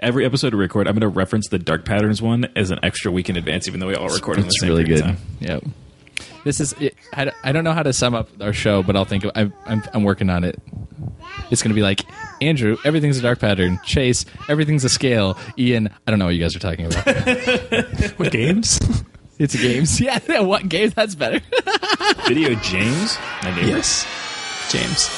Every 0.00 0.24
episode 0.24 0.54
we 0.54 0.60
record, 0.60 0.86
I'm 0.86 0.94
going 0.94 1.00
to 1.00 1.08
reference 1.08 1.48
the 1.48 1.58
Dark 1.58 1.84
Patterns 1.84 2.22
one 2.22 2.46
as 2.54 2.70
an 2.70 2.78
extra 2.84 3.10
week 3.10 3.28
in 3.28 3.36
advance, 3.36 3.66
even 3.66 3.80
though 3.80 3.88
we 3.88 3.94
all 3.96 4.08
record 4.08 4.36
on 4.36 4.42
the 4.42 4.46
It's 4.46 4.60
same 4.60 4.70
really 4.70 4.84
good. 4.84 5.02
time. 5.02 5.16
Yep. 5.40 5.64
This 6.44 6.60
is. 6.60 6.72
I, 7.12 7.24
don't- 7.52 7.64
know 7.64 7.72
how 7.72 7.82
to 7.82 7.92
sum 7.92 8.14
up 8.14 8.28
our 8.40 8.52
show, 8.52 8.82
but 8.84 8.94
I'll 8.94 9.04
think. 9.04 9.24
Of, 9.24 9.32
I'm, 9.34 9.52
I'm 9.66 9.82
I'm 9.92 10.04
working 10.04 10.30
on 10.30 10.44
it. 10.44 10.60
It's 11.50 11.62
going 11.62 11.70
to 11.70 11.74
be 11.74 11.82
like 11.82 12.02
Andrew. 12.40 12.76
Everything's 12.84 13.18
a 13.18 13.22
dark 13.22 13.40
pattern. 13.40 13.80
Chase. 13.84 14.24
Everything's 14.48 14.84
a 14.84 14.88
scale. 14.88 15.36
Ian. 15.58 15.88
I 16.06 16.10
don't 16.10 16.18
know 16.20 16.26
what 16.26 16.34
you 16.34 16.40
guys 16.40 16.54
are 16.54 16.60
talking 16.60 16.86
about. 16.86 17.04
What 18.18 18.30
games? 18.32 18.78
it's 19.38 19.56
games. 19.60 20.00
Yeah. 20.00 20.40
What 20.40 20.68
game? 20.68 20.90
That's 20.90 21.16
better. 21.16 21.40
Video 22.28 22.54
James, 22.56 23.18
my 23.42 23.54
neighbor. 23.56 23.68
yes, 23.68 24.06
James. 24.70 25.08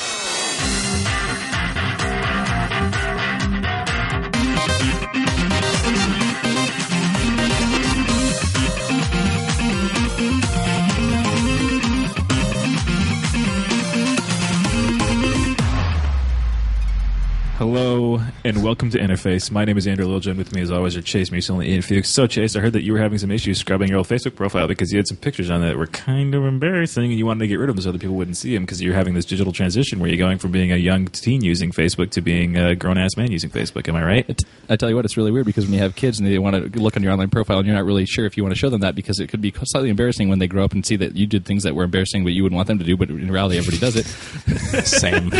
Hello 17.61 18.19
and 18.43 18.65
welcome 18.65 18.89
to 18.89 18.99
Interface. 18.99 19.51
My 19.51 19.67
name 19.67 19.77
is 19.77 19.87
Andrew 19.87 20.07
Littlejohn. 20.07 20.39
With 20.39 20.55
me, 20.55 20.63
as 20.63 20.71
always, 20.71 20.97
are 20.97 21.03
Chase 21.03 21.29
Musil 21.29 21.57
and 21.57 21.65
Ian 21.65 21.83
Fuchs. 21.83 22.09
So, 22.09 22.27
Chase, 22.27 22.57
I 22.57 22.61
heard 22.61 22.73
that 22.73 22.85
you 22.85 22.95
were 22.95 22.99
having 22.99 23.19
some 23.19 23.31
issues 23.31 23.59
scrubbing 23.59 23.89
your 23.89 23.99
old 23.99 24.09
Facebook 24.09 24.35
profile 24.35 24.67
because 24.67 24.91
you 24.91 24.97
had 24.97 25.07
some 25.07 25.19
pictures 25.19 25.51
on 25.51 25.63
it 25.63 25.69
that 25.69 25.77
were 25.77 25.87
kind 25.87 26.35
of 26.35 26.47
embarrassing, 26.47 27.11
and 27.11 27.19
you 27.19 27.27
wanted 27.27 27.41
to 27.41 27.49
get 27.49 27.57
rid 27.57 27.69
of 27.69 27.77
them 27.77 27.83
so 27.83 27.91
other 27.91 27.99
people 27.99 28.17
wouldn't 28.17 28.39
see 28.39 28.55
them 28.55 28.65
because 28.65 28.81
you're 28.81 28.95
having 28.95 29.13
this 29.13 29.27
digital 29.27 29.53
transition 29.53 29.99
where 29.99 30.09
you're 30.09 30.17
going 30.17 30.39
from 30.39 30.53
being 30.53 30.73
a 30.73 30.77
young 30.77 31.09
teen 31.09 31.45
using 31.45 31.71
Facebook 31.71 32.11
to 32.13 32.23
being 32.23 32.57
a 32.57 32.75
grown 32.75 32.97
ass 32.97 33.15
man 33.19 33.31
using 33.31 33.51
Facebook. 33.51 33.87
Am 33.91 33.95
I 33.95 34.05
right? 34.05 34.43
I 34.71 34.77
tell 34.77 34.89
you 34.89 34.97
what, 34.97 35.05
it's 35.05 35.19
really 35.19 35.31
weird 35.31 35.45
because 35.45 35.67
when 35.67 35.75
you 35.75 35.81
have 35.81 35.95
kids 35.95 36.19
and 36.19 36.27
they 36.27 36.39
want 36.39 36.73
to 36.73 36.81
look 36.81 36.97
on 36.97 37.03
your 37.03 37.13
online 37.13 37.29
profile 37.29 37.59
and 37.59 37.67
you're 37.67 37.77
not 37.77 37.85
really 37.85 38.07
sure 38.07 38.25
if 38.25 38.39
you 38.39 38.43
want 38.43 38.55
to 38.55 38.59
show 38.59 38.71
them 38.71 38.81
that 38.81 38.95
because 38.95 39.21
it 39.21 39.27
could 39.27 39.43
be 39.43 39.53
slightly 39.65 39.91
embarrassing 39.91 40.31
when 40.31 40.39
they 40.39 40.47
grow 40.47 40.65
up 40.65 40.73
and 40.73 40.87
see 40.87 40.97
that 40.97 41.15
you 41.15 41.27
did 41.27 41.45
things 41.45 41.65
that 41.65 41.75
were 41.75 41.85
embarrassing 41.85 42.25
but 42.25 42.33
you 42.33 42.43
wouldn't 42.43 42.57
want 42.57 42.69
them 42.69 42.79
to 42.79 42.87
do, 42.87 42.97
but 42.97 43.11
in 43.11 43.31
reality 43.31 43.59
everybody 43.59 43.79
does 43.79 43.97
it. 43.97 44.07
Same. 44.87 45.31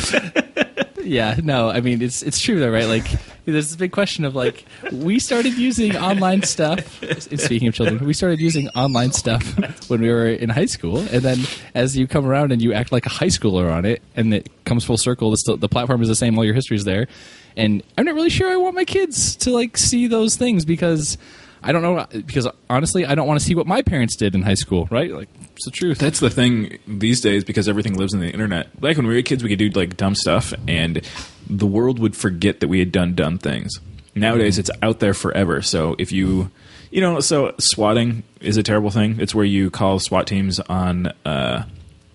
Yeah, 1.05 1.37
no, 1.43 1.71
I 1.71 1.81
mean 1.81 2.03
it's 2.03 2.23
it's 2.23 2.41
true 2.41 2.59
though, 2.59 2.71
right? 2.71 2.87
Like 2.87 3.07
there's 3.45 3.69
this 3.69 3.77
big 3.77 3.93
question 3.93 4.25
of 4.25 4.35
like 4.35 4.65
we 4.93 5.19
started 5.19 5.55
using 5.55 5.97
online 5.97 6.43
stuff. 6.43 6.81
Speaking 7.21 7.69
of 7.69 7.75
children, 7.75 8.05
we 8.05 8.13
started 8.13 8.41
using 8.41 8.69
online 8.71 9.13
stuff 9.13 9.45
when 9.89 10.01
we 10.01 10.09
were 10.09 10.27
in 10.27 10.49
high 10.51 10.67
school, 10.67 10.99
and 10.99 11.23
then 11.23 11.39
as 11.75 11.97
you 11.97 12.07
come 12.07 12.27
around 12.27 12.53
and 12.53 12.63
you 12.63 12.73
act 12.73 12.93
like 12.93 13.07
a 13.07 13.11
high 13.11 13.27
schooler 13.27 13.73
on 13.73 13.85
it, 13.85 14.03
and 14.17 14.33
it 14.35 14.49
comes 14.65 14.85
full 14.85 14.99
circle. 14.99 15.31
The, 15.31 15.57
the 15.57 15.69
platform 15.69 16.03
is 16.03 16.09
the 16.09 16.15
same, 16.15 16.37
all 16.39 16.45
your 16.45 16.55
history 16.55 16.77
is 16.77 16.85
there, 16.85 17.09
and 17.57 17.83
I'm 17.97 18.05
not 18.05 18.15
really 18.15 18.31
sure 18.31 18.51
I 18.51 18.57
want 18.57 18.75
my 18.75 18.85
kids 18.85 19.37
to 19.37 19.51
like 19.51 19.77
see 19.77 20.07
those 20.07 20.37
things 20.37 20.65
because. 20.65 21.19
I 21.63 21.73
don't 21.73 21.83
know 21.83 22.07
because 22.13 22.49
honestly, 22.69 23.05
I 23.05 23.15
don't 23.15 23.27
want 23.27 23.39
to 23.39 23.45
see 23.45 23.55
what 23.55 23.67
my 23.67 23.83
parents 23.83 24.17
did 24.17 24.35
in 24.35 24.43
high 24.43 24.55
school. 24.55 24.89
Right? 24.91 25.11
Like, 25.11 25.29
it's 25.55 25.65
the 25.65 25.71
truth. 25.71 25.99
That's 25.99 26.21
the 26.21 26.31
thing 26.31 26.79
these 26.87 27.21
days 27.21 27.45
because 27.45 27.69
everything 27.69 27.95
lives 27.95 28.15
in 28.15 28.21
the 28.21 28.31
internet. 28.31 28.81
Back 28.81 28.97
when 28.97 29.07
we 29.07 29.15
were 29.15 29.23
kids, 29.23 29.43
we 29.43 29.51
could 29.51 29.59
do 29.59 29.69
like 29.71 29.97
dumb 29.97 30.15
stuff, 30.15 30.55
and 30.67 31.07
the 31.49 31.67
world 31.67 31.99
would 31.99 32.17
forget 32.17 32.61
that 32.61 32.69
we 32.69 32.79
had 32.79 32.93
done 32.93 33.15
dumb 33.15 33.39
things. 33.39 33.79
Nowadays, 34.15 34.59
it's 34.59 34.71
out 34.83 35.01
there 35.01 35.15
forever. 35.15 35.63
So 35.63 35.97
if 35.99 36.13
you, 36.13 36.51
you 36.91 37.01
know, 37.01 37.21
so 37.21 37.55
swatting 37.59 38.23
is 38.41 38.57
a 38.57 38.63
terrible 38.63 38.91
thing. 38.91 39.21
It's 39.21 39.35
where 39.35 39.45
you 39.45 39.71
call 39.71 39.99
SWAT 39.99 40.27
teams 40.27 40.59
on 40.61 41.13
uh, 41.25 41.65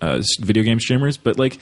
uh, 0.00 0.22
video 0.40 0.62
game 0.62 0.80
streamers, 0.80 1.16
but 1.16 1.38
like. 1.38 1.58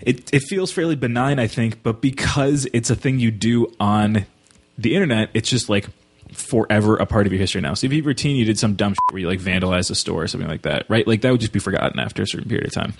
It, 0.00 0.34
it 0.34 0.42
feels 0.42 0.70
fairly 0.70 0.96
benign, 0.96 1.38
I 1.38 1.46
think, 1.46 1.82
but 1.82 2.02
because 2.02 2.68
it's 2.74 2.90
a 2.90 2.94
thing 2.94 3.20
you 3.20 3.30
do 3.30 3.72
on 3.80 4.26
the 4.76 4.94
internet, 4.94 5.30
it's 5.32 5.48
just 5.48 5.70
like 5.70 5.86
forever 6.34 6.96
a 6.96 7.06
part 7.06 7.26
of 7.26 7.32
your 7.32 7.40
history 7.40 7.60
now. 7.60 7.74
So 7.74 7.86
if 7.86 7.92
you 7.92 8.02
were 8.02 8.10
a 8.10 8.14
teen, 8.14 8.36
you 8.36 8.44
did 8.44 8.58
some 8.58 8.74
dumb 8.74 8.92
shit 8.92 9.12
where 9.12 9.20
you 9.20 9.28
like 9.28 9.40
vandalized 9.40 9.90
a 9.90 9.94
store 9.94 10.22
or 10.22 10.26
something 10.26 10.48
like 10.48 10.62
that, 10.62 10.86
right? 10.88 11.06
Like 11.06 11.22
that 11.22 11.30
would 11.30 11.40
just 11.40 11.52
be 11.52 11.58
forgotten 11.60 11.98
after 11.98 12.22
a 12.22 12.26
certain 12.26 12.48
period 12.48 12.66
of 12.66 12.72
time. 12.72 12.94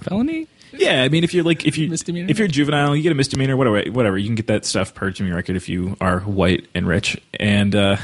Felony? 0.00 0.46
Yeah, 0.72 1.02
I 1.02 1.08
mean, 1.08 1.24
if 1.24 1.32
you're 1.32 1.44
like 1.44 1.64
if 1.66 1.78
you 1.78 1.88
Misdemeanor? 1.88 2.30
if 2.30 2.38
you're 2.38 2.48
juvenile, 2.48 2.94
you 2.94 3.02
get 3.02 3.12
a 3.12 3.14
misdemeanor, 3.14 3.56
whatever, 3.56 3.90
whatever. 3.90 4.18
You 4.18 4.26
can 4.26 4.34
get 4.34 4.48
that 4.48 4.66
stuff 4.66 4.94
purged 4.94 5.16
from 5.16 5.26
your 5.26 5.36
record 5.36 5.56
if 5.56 5.68
you 5.68 5.96
are 6.00 6.20
white 6.20 6.66
and 6.74 6.86
rich. 6.86 7.20
And 7.40 7.74
uh 7.74 7.96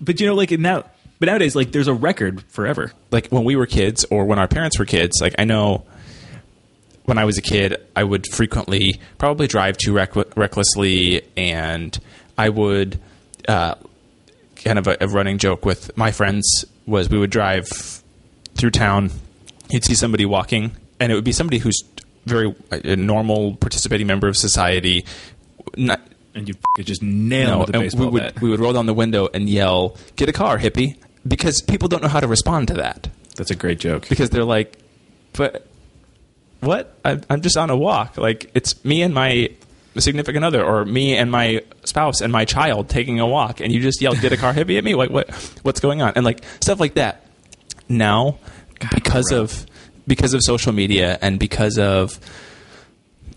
but 0.00 0.18
you 0.20 0.26
know, 0.26 0.34
like 0.34 0.50
now, 0.50 0.84
but 1.18 1.26
nowadays, 1.26 1.54
like 1.54 1.72
there's 1.72 1.88
a 1.88 1.94
record 1.94 2.42
forever. 2.48 2.92
like 3.10 3.28
when 3.28 3.44
we 3.44 3.54
were 3.54 3.66
kids 3.66 4.04
or 4.10 4.24
when 4.24 4.38
our 4.38 4.48
parents 4.48 4.78
were 4.78 4.86
kids, 4.86 5.20
like 5.20 5.34
I 5.38 5.44
know 5.44 5.84
when 7.04 7.18
I 7.18 7.24
was 7.24 7.38
a 7.38 7.42
kid, 7.42 7.76
I 7.96 8.04
would 8.04 8.26
frequently 8.26 9.00
probably 9.18 9.46
drive 9.46 9.76
too 9.76 9.92
reck- 9.92 10.36
recklessly, 10.36 11.22
and 11.36 11.98
I 12.38 12.48
would 12.48 13.00
uh, 13.48 13.74
kind 14.64 14.78
of 14.78 14.86
a, 14.86 14.96
a 15.00 15.08
running 15.08 15.38
joke 15.38 15.64
with 15.64 15.96
my 15.96 16.10
friends 16.12 16.64
was 16.86 17.08
we 17.08 17.18
would 17.18 17.30
drive 17.30 17.68
through 18.54 18.70
town. 18.70 19.10
You'd 19.70 19.84
see 19.84 19.94
somebody 19.94 20.24
walking, 20.26 20.72
and 20.98 21.10
it 21.12 21.14
would 21.14 21.24
be 21.24 21.32
somebody 21.32 21.58
who's 21.58 21.82
very 22.26 22.54
a 22.70 22.96
normal, 22.96 23.56
participating 23.56 24.06
member 24.06 24.28
of 24.28 24.36
society. 24.36 25.04
Not, 25.76 26.00
And 26.34 26.48
you 26.48 26.54
f- 26.78 26.84
just 26.84 27.02
nail 27.02 27.58
no, 27.58 27.62
a 27.62 27.82
and 27.84 27.92
we 27.94 28.06
would 28.06 28.22
bat. 28.22 28.40
we 28.42 28.50
would 28.50 28.60
roll 28.60 28.72
down 28.72 28.86
the 28.86 28.94
window 28.94 29.28
and 29.32 29.48
yell, 29.48 29.96
"Get 30.16 30.28
a 30.28 30.32
car, 30.32 30.58
hippie!" 30.58 30.96
Because 31.26 31.60
people 31.62 31.88
don't 31.88 32.02
know 32.02 32.08
how 32.08 32.20
to 32.20 32.26
respond 32.26 32.68
to 32.68 32.74
that 32.74 33.08
That's 33.36 33.50
a 33.50 33.54
great 33.54 33.78
joke. 33.78 34.08
because 34.08 34.30
they're 34.30 34.44
like, 34.44 34.78
but 35.34 35.66
what? 36.60 36.96
I, 37.04 37.20
I'm 37.28 37.42
just 37.42 37.56
on 37.58 37.68
a 37.70 37.76
walk. 37.76 38.16
Like 38.16 38.50
it's 38.54 38.82
me 38.84 39.02
and 39.02 39.12
my 39.14 39.50
significant 39.98 40.44
other, 40.44 40.64
or 40.64 40.84
me 40.84 41.16
and 41.16 41.30
my 41.30 41.62
spouse 41.84 42.20
and 42.20 42.32
my 42.32 42.44
child 42.44 42.88
taking 42.88 43.18
a 43.20 43.26
walk, 43.26 43.60
and 43.60 43.72
you 43.72 43.80
just 43.80 44.00
yell, 44.00 44.14
"Get 44.14 44.32
a 44.32 44.36
car, 44.36 44.52
hippie!" 44.52 44.78
at 44.78 44.84
me. 44.84 44.94
Like 44.94 45.10
what? 45.10 45.30
What's 45.62 45.80
going 45.80 46.02
on? 46.02 46.12
And 46.16 46.24
like 46.24 46.44
stuff 46.60 46.80
like 46.80 46.94
that. 46.94 47.26
Now, 47.88 48.38
because 48.94 49.32
of 49.32 49.66
because 50.06 50.34
of 50.34 50.42
social 50.42 50.72
media 50.72 51.18
and 51.20 51.38
because 51.38 51.78
of 51.78 52.18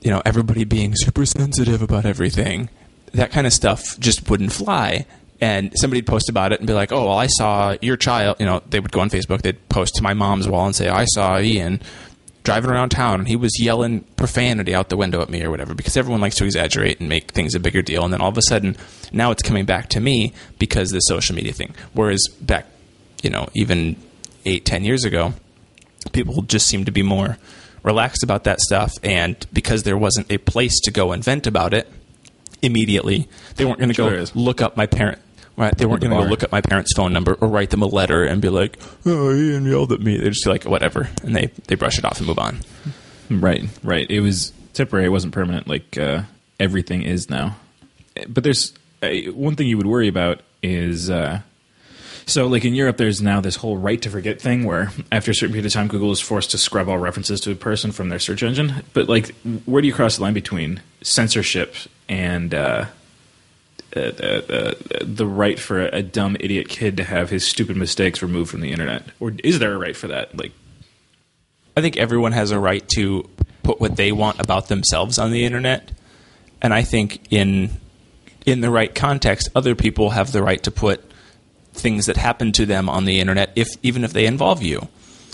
you 0.01 0.11
know 0.11 0.21
everybody 0.25 0.63
being 0.63 0.93
super 0.95 1.25
sensitive 1.25 1.81
about 1.81 2.05
everything, 2.05 2.69
that 3.13 3.31
kind 3.31 3.47
of 3.47 3.53
stuff 3.53 3.97
just 3.99 4.29
wouldn't 4.29 4.51
fly. 4.53 5.05
And 5.41 5.73
somebody'd 5.75 6.07
post 6.07 6.29
about 6.29 6.53
it 6.53 6.59
and 6.59 6.67
be 6.67 6.73
like, 6.73 6.93
"Oh, 6.93 7.07
well, 7.07 7.17
I 7.17 7.27
saw 7.27 7.75
your 7.81 7.97
child." 7.97 8.37
You 8.39 8.45
know, 8.45 8.61
they 8.69 8.79
would 8.79 8.91
go 8.91 9.01
on 9.01 9.09
Facebook. 9.09 9.41
They'd 9.41 9.67
post 9.67 9.95
to 9.95 10.03
my 10.03 10.13
mom's 10.13 10.47
wall 10.47 10.65
and 10.65 10.75
say, 10.75 10.87
"I 10.87 11.05
saw 11.05 11.39
Ian 11.39 11.81
driving 12.43 12.69
around 12.69 12.89
town 12.89 13.19
and 13.19 13.27
he 13.27 13.35
was 13.35 13.59
yelling 13.59 14.01
profanity 14.15 14.75
out 14.75 14.89
the 14.89 14.97
window 14.97 15.21
at 15.21 15.29
me 15.29 15.43
or 15.43 15.49
whatever." 15.49 15.73
Because 15.73 15.97
everyone 15.97 16.21
likes 16.21 16.35
to 16.35 16.45
exaggerate 16.45 16.99
and 16.99 17.09
make 17.09 17.31
things 17.31 17.55
a 17.55 17.59
bigger 17.59 17.81
deal. 17.81 18.03
And 18.03 18.13
then 18.13 18.21
all 18.21 18.29
of 18.29 18.37
a 18.37 18.41
sudden, 18.43 18.75
now 19.11 19.31
it's 19.31 19.43
coming 19.43 19.65
back 19.65 19.89
to 19.89 19.99
me 19.99 20.33
because 20.59 20.91
of 20.91 20.95
the 20.95 21.01
social 21.01 21.35
media 21.35 21.53
thing. 21.53 21.73
Whereas 21.93 22.21
back, 22.41 22.65
you 23.21 23.29
know, 23.29 23.47
even 23.53 23.95
eight, 24.45 24.65
ten 24.65 24.83
years 24.83 25.05
ago, 25.05 25.33
people 26.11 26.41
just 26.41 26.67
seemed 26.67 26.85
to 26.85 26.91
be 26.91 27.01
more 27.01 27.37
relaxed 27.81 28.23
about 28.23 28.43
that 28.45 28.59
stuff. 28.59 28.93
And 29.03 29.45
because 29.53 29.83
there 29.83 29.97
wasn't 29.97 30.31
a 30.31 30.37
place 30.37 30.79
to 30.81 30.91
go 30.91 31.11
and 31.11 31.23
vent 31.23 31.47
about 31.47 31.73
it 31.73 31.89
immediately, 32.61 33.27
they 33.55 33.65
weren't 33.65 33.79
going 33.79 33.89
to 33.89 33.95
Sure 33.95 34.09
go 34.09 34.15
is. 34.15 34.35
look 34.35 34.61
up 34.61 34.77
my 34.77 34.85
parent. 34.85 35.19
Right, 35.55 35.77
they 35.77 35.85
weren't 35.85 36.01
the 36.01 36.07
going 36.07 36.19
to 36.19 36.25
go 36.25 36.29
look 36.29 36.43
up 36.43 36.51
my 36.51 36.61
parents' 36.61 36.93
phone 36.95 37.13
number 37.13 37.33
or 37.35 37.47
write 37.47 37.69
them 37.69 37.83
a 37.83 37.87
letter 37.87 38.23
and 38.23 38.41
be 38.41 38.49
like, 38.49 38.77
"Oh, 39.05 39.33
Ian 39.33 39.65
yelled 39.65 39.91
at 39.91 40.01
me." 40.01 40.17
They 40.17 40.29
just 40.29 40.43
be 40.43 40.49
like, 40.49 40.65
"Whatever," 40.65 41.09
and 41.23 41.35
they 41.35 41.47
they 41.67 41.75
brush 41.75 41.99
it 41.99 42.05
off 42.05 42.17
and 42.17 42.27
move 42.27 42.39
on. 42.39 42.59
Right, 43.29 43.63
right. 43.83 44.09
It 44.09 44.21
was 44.21 44.51
temporary. 44.73 45.05
It 45.05 45.09
wasn't 45.09 45.33
permanent 45.33 45.67
like 45.67 45.97
uh, 45.97 46.23
everything 46.59 47.03
is 47.03 47.29
now. 47.29 47.55
But 48.27 48.43
there's 48.43 48.73
uh, 49.03 49.09
one 49.31 49.55
thing 49.55 49.67
you 49.67 49.77
would 49.77 49.85
worry 49.85 50.07
about 50.07 50.41
is 50.63 51.09
uh, 51.09 51.41
so 52.25 52.47
like 52.47 52.65
in 52.65 52.73
Europe, 52.73 52.97
there's 52.97 53.21
now 53.21 53.41
this 53.41 53.55
whole 53.55 53.77
right 53.77 54.01
to 54.01 54.09
forget 54.09 54.41
thing 54.41 54.63
where 54.63 54.91
after 55.11 55.31
a 55.31 55.35
certain 55.35 55.53
period 55.53 55.65
of 55.65 55.73
time, 55.73 55.87
Google 55.87 56.11
is 56.11 56.19
forced 56.19 56.51
to 56.51 56.57
scrub 56.57 56.89
all 56.89 56.97
references 56.97 57.41
to 57.41 57.51
a 57.51 57.55
person 57.55 57.91
from 57.91 58.09
their 58.09 58.19
search 58.19 58.43
engine. 58.43 58.83
But 58.93 59.09
like, 59.09 59.35
where 59.65 59.81
do 59.81 59.87
you 59.87 59.93
cross 59.93 60.17
the 60.17 60.23
line 60.23 60.33
between 60.33 60.81
censorship 61.01 61.75
and 62.07 62.53
uh, 63.95 63.99
uh, 63.99 64.41
uh, 64.49 64.73
the 65.01 65.27
right 65.27 65.59
for 65.59 65.81
a 65.81 66.01
dumb 66.01 66.35
idiot 66.39 66.69
kid 66.69 66.97
to 66.97 67.03
have 67.03 67.29
his 67.29 67.45
stupid 67.45 67.77
mistakes 67.77 68.21
removed 68.21 68.50
from 68.50 68.62
the 68.62 68.71
internet? 68.71 69.03
Or 69.19 69.33
is 69.44 69.59
there 69.59 69.73
a 69.73 69.77
right 69.77 69.95
for 69.95 70.07
that? 70.07 70.38
Like, 70.38 70.51
I 71.77 71.81
think 71.81 71.97
everyone 71.97 72.31
has 72.31 72.51
a 72.51 72.59
right 72.59 72.88
to 72.95 73.29
put 73.63 73.79
what 73.79 73.95
they 73.95 74.12
want 74.12 74.39
about 74.39 74.68
themselves 74.68 75.18
on 75.18 75.31
the 75.31 75.45
internet, 75.45 75.91
and 76.62 76.73
I 76.73 76.83
think 76.83 77.31
in 77.31 77.69
in 78.45 78.62
the 78.62 78.69
right 78.69 78.94
context, 78.94 79.50
other 79.56 79.75
people 79.75 80.12
have 80.12 80.31
the 80.31 80.44
right 80.44 80.62
to 80.63 80.71
put 80.71 81.03
things 81.73 82.06
that 82.06 82.18
happen 82.18 82.51
to 82.53 82.65
them 82.65 82.89
on 82.89 83.06
the 83.06 83.19
internet, 83.19 83.51
if 83.56 83.69
even 83.81 84.03
if 84.03 84.13
they 84.13 84.25
involve 84.25 84.62
you. 84.62 84.88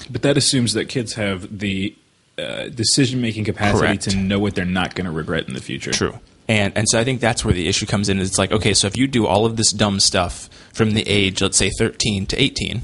But 0.09 0.21
that 0.21 0.37
assumes 0.37 0.73
that 0.73 0.85
kids 0.85 1.13
have 1.13 1.59
the 1.59 1.95
uh, 2.37 2.69
decision 2.69 3.21
making 3.21 3.43
capacity 3.43 3.79
Correct. 3.79 4.03
to 4.03 4.15
know 4.15 4.39
what 4.39 4.55
they're 4.55 4.65
not 4.65 4.95
going 4.95 5.05
to 5.05 5.11
regret 5.11 5.47
in 5.47 5.53
the 5.53 5.61
future. 5.61 5.91
True. 5.91 6.19
And 6.49 6.75
and 6.75 6.89
so 6.89 6.99
I 6.99 7.03
think 7.03 7.21
that's 7.21 7.45
where 7.45 7.53
the 7.53 7.67
issue 7.67 7.85
comes 7.85 8.09
in. 8.09 8.19
It's 8.19 8.39
like, 8.39 8.51
okay, 8.51 8.73
so 8.73 8.87
if 8.87 8.97
you 8.97 9.07
do 9.07 9.27
all 9.27 9.45
of 9.45 9.55
this 9.55 9.71
dumb 9.71 9.99
stuff 9.99 10.49
from 10.73 10.91
the 10.95 11.07
age, 11.07 11.43
let's 11.43 11.57
say 11.57 11.69
13 11.69 12.25
to 12.25 12.41
18, 12.41 12.81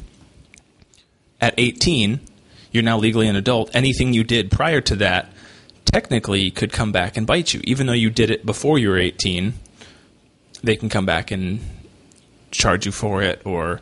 at 1.41 1.55
18, 1.57 2.19
you're 2.71 2.83
now 2.83 2.97
legally 2.97 3.27
an 3.27 3.35
adult. 3.35 3.75
Anything 3.75 4.13
you 4.13 4.23
did 4.23 4.51
prior 4.51 4.81
to 4.81 4.95
that 4.97 5.33
technically 5.83 6.51
could 6.51 6.71
come 6.71 6.91
back 6.91 7.17
and 7.17 7.25
bite 7.25 7.55
you. 7.55 7.61
Even 7.63 7.87
though 7.87 7.93
you 7.93 8.11
did 8.11 8.29
it 8.29 8.45
before 8.45 8.77
you 8.77 8.89
were 8.89 8.99
18, 8.99 9.53
they 10.61 10.75
can 10.75 10.87
come 10.87 11.07
back 11.07 11.31
and 11.31 11.59
charge 12.51 12.85
you 12.85 12.91
for 12.91 13.21
it 13.21 13.41
or 13.45 13.81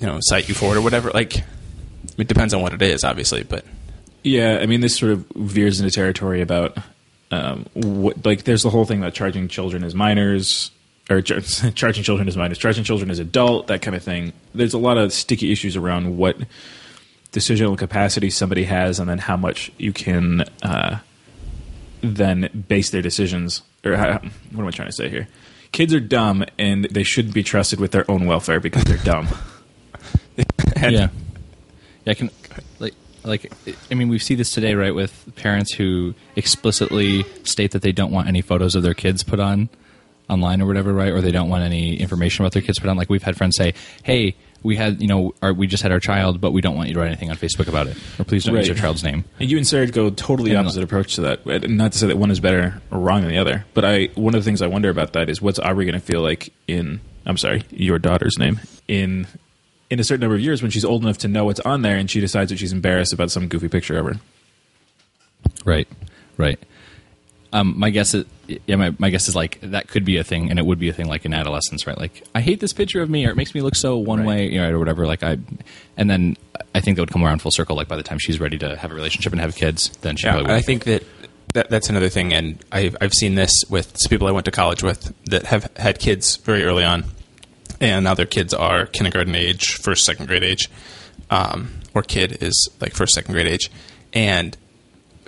you 0.00 0.06
know 0.06 0.18
cite 0.20 0.48
you 0.48 0.54
for 0.54 0.74
it 0.74 0.78
or 0.78 0.82
whatever. 0.82 1.12
Like 1.12 1.44
it 2.18 2.26
depends 2.26 2.52
on 2.54 2.60
what 2.60 2.72
it 2.72 2.82
is, 2.82 3.04
obviously, 3.04 3.44
but 3.44 3.64
Yeah, 4.24 4.58
I 4.60 4.66
mean, 4.66 4.80
this 4.80 4.96
sort 4.96 5.12
of 5.12 5.26
veers 5.36 5.78
into 5.78 5.92
territory 5.92 6.40
about 6.40 6.76
um, 7.32 7.64
what, 7.72 8.24
like, 8.24 8.44
there's 8.44 8.62
the 8.62 8.70
whole 8.70 8.84
thing 8.84 8.98
about 9.00 9.14
charging 9.14 9.48
children 9.48 9.82
as 9.82 9.94
minors, 9.94 10.70
or 11.10 11.22
char- 11.22 11.40
charging 11.74 12.04
children 12.04 12.28
as 12.28 12.36
minors, 12.36 12.58
charging 12.58 12.84
children 12.84 13.10
as 13.10 13.18
adult, 13.18 13.66
that 13.68 13.80
kind 13.82 13.96
of 13.96 14.02
thing. 14.02 14.32
There's 14.54 14.74
a 14.74 14.78
lot 14.78 14.98
of 14.98 15.12
sticky 15.12 15.50
issues 15.50 15.74
around 15.74 16.18
what 16.18 16.36
decisional 17.32 17.76
capacity 17.76 18.28
somebody 18.28 18.64
has, 18.64 19.00
and 19.00 19.08
then 19.08 19.18
how 19.18 19.38
much 19.38 19.72
you 19.78 19.92
can 19.94 20.44
uh, 20.62 20.98
then 22.02 22.64
base 22.68 22.90
their 22.90 23.02
decisions. 23.02 23.62
Or 23.82 23.96
how, 23.96 24.18
what 24.18 24.62
am 24.62 24.66
I 24.66 24.70
trying 24.70 24.88
to 24.88 24.92
say 24.92 25.08
here? 25.08 25.26
Kids 25.72 25.94
are 25.94 26.00
dumb, 26.00 26.44
and 26.58 26.84
they 26.84 27.02
shouldn't 27.02 27.34
be 27.34 27.42
trusted 27.42 27.80
with 27.80 27.92
their 27.92 28.08
own 28.10 28.26
welfare 28.26 28.60
because 28.60 28.84
they're 28.84 28.98
dumb. 28.98 29.26
yeah, 30.36 30.88
yeah. 30.90 31.08
I 32.06 32.12
can 32.12 32.28
like 33.24 33.52
like 33.66 33.76
I 33.90 33.94
mean 33.94 34.08
we 34.08 34.18
see 34.18 34.34
this 34.34 34.52
today, 34.52 34.74
right, 34.74 34.94
with 34.94 35.32
parents 35.36 35.72
who 35.74 36.14
explicitly 36.36 37.24
state 37.44 37.70
that 37.72 37.82
they 37.82 37.92
don't 37.92 38.10
want 38.12 38.28
any 38.28 38.40
photos 38.42 38.74
of 38.74 38.82
their 38.82 38.94
kids 38.94 39.22
put 39.22 39.40
on 39.40 39.68
online 40.28 40.62
or 40.62 40.66
whatever, 40.66 40.92
right, 40.92 41.12
or 41.12 41.20
they 41.20 41.32
don't 41.32 41.48
want 41.48 41.62
any 41.64 41.96
information 41.96 42.44
about 42.44 42.52
their 42.52 42.62
kids 42.62 42.78
put 42.78 42.88
on. 42.88 42.96
Like 42.96 43.10
we've 43.10 43.22
had 43.22 43.36
friends 43.36 43.56
say, 43.56 43.74
"Hey, 44.02 44.34
we 44.62 44.76
had 44.76 45.00
you 45.02 45.08
know 45.08 45.34
our, 45.42 45.52
we 45.52 45.66
just 45.66 45.82
had 45.82 45.92
our 45.92 46.00
child, 46.00 46.40
but 46.40 46.52
we 46.52 46.60
don't 46.60 46.76
want 46.76 46.88
you 46.88 46.94
to 46.94 47.00
write 47.00 47.08
anything 47.08 47.30
on 47.30 47.36
Facebook 47.36 47.68
about 47.68 47.86
it, 47.86 47.96
or 48.18 48.24
please 48.24 48.44
don't 48.44 48.56
use 48.56 48.68
your 48.68 48.76
child's 48.76 49.02
name." 49.04 49.24
And 49.38 49.50
you 49.50 49.56
and 49.56 49.66
Sarah 49.66 49.86
go 49.86 50.10
totally 50.10 50.50
And- 50.50 50.60
opposite 50.60 50.82
approach 50.82 51.14
to 51.16 51.20
that. 51.22 51.68
Not 51.68 51.92
to 51.92 51.98
say 51.98 52.06
that 52.06 52.18
one 52.18 52.30
is 52.30 52.40
better 52.40 52.80
or 52.90 52.98
wrong 52.98 53.22
than 53.22 53.30
the 53.30 53.38
other, 53.38 53.64
but 53.74 53.84
I 53.84 54.06
one 54.14 54.34
of 54.34 54.40
the 54.40 54.44
things 54.44 54.62
I 54.62 54.66
wonder 54.68 54.90
about 54.90 55.12
that 55.14 55.28
is 55.28 55.40
what's 55.42 55.58
Aubrey 55.58 55.84
going 55.84 55.98
to 55.98 56.04
feel 56.04 56.22
like 56.22 56.52
in 56.68 57.00
I'm 57.26 57.36
sorry, 57.36 57.62
your 57.70 57.98
daughter's 57.98 58.36
name 58.38 58.60
in 58.88 59.26
in 59.92 60.00
a 60.00 60.04
certain 60.04 60.20
number 60.22 60.34
of 60.34 60.40
years 60.40 60.62
when 60.62 60.70
she's 60.70 60.84
old 60.84 61.02
enough 61.02 61.18
to 61.18 61.28
know 61.28 61.44
what's 61.44 61.60
on 61.60 61.82
there 61.82 61.96
and 61.96 62.10
she 62.10 62.18
decides 62.20 62.50
that 62.50 62.56
she's 62.58 62.72
embarrassed 62.72 63.12
about 63.12 63.30
some 63.30 63.46
goofy 63.48 63.68
picture 63.68 63.98
of 63.98 64.06
her. 64.06 64.16
Right, 65.64 65.88
right. 66.36 66.58
Um, 67.52 67.74
my 67.78 67.90
guess 67.90 68.14
is, 68.14 68.24
yeah, 68.66 68.76
my, 68.76 68.94
my 68.98 69.10
guess 69.10 69.28
is 69.28 69.36
like 69.36 69.60
that 69.60 69.86
could 69.88 70.04
be 70.06 70.16
a 70.16 70.24
thing, 70.24 70.48
and 70.50 70.58
it 70.58 70.64
would 70.64 70.78
be 70.78 70.88
a 70.88 70.92
thing 70.94 71.06
like 71.06 71.26
in 71.26 71.34
adolescence, 71.34 71.86
right? 71.86 71.98
Like 71.98 72.24
I 72.34 72.40
hate 72.40 72.60
this 72.60 72.72
picture 72.72 73.02
of 73.02 73.10
me, 73.10 73.26
or 73.26 73.30
it 73.30 73.36
makes 73.36 73.54
me 73.54 73.60
look 73.60 73.74
so 73.74 73.98
one 73.98 74.20
Right. 74.20 74.26
way, 74.28 74.48
you 74.50 74.58
know, 74.58 74.70
or 74.72 74.78
whatever. 74.78 75.06
Like 75.06 75.22
I, 75.22 75.36
and 75.98 76.08
then 76.08 76.36
I 76.74 76.80
think 76.80 76.96
that 76.96 77.02
would 77.02 77.10
come 77.10 77.22
around 77.22 77.42
full 77.42 77.50
circle. 77.50 77.76
Like 77.76 77.88
by 77.88 77.96
the 77.96 78.02
time 78.02 78.18
she's 78.18 78.40
ready 78.40 78.56
to 78.58 78.76
have 78.76 78.90
a 78.90 78.94
relationship 78.94 79.32
and 79.32 79.40
have 79.42 79.54
kids, 79.54 79.90
then 80.00 80.16
she 80.16 80.26
Yeah, 80.26 80.32
probably 80.32 80.52
would. 80.52 80.56
I 80.58 80.62
think 80.62 80.84
that, 80.84 81.02
that 81.52 81.68
that's 81.68 81.90
another 81.90 82.08
thing, 82.08 82.32
and 82.32 82.58
I've 82.72 82.96
I've 83.02 83.12
seen 83.12 83.34
this 83.34 83.52
with 83.68 83.98
some 83.98 84.08
people 84.08 84.26
I 84.26 84.30
went 84.30 84.46
to 84.46 84.50
college 84.50 84.82
with 84.82 85.12
that 85.26 85.44
have 85.46 85.70
had 85.76 85.98
kids 85.98 86.36
very 86.36 86.64
early 86.64 86.84
on, 86.84 87.04
and 87.82 88.04
now 88.04 88.14
their 88.14 88.26
kids 88.26 88.54
are 88.54 88.86
kindergarten 88.86 89.34
age, 89.34 89.74
first 89.74 90.04
second 90.04 90.26
grade 90.26 90.44
age, 90.44 90.70
um, 91.30 91.80
or 91.94 92.02
kid 92.02 92.38
is 92.40 92.68
like 92.80 92.94
first 92.94 93.12
second 93.12 93.34
grade 93.34 93.48
age, 93.48 93.70
and 94.12 94.56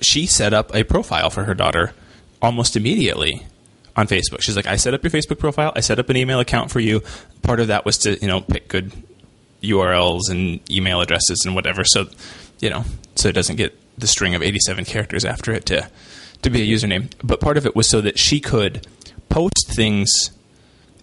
she 0.01 0.25
set 0.25 0.55
up 0.55 0.75
a 0.75 0.85
profile 0.85 1.31
for 1.31 1.45
her 1.45 1.55
daughter 1.55 1.93
almost 2.41 2.77
immediately 2.77 3.45
on 3.97 4.07
Facebook. 4.07 4.41
She's 4.41 4.57
like, 4.57 4.67
I 4.67 4.77
set 4.77 4.95
up 4.95 5.03
your 5.03 5.11
Facebook 5.11 5.39
profile, 5.39 5.73
I 5.75 5.81
set 5.81 5.99
up 5.99 6.09
an 6.09 6.17
email 6.17 6.39
account 6.39 6.71
for 6.71 6.81
you. 6.81 7.03
Part 7.43 7.59
of 7.59 7.67
that 7.69 7.85
was 7.85 7.99
to 7.99 8.19
you 8.21 8.29
know 8.29 8.41
pick 8.41 8.69
good 8.69 8.93
URLs 9.63 10.31
and 10.31 10.61
email 10.71 11.01
addresses 11.01 11.43
and 11.45 11.55
whatever. 11.55 11.83
So, 11.85 12.07
you 12.61 12.71
know, 12.71 12.85
so 13.17 13.29
it 13.29 13.33
doesn't 13.33 13.57
get 13.57 13.77
the 13.99 14.07
string 14.07 14.35
of 14.35 14.43
87 14.43 14.85
characters 14.85 15.25
after 15.25 15.53
it 15.53 15.67
to 15.67 15.89
to 16.43 16.51
be 16.51 16.63
a 16.63 16.77
username. 16.77 17.11
But 17.23 17.41
part 17.41 17.57
of 17.57 17.67
it 17.67 17.75
was 17.75 17.89
so 17.89 18.01
that 18.03 18.19
she 18.19 18.39
could 18.39 18.87
post 19.29 19.73
things 19.75 20.31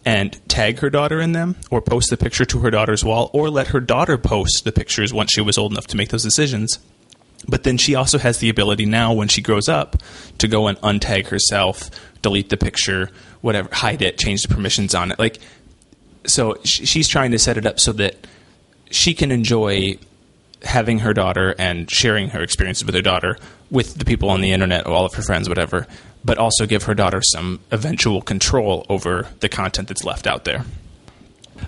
and 0.06 0.40
tag 0.50 0.80
her 0.80 0.90
daughter 0.90 1.20
in 1.20 1.32
them 1.32 1.56
or 1.70 1.82
post 1.82 2.10
the 2.10 2.18
picture 2.18 2.46
to 2.46 2.60
her 2.60 2.72
daughter's 2.72 3.04
wall 3.04 3.30
or 3.34 3.50
let 3.50 3.68
her 3.68 3.80
daughter 3.80 4.18
post 4.18 4.64
the 4.64 4.72
pictures 4.72 5.14
once 5.14 5.32
she 5.32 5.42
was 5.42 5.58
old 5.58 5.72
enough 5.72 5.88
to 5.88 5.98
make 5.98 6.10
those 6.10 6.24
decisions. 6.24 6.80
But 7.48 7.64
then 7.64 7.78
she 7.78 7.96
also 7.96 8.18
has 8.18 8.38
the 8.38 8.50
ability 8.50 8.86
now 8.86 9.14
when 9.14 9.28
she 9.28 9.42
grows 9.42 9.68
up 9.68 9.98
to 10.38 10.48
go 10.48 10.68
and 10.68 10.78
untag 10.80 11.28
herself, 11.28 11.90
delete 12.22 12.50
the 12.50 12.58
picture, 12.58 13.10
whatever, 13.42 13.70
hide 13.74 14.02
it, 14.02 14.18
change 14.18 14.44
the 14.44 14.54
permissions 14.54 14.94
on 14.94 15.12
it. 15.12 15.20
Like 15.20 15.40
so 16.26 16.58
she's 16.64 17.08
trying 17.08 17.32
to 17.32 17.40
set 17.40 17.58
it 17.58 17.66
up 17.66 17.80
so 17.80 17.94
that 17.94 18.16
she 18.90 19.14
can 19.14 19.32
enjoy 19.32 19.98
having 20.64 21.00
her 21.00 21.14
daughter 21.14 21.56
and 21.58 21.90
sharing 21.90 22.30
her 22.30 22.42
experiences 22.42 22.86
with 22.86 22.94
her 22.94 23.02
daughter 23.02 23.38
with 23.72 23.96
the 23.96 24.06
people 24.06 24.30
on 24.30 24.42
the 24.42 24.52
internet, 24.52 24.86
all 24.86 25.06
of 25.06 25.14
her 25.16 25.24
friends, 25.24 25.50
whatever, 25.50 25.88
but 26.24 26.38
also 26.38 26.66
give 26.66 26.84
her 26.84 26.94
daughter 26.94 27.22
some 27.24 27.60
eventual 27.72 28.22
control 28.22 28.86
over 28.90 29.28
the 29.40 29.50
content 29.50 29.88
that's 29.88 30.04
left 30.04 30.28
out 30.28 30.46
there. 30.46 30.66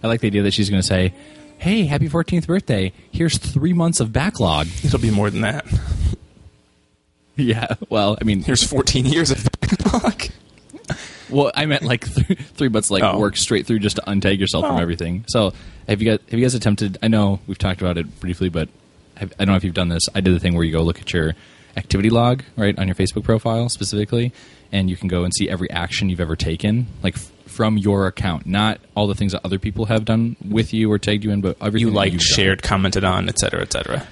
I 0.04 0.08
like 0.08 0.22
the 0.22 0.28
idea 0.28 0.44
that 0.44 0.54
she's 0.54 0.70
going 0.70 0.82
to 0.82 0.88
say, 0.88 1.14
"Hey, 1.60 1.86
happy 1.86 2.10
14th 2.10 2.48
birthday! 2.48 2.94
Here's 3.12 3.38
three 3.38 3.74
months 3.74 4.00
of 4.00 4.12
backlog." 4.14 4.68
It'll 4.84 5.00
be 5.00 5.12
more 5.12 5.30
than 5.30 5.42
that. 5.42 5.66
yeah, 7.36 7.68
well, 7.90 8.18
I 8.22 8.24
mean, 8.24 8.44
Here's 8.44 8.64
14 8.64 9.06
years 9.06 9.32
of 9.32 9.48
backlog. 9.62 10.24
Well, 11.30 11.52
I 11.56 11.66
meant 11.66 11.82
like 11.82 12.14
th- 12.14 12.38
three 12.38 12.68
months, 12.70 12.92
like 12.92 13.02
Oh. 13.02 13.18
work 13.18 13.38
straight 13.38 13.66
through 13.66 13.80
just 13.80 13.96
to 13.96 14.04
untag 14.04 14.38
yourself 14.38 14.68
from 14.68 14.76
Oh. 14.76 14.80
everything. 14.82 15.26
So, 15.30 15.54
have 15.88 16.00
you 16.00 16.12
guys 16.12 16.20
have 16.30 16.38
you 16.40 16.46
guys 16.46 16.54
attempted? 16.54 17.00
I 17.02 17.08
know 17.08 17.40
we've 17.48 17.58
talked 17.58 17.82
about 17.82 17.98
it 17.98 18.20
briefly, 18.20 18.50
but 18.50 18.70
have, 19.16 19.34
I 19.40 19.46
don't 19.46 19.54
know 19.54 19.56
if 19.56 19.64
you've 19.64 19.74
done 19.74 19.88
this. 19.90 20.04
I 20.14 20.22
did 20.22 20.36
the 20.36 20.40
thing 20.40 20.54
where 20.54 20.64
you 20.64 20.72
go 20.72 20.84
look 20.84 21.00
at 21.02 21.12
your 21.12 21.34
activity 21.78 22.10
log, 22.10 22.44
right, 22.58 22.78
on 22.78 22.88
your 22.88 22.96
Facebook 22.96 23.24
profile 23.24 23.70
specifically, 23.70 24.32
and 24.72 24.90
you 24.90 24.96
can 24.96 25.08
go 25.08 25.24
and 25.24 25.34
see 25.34 25.50
every 25.50 25.70
action 25.72 26.10
you've 26.10 26.20
ever 26.22 26.36
taken, 26.36 26.88
like 27.02 27.16
f- 27.16 27.32
from 27.48 27.78
your 27.78 28.08
account, 28.08 28.46
not 28.46 28.80
all 28.96 29.08
the 29.08 29.16
things 29.16 29.32
that 29.32 29.42
other 29.46 29.60
people 29.60 29.86
have 29.86 30.06
done 30.06 30.36
with 30.48 30.74
you 30.74 30.92
or 30.92 30.98
tagged 31.00 31.24
you 31.24 31.32
in, 31.32 31.42
but 31.42 31.58
everything 31.62 31.88
You 31.88 31.94
liked, 31.94 32.14
you've 32.14 32.22
done. 32.22 32.36
shared, 32.36 32.64
commented 32.64 33.04
on, 33.04 33.28
et 33.30 33.38
cetera, 33.40 33.62
et 33.62 33.72
cetera. 33.74 34.08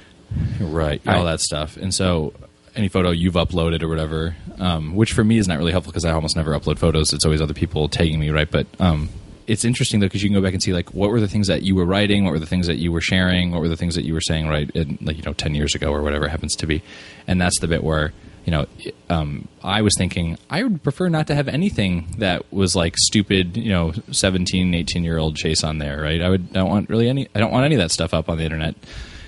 right 0.60 1.02
Right. 1.06 1.16
all 1.18 1.26
that 1.26 1.42
stuff 1.42 1.76
and 1.78 1.94
so 1.94 2.34
any 2.74 2.88
photo 2.88 3.10
you've 3.12 3.34
uploaded 3.34 3.84
or 3.84 3.90
whatever 3.90 4.36
um, 4.60 4.96
which 4.96 5.12
for 5.12 5.24
me 5.26 5.38
is 5.38 5.46
not 5.48 5.58
really 5.58 5.74
helpful 5.74 5.92
because 5.92 6.06
i 6.06 6.12
almost 6.12 6.38
never 6.38 6.58
upload 6.58 6.80
photos 6.80 7.12
it's 7.12 7.26
always 7.26 7.42
other 7.42 7.54
people 7.54 7.90
tagging 7.90 8.18
me 8.18 8.30
right 8.30 8.50
but 8.50 8.66
um, 8.80 9.10
it's 9.52 9.66
interesting 9.66 10.00
though 10.00 10.06
because 10.06 10.24
you 10.24 10.30
can 10.30 10.38
go 10.38 10.42
back 10.42 10.54
and 10.54 10.64
see 10.64 10.72
like 10.72 10.94
what 10.94 11.10
were 11.10 11.20
the 11.20 11.28
things 11.28 11.48
that 11.48 11.62
you 11.64 11.76
were 11.76 11.86
writing? 11.86 12.24
What 12.24 12.32
were 12.32 12.40
the 12.40 12.46
things 12.46 12.68
that 12.68 12.78
you 12.78 12.92
were 12.92 13.02
sharing? 13.02 13.52
What 13.52 13.60
were 13.60 13.68
the 13.68 13.76
things 13.76 13.96
that 13.96 14.06
you 14.06 14.14
were 14.14 14.22
saying 14.22 14.48
right 14.48 14.70
in, 14.72 14.98
like 15.02 15.18
you 15.18 15.24
know 15.24 15.34
10 15.34 15.56
years 15.56 15.76
ago 15.76 15.92
or 15.92 16.02
whatever 16.02 16.26
it 16.26 16.30
happens 16.30 16.56
to 16.58 16.66
be? 16.66 16.82
And 17.28 17.42
that's 17.42 17.60
the 17.60 17.68
bit 17.68 17.84
where 17.84 18.14
you 18.46 18.52
know 18.52 18.66
um, 19.12 19.48
i 19.64 19.84
was 19.84 19.94
thinking 20.00 20.36
i 20.50 20.64
would 20.64 20.82
prefer 20.82 21.08
not 21.10 21.28
to 21.28 21.36
have 21.36 21.48
anything 21.48 22.08
that 22.18 22.52
was 22.52 22.76
like 22.76 22.96
stupid 22.98 23.56
you 23.56 23.70
know 23.70 23.94
17 24.10 24.74
18 24.74 25.04
year 25.04 25.20
old 25.20 25.36
chase 25.36 25.64
on 25.64 25.78
there 25.78 26.02
right? 26.02 26.24
I 26.24 26.30
would 26.30 26.48
I 26.50 26.54
don't 26.54 26.70
want 26.70 26.90
really 26.90 27.08
any 27.08 27.28
i 27.36 27.40
don't 27.40 27.52
want 27.52 27.66
any 27.66 27.76
of 27.76 27.82
that 27.82 27.92
stuff 27.92 28.16
up 28.16 28.30
on 28.30 28.40
the 28.40 28.44
internet. 28.44 28.74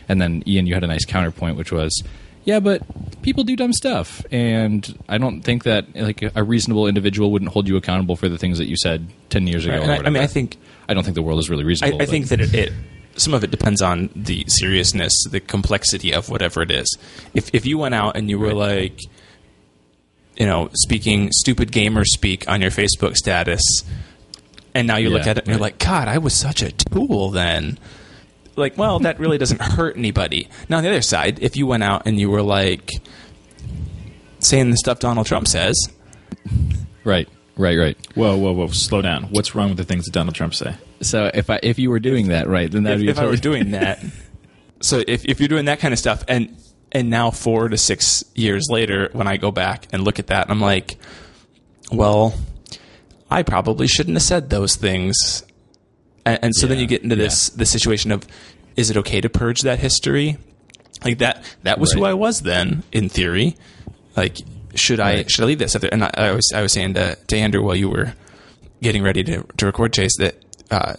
And 0.10 0.22
then 0.22 0.44
Ian, 0.48 0.68
you 0.68 0.74
had 0.74 0.84
a 0.84 0.88
nice 0.88 1.06
counterpoint, 1.06 1.58
which 1.58 1.72
was, 1.72 2.03
yeah, 2.46 2.60
but 2.60 2.82
people 3.22 3.44
do 3.44 3.56
dumb 3.56 3.74
stuff, 3.74 4.26
and 4.32 4.98
I 5.08 5.18
don't 5.18 5.42
think 5.42 5.64
that 5.64 5.86
like 5.96 6.24
a 6.36 6.44
reasonable 6.44 6.88
individual 6.88 7.32
wouldn't 7.32 7.52
hold 7.52 7.68
you 7.68 7.78
accountable 7.78 8.16
for 8.16 8.28
the 8.30 8.38
things 8.38 8.58
that 8.58 8.68
you 8.68 8.76
said 8.78 9.08
ten 9.30 9.48
years 9.48 9.66
ago. 9.66 9.80
Right, 9.80 10.02
I- 10.02 10.08
I 10.08 10.10
mean, 10.10 10.24
I 10.24 10.28
think- 10.28 10.58
I 10.90 10.94
don't 10.94 11.04
think 11.04 11.16
the 11.16 11.22
world 11.22 11.40
is 11.40 11.50
really 11.50 11.64
reasonable. 11.64 11.96
I 11.98 12.06
but- 12.06 12.10
think 12.10 12.28
that 12.28 12.42
it, 12.42 12.54
it 12.54 12.74
some 13.16 13.34
of 13.34 13.44
it 13.44 13.52
depends 13.52 13.82
on 13.82 14.10
the 14.16 14.44
seriousness, 14.48 15.14
the 15.30 15.40
complexity 15.40 16.12
of 16.14 16.30
whatever 16.30 16.62
it 16.64 16.72
is. 16.72 16.98
If 17.34 17.50
if 17.54 17.66
you 17.66 17.78
went 17.78 17.94
out 17.96 18.18
and 18.18 18.30
you 18.30 18.40
were 18.40 18.54
like, 18.54 19.00
you 20.36 20.46
know, 20.46 20.70
speaking 20.74 21.30
stupid 21.32 21.72
gamer 21.72 22.06
speak 22.06 22.50
on 22.50 22.60
your 22.60 22.72
Facebook 22.72 23.16
status, 23.16 23.62
and 24.74 24.88
now 24.88 24.98
you 24.98 25.10
look 25.12 25.28
at 25.28 25.38
it 25.38 25.44
and 25.46 25.54
you're 25.54 25.62
like, 25.62 25.78
God, 25.78 26.08
I 26.08 26.18
was 26.18 26.34
such 26.34 26.62
a 26.64 26.72
tool 26.72 27.30
then. 27.30 27.78
Like, 28.56 28.78
well, 28.78 29.00
that 29.00 29.20
really 29.20 29.38
doesn't 29.38 29.62
hurt 29.62 29.98
anybody. 29.98 30.48
Now, 30.70 30.78
on 30.78 30.84
the 30.84 30.90
other 30.90 31.02
side, 31.02 31.40
if 31.42 31.56
you 31.58 31.66
went 31.66 31.84
out 31.84 32.04
and 32.06 32.20
you 32.20 32.30
were 32.30 32.44
like 32.44 32.92
saying 34.40 34.70
the 34.70 34.78
stuff 34.78 35.00
Donald 35.00 35.26
Trump 35.26 35.48
says, 35.48 35.76
right, 37.04 37.28
right, 37.58 37.78
right. 37.78 37.98
Whoa, 38.16 38.38
whoa, 38.38 38.52
whoa! 38.52 38.68
Slow 38.68 39.02
down. 39.02 39.24
What's 39.32 39.56
wrong 39.56 39.70
with 39.70 39.78
the 39.78 39.84
things 39.84 40.06
that 40.06 40.12
Donald 40.12 40.36
Trump 40.36 40.54
say? 40.54 40.76
So 41.02 41.32
if 41.34 41.50
I 41.50 41.60
if 41.64 41.80
you 41.80 41.90
were 41.90 42.00
doing 42.00 42.28
that, 42.30 42.48
right, 42.48 42.70
then 42.72 42.84
that'd 42.84 43.00
if, 43.00 43.06
be 43.06 43.12
if 43.12 43.20
I 43.20 43.26
were 43.26 43.38
doing 43.38 43.72
that. 43.72 44.04
so 44.82 45.04
if, 45.08 45.26
if 45.26 45.40
you're 45.40 45.50
doing 45.50 45.66
that 45.66 45.80
kind 45.80 45.94
of 45.94 46.00
stuff, 46.00 46.24
and 46.28 46.56
and 46.92 47.10
now 47.10 47.32
four 47.32 47.70
to 47.70 47.78
six 47.78 48.24
years 48.36 48.68
later, 48.70 49.10
when 49.14 49.28
I 49.28 49.38
go 49.38 49.52
back 49.52 49.88
and 49.92 50.04
look 50.04 50.20
at 50.20 50.28
that, 50.28 50.50
I'm 50.50 50.62
like, 50.62 50.98
well, 51.92 52.36
I 53.30 53.42
probably 53.42 53.88
shouldn't 53.88 54.16
have 54.16 54.24
said 54.24 54.50
those 54.50 54.76
things. 54.76 55.44
And, 56.25 56.39
and 56.44 56.56
so 56.56 56.68
then 56.68 56.80
you 56.80 56.88
get 56.88 57.03
into 57.03 57.15
this 57.15 57.50
the 57.50 57.65
situation 57.65 58.12
of, 58.12 58.25
is 58.75 58.89
it 58.89 58.98
okay 58.98 59.22
to 59.22 59.30
purge 59.30 59.62
that 59.62 59.80
history? 59.80 60.38
Like 61.03 61.18
that 61.20 61.44
that 61.63 61.80
was 61.80 61.92
who 61.92 62.06
I 62.06 62.13
was 62.13 62.42
then, 62.42 62.84
in 62.92 63.10
theory. 63.10 63.58
Like, 64.15 64.38
should 64.75 65.00
I 65.00 65.24
should 65.24 65.44
I 65.44 65.48
leave 65.48 65.60
this? 65.60 65.75
And 65.75 66.03
I, 66.03 66.12
I 66.13 66.32
was 66.32 66.50
I 66.53 66.62
was 66.62 66.72
saying 66.72 66.94
to, 66.96 67.15
to 67.15 67.38
Andrew 67.38 67.63
while 67.63 67.75
you 67.75 67.89
were 67.89 68.13
getting 68.82 69.03
ready 69.03 69.24
to, 69.24 69.44
to 69.58 69.65
record 69.65 69.94
Chase 69.94 70.15
that 70.18 70.44
uh, 70.70 70.94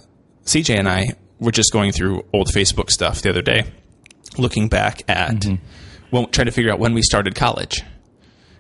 CJ 0.45 0.79
and 0.79 0.89
I 0.89 1.15
were 1.39 1.53
just 1.53 1.73
going 1.73 1.93
through 1.93 2.25
old 2.33 2.49
Facebook 2.49 2.91
stuff 2.91 3.23
the 3.23 3.31
other 3.31 3.43
day, 3.43 3.65
looking 4.39 4.69
back 4.69 5.03
at 5.09 5.47
well, 6.11 6.27
trying 6.27 6.47
to 6.47 6.53
figure 6.53 6.73
out 6.73 6.79
when 6.79 6.95
we 6.95 7.03
started 7.03 7.35
college, 7.35 7.83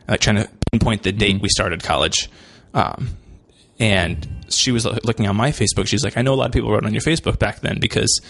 like 0.09 0.21
trying 0.21 0.37
to 0.37 0.49
pinpoint 0.73 1.03
the 1.03 1.13
date 1.13 1.41
we 1.41 1.49
started 1.49 1.83
college. 1.83 2.29
Um, 2.73 3.17
and 3.79 4.45
she 4.49 4.73
was 4.73 4.85
looking 4.85 5.27
on 5.27 5.37
my 5.37 5.51
Facebook. 5.51 5.87
She's 5.87 6.05
like, 6.05 6.17
I 6.17 6.23
know 6.23 6.35
a 6.35 6.37
lot 6.37 6.47
of 6.47 6.53
people 6.53 6.71
wrote 6.71 6.85
on 6.85 6.93
your 6.93 7.03
Facebook 7.03 7.39
back 7.39 7.61
then 7.61 7.79
because 7.81 8.21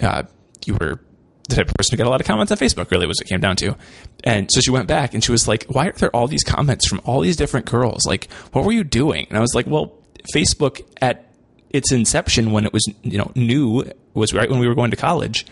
uh, 0.00 0.22
you 0.64 0.74
were 0.74 1.00
the 1.48 1.56
type 1.56 1.68
of 1.68 1.74
person 1.74 1.92
who 1.92 1.98
got 1.98 2.06
a 2.06 2.10
lot 2.10 2.20
of 2.20 2.26
comments 2.26 2.52
on 2.52 2.58
Facebook, 2.58 2.90
really, 2.90 3.06
was 3.06 3.18
what 3.18 3.26
it 3.26 3.30
came 3.30 3.40
down 3.40 3.56
to. 3.56 3.76
And 4.24 4.50
so 4.52 4.60
she 4.60 4.70
went 4.70 4.86
back 4.86 5.14
and 5.14 5.24
she 5.24 5.32
was 5.32 5.48
like, 5.48 5.64
Why 5.64 5.88
are 5.88 5.92
there 5.92 6.14
all 6.14 6.28
these 6.28 6.44
comments 6.44 6.86
from 6.86 7.00
all 7.04 7.20
these 7.20 7.36
different 7.36 7.66
girls? 7.66 8.04
Like, 8.06 8.30
what 8.52 8.64
were 8.64 8.72
you 8.72 8.84
doing? 8.84 9.26
And 9.28 9.38
I 9.38 9.40
was 9.40 9.54
like, 9.54 9.66
Well, 9.66 9.94
Facebook 10.34 10.82
at 11.00 11.32
its 11.70 11.92
inception 11.92 12.52
when 12.52 12.64
it 12.64 12.72
was, 12.72 12.86
you 13.02 13.18
know, 13.18 13.32
new 13.34 13.90
was 14.14 14.32
right 14.32 14.48
when 14.50 14.58
we 14.58 14.68
were 14.68 14.74
going 14.74 14.90
to 14.90 14.96
college. 14.96 15.46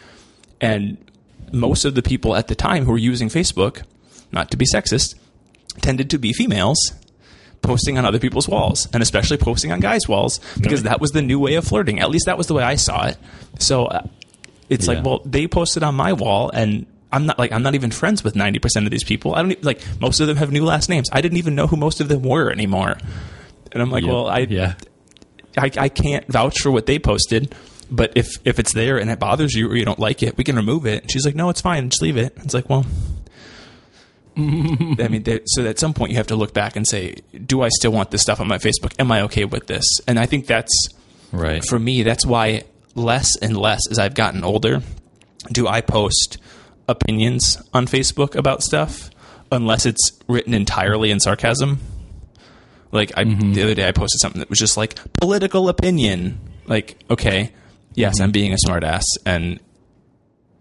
And 0.60 0.98
most 1.52 1.84
of 1.84 1.94
the 1.94 2.02
people 2.02 2.34
at 2.34 2.48
the 2.48 2.54
time 2.54 2.84
who 2.84 2.92
were 2.92 2.98
using 2.98 3.28
Facebook, 3.28 3.82
not 4.32 4.50
to 4.50 4.56
be 4.56 4.66
sexist, 4.72 5.14
tended 5.80 6.10
to 6.10 6.18
be 6.18 6.32
females 6.32 6.78
posting 7.66 7.98
on 7.98 8.04
other 8.06 8.18
people's 8.18 8.48
walls 8.48 8.88
and 8.92 9.02
especially 9.02 9.36
posting 9.36 9.72
on 9.72 9.80
guys' 9.80 10.08
walls 10.08 10.40
because 10.60 10.84
that 10.84 11.00
was 11.00 11.10
the 11.10 11.22
new 11.22 11.38
way 11.38 11.54
of 11.54 11.64
flirting. 11.64 12.00
At 12.00 12.08
least 12.10 12.26
that 12.26 12.38
was 12.38 12.46
the 12.46 12.54
way 12.54 12.62
I 12.62 12.76
saw 12.76 13.06
it. 13.06 13.18
So 13.58 13.86
uh, 13.86 14.06
it's 14.70 14.86
Yeah. 14.86 14.94
like, 14.94 15.04
well, 15.04 15.20
they 15.24 15.46
posted 15.46 15.82
on 15.82 15.94
my 15.94 16.12
wall 16.12 16.50
and 16.54 16.86
I'm 17.12 17.26
not 17.26 17.38
like 17.38 17.52
I'm 17.52 17.62
not 17.62 17.74
even 17.74 17.90
friends 17.90 18.24
with 18.24 18.34
90% 18.34 18.84
of 18.84 18.90
these 18.90 19.04
people. 19.04 19.34
I 19.34 19.42
don't 19.42 19.52
e- 19.52 19.58
like 19.62 19.80
most 20.00 20.20
of 20.20 20.26
them 20.26 20.36
have 20.36 20.50
new 20.50 20.64
last 20.64 20.88
names. 20.88 21.08
I 21.12 21.20
didn't 21.20 21.38
even 21.38 21.54
know 21.54 21.66
who 21.66 21.76
most 21.76 22.00
of 22.00 22.08
them 22.08 22.22
were 22.22 22.50
anymore. 22.50 22.96
And 23.72 23.82
I'm 23.82 23.90
like, 23.90 24.04
well, 24.04 24.26
I 24.28 24.40
yeah. 24.40 24.74
I, 25.58 25.70
I 25.78 25.88
can't 25.88 26.26
vouch 26.28 26.60
for 26.60 26.70
what 26.70 26.84
they 26.86 26.98
posted, 26.98 27.54
but 27.90 28.12
if 28.14 28.28
if 28.44 28.58
it's 28.58 28.74
there 28.74 28.98
and 28.98 29.08
it 29.10 29.18
bothers 29.18 29.54
you 29.54 29.70
or 29.70 29.76
you 29.76 29.84
don't 29.86 29.98
like 29.98 30.22
it, 30.22 30.36
we 30.36 30.44
can 30.44 30.56
remove 30.56 30.84
it. 30.84 31.02
And 31.02 31.10
she's 31.10 31.24
like, 31.24 31.34
no, 31.34 31.48
it's 31.48 31.60
fine, 31.62 31.88
just 31.88 32.02
leave 32.02 32.16
it. 32.18 32.34
It's 32.44 32.52
like, 32.52 32.68
well, 32.68 32.84
I 34.98 35.08
mean, 35.08 35.24
so 35.46 35.64
at 35.64 35.78
some 35.78 35.94
point 35.94 36.10
you 36.10 36.18
have 36.18 36.26
to 36.26 36.36
look 36.36 36.52
back 36.52 36.76
and 36.76 36.86
say, 36.86 37.16
do 37.46 37.62
I 37.62 37.68
still 37.70 37.92
want 37.92 38.10
this 38.10 38.22
stuff 38.22 38.40
on 38.40 38.48
my 38.48 38.58
Facebook? 38.58 38.94
Am 38.98 39.10
I 39.10 39.22
okay 39.22 39.44
with 39.44 39.66
this? 39.66 39.84
And 40.06 40.18
I 40.18 40.26
think 40.26 40.46
that's 40.46 40.72
Right. 41.32 41.64
for 41.64 41.78
me. 41.78 42.02
That's 42.02 42.26
why 42.26 42.64
less 42.94 43.36
and 43.40 43.56
less 43.56 43.80
as 43.90 43.98
I've 43.98 44.14
gotten 44.14 44.44
older, 44.44 44.82
do 45.50 45.66
I 45.66 45.80
post 45.80 46.38
opinions 46.88 47.60
on 47.72 47.86
Facebook 47.86 48.34
about 48.34 48.62
stuff 48.62 49.10
unless 49.50 49.86
it's 49.86 50.12
written 50.28 50.54
entirely 50.54 51.10
in 51.10 51.20
sarcasm. 51.20 51.78
Like 52.92 53.12
I, 53.16 53.24
mm-hmm. 53.24 53.52
the 53.52 53.62
other 53.62 53.74
day, 53.74 53.88
I 53.88 53.92
posted 53.92 54.20
something 54.20 54.38
that 54.40 54.48
was 54.48 54.58
just 54.58 54.76
like 54.76 54.98
political 55.14 55.68
opinion. 55.68 56.40
Like, 56.66 56.98
okay, 57.10 57.52
yes, 57.94 58.14
mm-hmm. 58.14 58.24
I'm 58.24 58.32
being 58.32 58.52
a 58.52 58.56
smartass, 58.56 59.02
and 59.24 59.60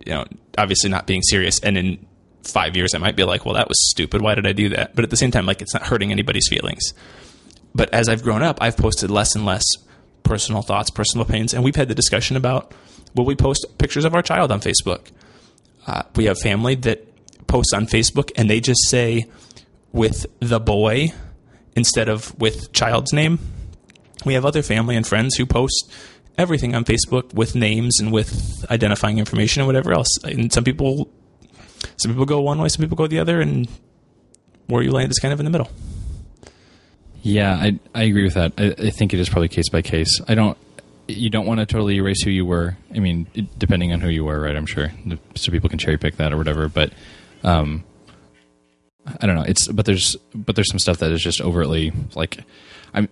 you 0.06 0.14
know, 0.14 0.26
obviously 0.58 0.90
not 0.90 1.08
being 1.08 1.22
serious. 1.22 1.60
And 1.60 1.78
in 1.78 2.06
five 2.48 2.76
years, 2.76 2.94
I 2.94 3.00
might 3.00 3.16
be 3.16 3.24
like, 3.24 3.46
well, 3.46 3.56
that 3.56 3.68
was 3.68 3.90
stupid. 3.90 4.22
Why 4.22 4.36
did 4.36 4.48
I 4.48 4.54
do 4.54 4.70
that? 4.70 4.96
But 4.96 5.04
at 5.04 5.10
the 5.10 5.18
same 5.18 5.32
time, 5.32 5.46
like, 5.46 5.62
it's 5.62 5.74
not 5.74 5.84
hurting 5.84 6.12
anybody's 6.12 6.48
feelings. 6.48 6.94
But 7.74 7.94
as 7.94 8.08
I've 8.08 8.24
grown 8.24 8.42
up, 8.42 8.60
I've 8.62 8.78
posted 8.78 9.12
less 9.12 9.36
and 9.36 9.46
less 9.46 9.64
personal 10.24 10.62
thoughts, 10.62 10.90
personal 10.90 11.26
opinions, 11.26 11.54
and 11.54 11.64
we've 11.64 11.76
had 11.76 11.88
the 11.88 11.96
discussion 11.96 12.36
about 12.38 12.74
will 13.14 13.26
we 13.26 13.36
post 13.36 13.66
pictures 13.78 14.06
of 14.06 14.14
our 14.14 14.22
child 14.22 14.52
on 14.52 14.60
Facebook? 14.60 15.08
Uh, 15.88 16.04
we 16.16 16.26
have 16.26 16.38
family 16.40 16.76
that 16.76 17.08
posts 17.48 17.74
on 17.74 17.86
Facebook 17.86 18.32
and 18.36 18.50
they 18.50 18.60
just 18.60 18.90
say 18.90 19.26
with 19.92 20.26
the 20.40 20.60
boy 20.60 21.14
instead 21.76 22.10
of 22.10 22.38
with 22.40 22.72
child's 22.74 23.14
name. 23.14 23.40
We 24.26 24.34
have 24.34 24.46
other 24.46 24.62
family 24.62 24.96
and 24.96 25.06
friends 25.06 25.36
who 25.36 25.46
post 25.46 25.92
everything 26.38 26.76
on 26.76 26.84
Facebook 26.84 27.34
with 27.34 27.56
names 27.56 28.00
and 28.00 28.12
with 28.12 28.66
identifying 28.70 29.20
information 29.20 29.62
and 29.62 29.68
whatever 29.68 29.94
else. 29.94 30.10
And 30.24 30.52
some 30.52 30.64
people, 30.64 31.10
some 31.98 32.12
people 32.12 32.26
go 32.26 32.42
one 32.42 32.60
way, 32.60 32.70
some 32.70 32.84
people 32.84 32.98
go 32.98 33.08
the 33.08 33.20
other, 33.20 33.42
and 33.42 33.68
where 34.68 34.82
you 34.82 34.92
land 34.92 35.12
is 35.12 35.20
kind 35.20 35.34
of 35.34 35.40
in 35.40 35.46
the 35.46 35.52
middle. 35.52 35.70
Yeah, 37.22 37.54
I 37.54 37.80
I 37.94 38.04
agree 38.04 38.24
with 38.24 38.36
that. 38.36 38.54
I, 38.58 38.76
I 38.78 38.90
think 38.92 39.14
it 39.14 39.20
is 39.20 39.30
probably 39.30 39.48
case 39.48 39.70
by 39.70 39.82
case. 39.82 40.22
I 40.28 40.36
don't. 40.36 40.58
You 41.08 41.30
don't 41.30 41.46
want 41.46 41.60
to 41.60 41.66
totally 41.66 41.96
erase 41.98 42.24
who 42.24 42.32
you 42.32 42.46
were. 42.46 42.78
I 42.94 43.00
mean, 43.00 43.28
depending 43.58 43.94
on 43.94 44.00
who 44.02 44.10
you 44.10 44.26
were, 44.26 44.40
right? 44.40 44.56
I'm 44.56 44.66
sure, 44.66 44.92
so 45.36 45.52
people 45.52 45.70
can 45.70 45.78
cherry 45.78 45.98
pick 45.98 46.18
that 46.18 46.34
or 46.34 46.38
whatever. 46.38 46.68
But, 46.68 46.94
um, 47.44 47.84
I 49.22 49.28
don't 49.28 49.36
know. 49.36 49.44
It's 49.44 49.68
but 49.68 49.86
there's 49.86 50.16
but 50.34 50.56
there's 50.56 50.70
some 50.70 50.80
stuff 50.80 50.98
that 51.00 51.12
is 51.12 51.22
just 51.22 51.42
overtly 51.42 51.94
like, 52.16 52.40
I'm 52.94 53.08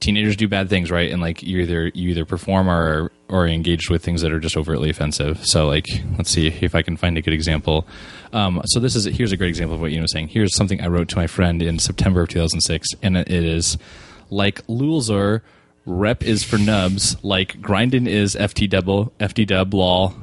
teenagers 0.00 0.36
do 0.36 0.48
bad 0.48 0.68
things, 0.68 0.90
right? 0.90 1.10
And 1.10 1.22
like 1.22 1.42
you 1.42 1.58
either 1.60 1.88
you 1.88 2.10
either 2.10 2.24
perform 2.24 2.68
or 2.68 3.12
or 3.28 3.46
engaged 3.46 3.90
with 3.90 4.02
things 4.02 4.22
that 4.22 4.32
are 4.32 4.40
just 4.40 4.56
overtly 4.56 4.90
offensive. 4.90 5.46
So 5.46 5.66
like 5.68 5.86
let's 6.16 6.30
see 6.30 6.48
if 6.48 6.74
I 6.74 6.82
can 6.82 6.96
find 6.96 7.16
a 7.16 7.22
good 7.22 7.34
example. 7.34 7.86
Um, 8.32 8.62
so 8.66 8.80
this 8.80 8.96
is 8.96 9.04
here's 9.04 9.32
a 9.32 9.36
great 9.36 9.50
example 9.50 9.74
of 9.74 9.80
what 9.80 9.92
you 9.92 10.00
were 10.00 10.06
saying. 10.08 10.28
Here's 10.28 10.56
something 10.56 10.80
I 10.80 10.88
wrote 10.88 11.08
to 11.10 11.16
my 11.16 11.26
friend 11.26 11.62
in 11.62 11.78
September 11.78 12.22
of 12.22 12.28
2006, 12.28 12.88
and 13.02 13.16
it 13.16 13.30
is 13.30 13.78
like 14.30 14.62
lules 14.68 15.10
are 15.10 15.42
rep 15.86 16.22
is 16.22 16.42
for 16.44 16.58
nubs, 16.58 17.16
like 17.22 17.60
grinding 17.60 18.06
is 18.06 18.34
ft 18.36 18.68
double 18.70 19.12
ft 19.20 19.46
dub 19.46 19.74
law 19.74 20.14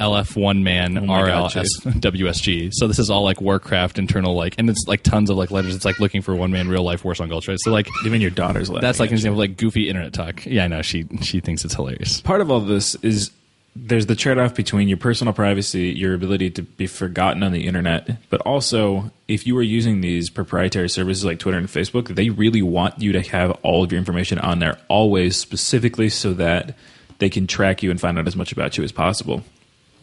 LF1 0.00 0.62
man 0.62 0.98
oh 0.98 1.02
RLS 1.02 1.68
WSG. 1.84 2.70
So 2.72 2.86
this 2.86 2.98
is 2.98 3.10
all 3.10 3.22
like 3.22 3.40
Warcraft 3.40 3.98
internal 3.98 4.34
like, 4.34 4.54
and 4.58 4.68
it's 4.68 4.84
like 4.86 5.02
tons 5.02 5.30
of 5.30 5.36
like 5.36 5.50
letters. 5.50 5.74
It's 5.74 5.84
like 5.84 6.00
looking 6.00 6.22
for 6.22 6.34
one 6.34 6.50
man 6.50 6.68
real 6.68 6.82
life 6.82 7.02
Warsong 7.02 7.30
Ultra. 7.32 7.56
So 7.58 7.70
like 7.70 7.88
even 8.04 8.20
your 8.20 8.30
daughter's 8.30 8.70
letter. 8.70 8.86
That's 8.86 9.00
like 9.00 9.10
an 9.10 9.14
example 9.14 9.40
of 9.40 9.48
like 9.48 9.56
goofy 9.56 9.88
internet 9.88 10.12
talk. 10.12 10.46
Yeah, 10.46 10.64
I 10.64 10.68
know 10.68 10.82
she 10.82 11.06
she 11.22 11.40
thinks 11.40 11.64
it's 11.64 11.74
hilarious. 11.74 12.20
Part 12.20 12.40
of 12.40 12.50
all 12.50 12.60
this 12.60 12.94
is 12.96 13.30
there's 13.78 14.06
the 14.06 14.16
trade 14.16 14.38
off 14.38 14.54
between 14.54 14.88
your 14.88 14.96
personal 14.96 15.34
privacy, 15.34 15.88
your 15.90 16.14
ability 16.14 16.50
to 16.50 16.62
be 16.62 16.86
forgotten 16.86 17.42
on 17.42 17.52
the 17.52 17.66
internet, 17.66 18.16
but 18.30 18.40
also 18.42 19.10
if 19.28 19.46
you 19.46 19.56
are 19.58 19.62
using 19.62 20.00
these 20.00 20.30
proprietary 20.30 20.88
services 20.88 21.24
like 21.24 21.38
Twitter 21.38 21.58
and 21.58 21.68
Facebook, 21.68 22.14
they 22.14 22.30
really 22.30 22.62
want 22.62 23.00
you 23.00 23.12
to 23.12 23.20
have 23.20 23.50
all 23.62 23.84
of 23.84 23.92
your 23.92 23.98
information 23.98 24.38
on 24.38 24.60
there 24.60 24.78
always, 24.88 25.36
specifically 25.36 26.08
so 26.08 26.32
that 26.34 26.74
they 27.18 27.28
can 27.28 27.46
track 27.46 27.82
you 27.82 27.90
and 27.90 28.00
find 28.00 28.18
out 28.18 28.26
as 28.26 28.36
much 28.36 28.52
about 28.52 28.78
you 28.78 28.84
as 28.84 28.92
possible. 28.92 29.42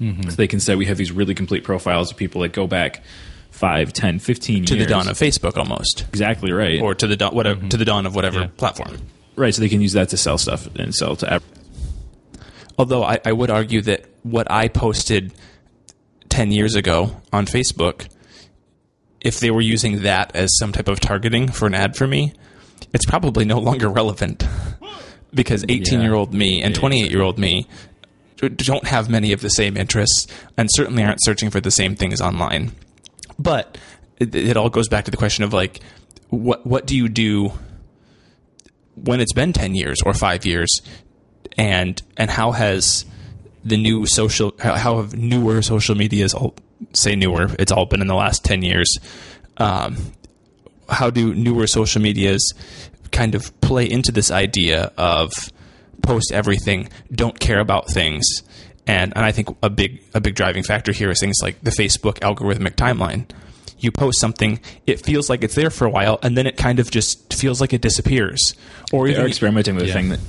Mm-hmm. 0.02 0.30
So 0.30 0.36
they 0.36 0.48
can 0.48 0.60
say 0.60 0.76
we 0.76 0.86
have 0.88 0.98
these 0.98 1.12
really 1.12 1.34
complete 1.36 1.64
profiles 1.64 2.12
of 2.12 2.18
people 2.18 2.42
that 2.42 2.52
go 2.54 2.68
back 2.68 3.04
5, 3.52 3.94
10, 3.94 4.20
15 4.20 4.66
To 4.66 4.76
years. 4.76 4.86
the 4.88 4.90
dawn 4.94 5.08
of 5.08 5.18
Facebook, 5.18 5.58
almost, 5.58 6.06
Exactly 6.10 6.52
right. 6.52 6.82
or 6.82 6.96
to 6.96 7.08
the 7.08 7.16
dawn, 7.16 7.34
whatever, 7.36 7.60
mm-hmm. 7.60 7.70
to 7.70 7.78
the 7.78 7.86
dawn 7.86 8.06
of 8.06 8.16
whatever 8.16 8.40
Yeah. 8.42 8.48
platform. 8.58 8.98
right, 9.36 9.54
so 9.54 9.62
they 9.62 9.70
can 9.70 9.82
use 9.82 9.94
that 9.94 10.10
to 10.10 10.18
sell 10.18 10.38
stuff 10.38 10.68
and 10.76 10.94
sell 10.94 11.16
to 11.18 11.34
ev- 11.34 11.44
Although 12.78 13.04
I, 13.04 13.20
I 13.24 13.32
would 13.32 13.50
argue 13.52 13.82
that 13.82 14.06
what 14.24 14.50
I 14.52 14.68
posted 14.68 15.32
10 16.30 16.52
years 16.52 16.76
ago 16.76 17.16
on 17.32 17.46
Facebook, 17.46 18.08
if 19.22 19.40
they 19.40 19.52
were 19.52 19.62
using 19.62 20.02
that 20.02 20.36
as 20.36 20.50
some 20.58 20.72
type 20.72 20.88
of 20.88 21.00
targeting 21.00 21.48
for 21.50 21.68
an 21.68 21.76
ad 21.76 21.96
for 21.96 22.08
me, 22.08 22.34
it's 22.94 23.06
probably 23.06 23.46
no 23.46 23.60
longer 23.60 23.88
relevant. 24.02 24.44
because 25.34 25.64
18 25.70 26.02
year 26.02 26.14
old 26.16 26.34
me 26.34 26.62
and 26.64 26.74
28 26.76 27.10
year 27.12 27.22
old 27.22 27.38
me 27.40 27.68
don't 28.50 28.88
have 28.88 29.10
many 29.10 29.32
of 29.32 29.42
the 29.42 29.50
same 29.50 29.78
interests 29.78 30.28
and 30.58 30.70
certainly 30.72 31.04
aren't 31.04 31.24
searching 31.24 31.50
for 31.50 31.62
the 31.62 31.72
same 31.72 31.96
things 31.96 32.22
online. 32.22 32.72
But 33.40 33.78
it, 34.20 34.36
it 34.36 34.58
all 34.58 34.70
goes 34.70 34.88
back 34.88 35.06
to 35.06 35.12
the 35.12 35.18
question 35.18 35.44
of 35.44 35.54
like, 35.54 35.82
what 36.30 36.66
what 36.66 36.88
do 36.88 36.96
you 36.98 37.10
do 37.10 37.52
when 38.96 39.20
it's 39.20 39.34
been 39.34 39.54
10 39.54 39.76
years 39.76 40.02
or 40.04 40.14
5 40.14 40.46
years 40.46 40.82
and 41.58 42.02
and 42.18 42.30
how 42.30 42.52
has 42.52 43.06
the 43.64 43.78
new 43.78 44.06
social 44.06 44.54
how, 44.60 44.76
how 44.76 44.98
have 44.98 45.16
newer 45.16 45.62
social 45.62 45.96
medias 45.96 46.34
all 46.34 46.56
say 46.94 47.16
newer 47.16 47.50
it's 47.60 47.72
all 47.72 47.86
been 47.86 48.02
in 48.02 48.08
the 48.08 48.16
last 48.16 48.44
10 48.44 48.62
years 48.62 48.98
um, 49.58 49.96
how 50.90 51.10
do 51.10 51.34
newer 51.34 51.68
social 51.68 52.02
medias 52.02 52.54
kind 53.12 53.36
of 53.36 53.60
play 53.62 53.90
into 53.90 54.12
this 54.12 54.32
idea 54.32 54.92
of 54.98 55.32
post 56.04 56.32
everything 56.32 56.90
don't 57.12 57.40
care 57.40 57.60
about 57.60 57.90
things 57.90 58.24
and, 58.86 59.14
and 59.16 59.24
I 59.26 59.32
think 59.32 59.48
a 59.64 59.70
big 59.70 60.04
a 60.14 60.20
big 60.22 60.36
driving 60.36 60.64
factor 60.64 60.92
here 60.92 61.10
is 61.10 61.20
things 61.20 61.38
like 61.42 61.62
the 61.62 61.72
Facebook 61.72 62.20
algorithmic 62.20 62.76
timeline 62.76 63.26
you 63.80 63.92
post 63.92 64.20
something 64.20 64.60
it 64.86 65.04
feels 65.06 65.30
like 65.30 65.44
it's 65.44 65.56
there 65.56 65.70
for 65.70 65.86
a 65.86 65.90
while 65.90 66.20
and 66.22 66.38
then 66.38 66.46
it 66.48 66.58
kind 66.58 66.80
of 66.80 66.92
just 66.92 67.34
feels 67.34 67.60
like 67.62 67.74
it 67.74 67.82
disappears 67.82 68.54
or 68.92 69.10
They're 69.10 69.26
experimenting 69.28 69.76
with 69.76 69.86
Yeah. 69.86 69.92
a 69.92 69.94
thing 69.94 70.10
that 70.10 70.20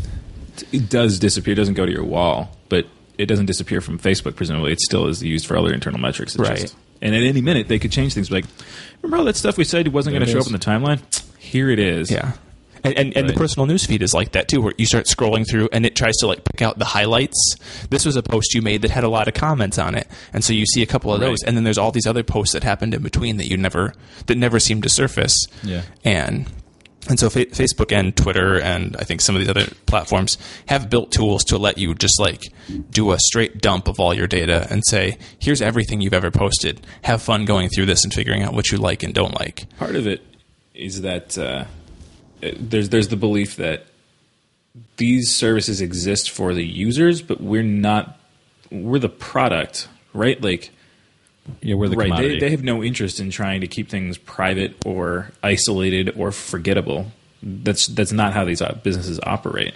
it 0.73 0.89
does 0.89 1.19
disappear, 1.19 1.57
doesn't 1.57 1.75
go 1.75 1.85
to 1.85 1.91
your 1.91 2.05
wall, 2.05 2.57
but 2.69 2.87
it 3.19 3.27
doesn't 3.27 3.47
disappear 3.47 3.81
from 3.81 3.99
Facebook. 3.99 4.37
Presumably, 4.37 4.71
it 4.71 4.81
still 4.81 5.09
is 5.09 5.21
used 5.21 5.47
for 5.47 5.57
other 5.57 5.73
internal 5.75 5.99
metrics. 5.99 6.37
It's 6.37 6.49
Right. 6.49 6.61
just- 6.61 6.77
and 7.03 7.13
at 7.13 7.23
any 7.25 7.41
minute, 7.41 7.67
they 7.67 7.81
could 7.81 7.91
change 7.91 8.15
things. 8.15 8.31
Like, 8.31 8.45
remember 9.03 9.17
all 9.19 9.25
that 9.25 9.35
stuff 9.37 9.57
we 9.59 9.65
said 9.65 9.89
wasn't 9.89 10.15
going 10.15 10.25
to 10.25 10.31
show 10.33 10.39
up 10.39 10.47
in 10.47 10.53
the 10.53 10.59
timeline? 10.61 11.01
Here 11.39 11.71
it 11.71 11.81
is. 11.81 12.09
Yeah. 12.09 12.33
And, 12.85 12.97
and, 12.99 13.17
and 13.17 13.29
the 13.29 13.33
personal 13.33 13.67
news 13.67 13.87
feed 13.87 14.03
is 14.03 14.13
like 14.13 14.33
that 14.33 14.47
too, 14.49 14.61
where 14.61 14.75
you 14.77 14.85
start 14.87 15.07
scrolling 15.07 15.49
through 15.49 15.69
and 15.73 15.87
it 15.87 15.97
tries 15.97 16.17
to 16.19 16.27
like 16.27 16.45
pick 16.45 16.61
out 16.63 16.79
the 16.79 16.85
highlights. 16.85 17.57
This 17.91 18.05
was 18.05 18.15
a 18.17 18.23
post 18.23 18.53
you 18.55 18.61
made 18.63 18.83
that 18.83 18.91
had 18.91 19.05
a 19.05 19.09
lot 19.09 19.27
of 19.27 19.35
comments 19.35 19.79
on 19.79 19.95
it, 19.95 20.07
and 20.33 20.45
so 20.45 20.53
you 20.53 20.67
see 20.67 20.83
a 20.83 20.87
couple 20.87 21.13
of 21.13 21.21
Right. 21.21 21.29
those, 21.29 21.43
and 21.45 21.57
then 21.57 21.65
there's 21.65 21.79
all 21.79 21.91
these 21.93 22.07
other 22.07 22.23
posts 22.23 22.53
that 22.53 22.63
happened 22.63 22.93
in 22.95 23.03
between 23.03 23.39
that 23.39 23.49
you 23.49 23.57
never 23.57 23.95
that 24.27 24.37
never 24.37 24.61
seem 24.61 24.83
to 24.83 24.89
surface. 24.89 25.37
Yeah. 25.63 25.83
And 26.05 26.47
and 27.09 27.19
so 27.19 27.29
fa- 27.29 27.47
Facebook 27.47 27.93
and 27.93 28.17
Twitter 28.17 28.59
and 28.61 28.97
I 28.99 29.05
think 29.05 29.21
some 29.21 29.35
of 29.35 29.41
these 29.41 29.51
other 29.51 29.67
platforms 29.87 30.39
have 30.69 30.89
built 30.89 31.11
tools 31.13 31.45
to 31.45 31.59
let 31.59 31.77
you 31.79 31.95
just 31.95 32.19
like 32.19 32.43
do 32.91 33.13
a 33.13 33.19
straight 33.19 33.61
dump 33.61 33.89
of 33.89 34.01
all 34.01 34.15
your 34.15 34.27
data 34.27 34.67
and 34.71 34.83
say, 34.89 35.19
here's 35.39 35.61
everything 35.61 36.01
you've 36.01 36.15
ever 36.15 36.31
posted. 36.31 36.87
Have 37.03 37.21
fun 37.21 37.45
going 37.45 37.69
through 37.69 37.87
this 37.87 38.05
and 38.05 38.13
figuring 38.15 38.43
out 38.43 38.55
what 38.55 38.71
you 38.73 38.79
like 38.79 39.03
and 39.03 39.13
don't 39.13 39.39
like. 39.39 39.67
Part 39.79 39.97
of 39.97 40.07
it 40.07 40.23
is 40.75 41.03
that 41.03 41.37
uh, 41.37 41.67
there's 42.41 42.89
there's 42.91 43.09
the 43.09 43.17
belief 43.17 43.57
that 43.57 43.87
these 44.97 45.35
services 45.35 45.81
exist 45.81 46.31
for 46.31 46.55
the 46.55 46.65
users, 46.65 47.23
but 47.23 47.41
we're 47.41 47.63
not 47.63 48.19
we're 48.71 48.99
the 48.99 49.09
product, 49.09 49.89
right? 50.13 50.41
Like 50.41 50.71
Yeah, 51.63 51.75
we're 51.77 51.89
the 51.89 51.97
right, 51.97 52.17
they, 52.17 52.39
they 52.39 52.51
have 52.51 52.65
no 52.65 52.83
interest 52.83 53.21
in 53.21 53.31
trying 53.31 53.61
to 53.61 53.67
keep 53.67 53.89
things 53.89 54.19
private 54.19 54.77
or 54.85 55.31
isolated 55.43 56.15
or 56.17 56.33
forgettable. 56.33 57.07
That's 57.43 57.87
that's 57.87 58.13
not 58.13 58.33
how 58.33 58.45
these 58.45 58.63
uh, 58.63 58.79
businesses 58.83 59.21
operate. 59.23 59.75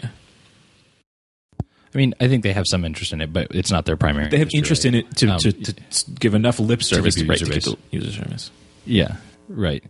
I 1.94 1.96
mean, 1.96 2.14
I 2.20 2.28
think 2.28 2.42
they 2.42 2.52
have 2.52 2.66
some 2.66 2.84
interest 2.84 3.12
in 3.12 3.20
it, 3.20 3.32
but 3.32 3.48
it's 3.50 3.70
not 3.70 3.86
their 3.86 3.96
primary. 3.96 4.28
They 4.28 4.38
have 4.38 4.50
interest 4.52 4.84
in 4.84 4.94
it 4.94 5.16
to, 5.16 5.28
Um, 5.28 5.38
to, 5.38 5.52
to 5.52 5.74
give 6.20 6.34
enough 6.34 6.60
lip 6.60 6.82
service 6.82 7.14
to, 7.14 7.24
right, 7.26 7.40
user 7.40 7.52
to 7.52 7.58
base. 7.58 7.64
the 7.64 7.96
user 7.96 8.12
service. 8.12 8.50
Yeah, 8.84 9.16
right. 9.48 9.82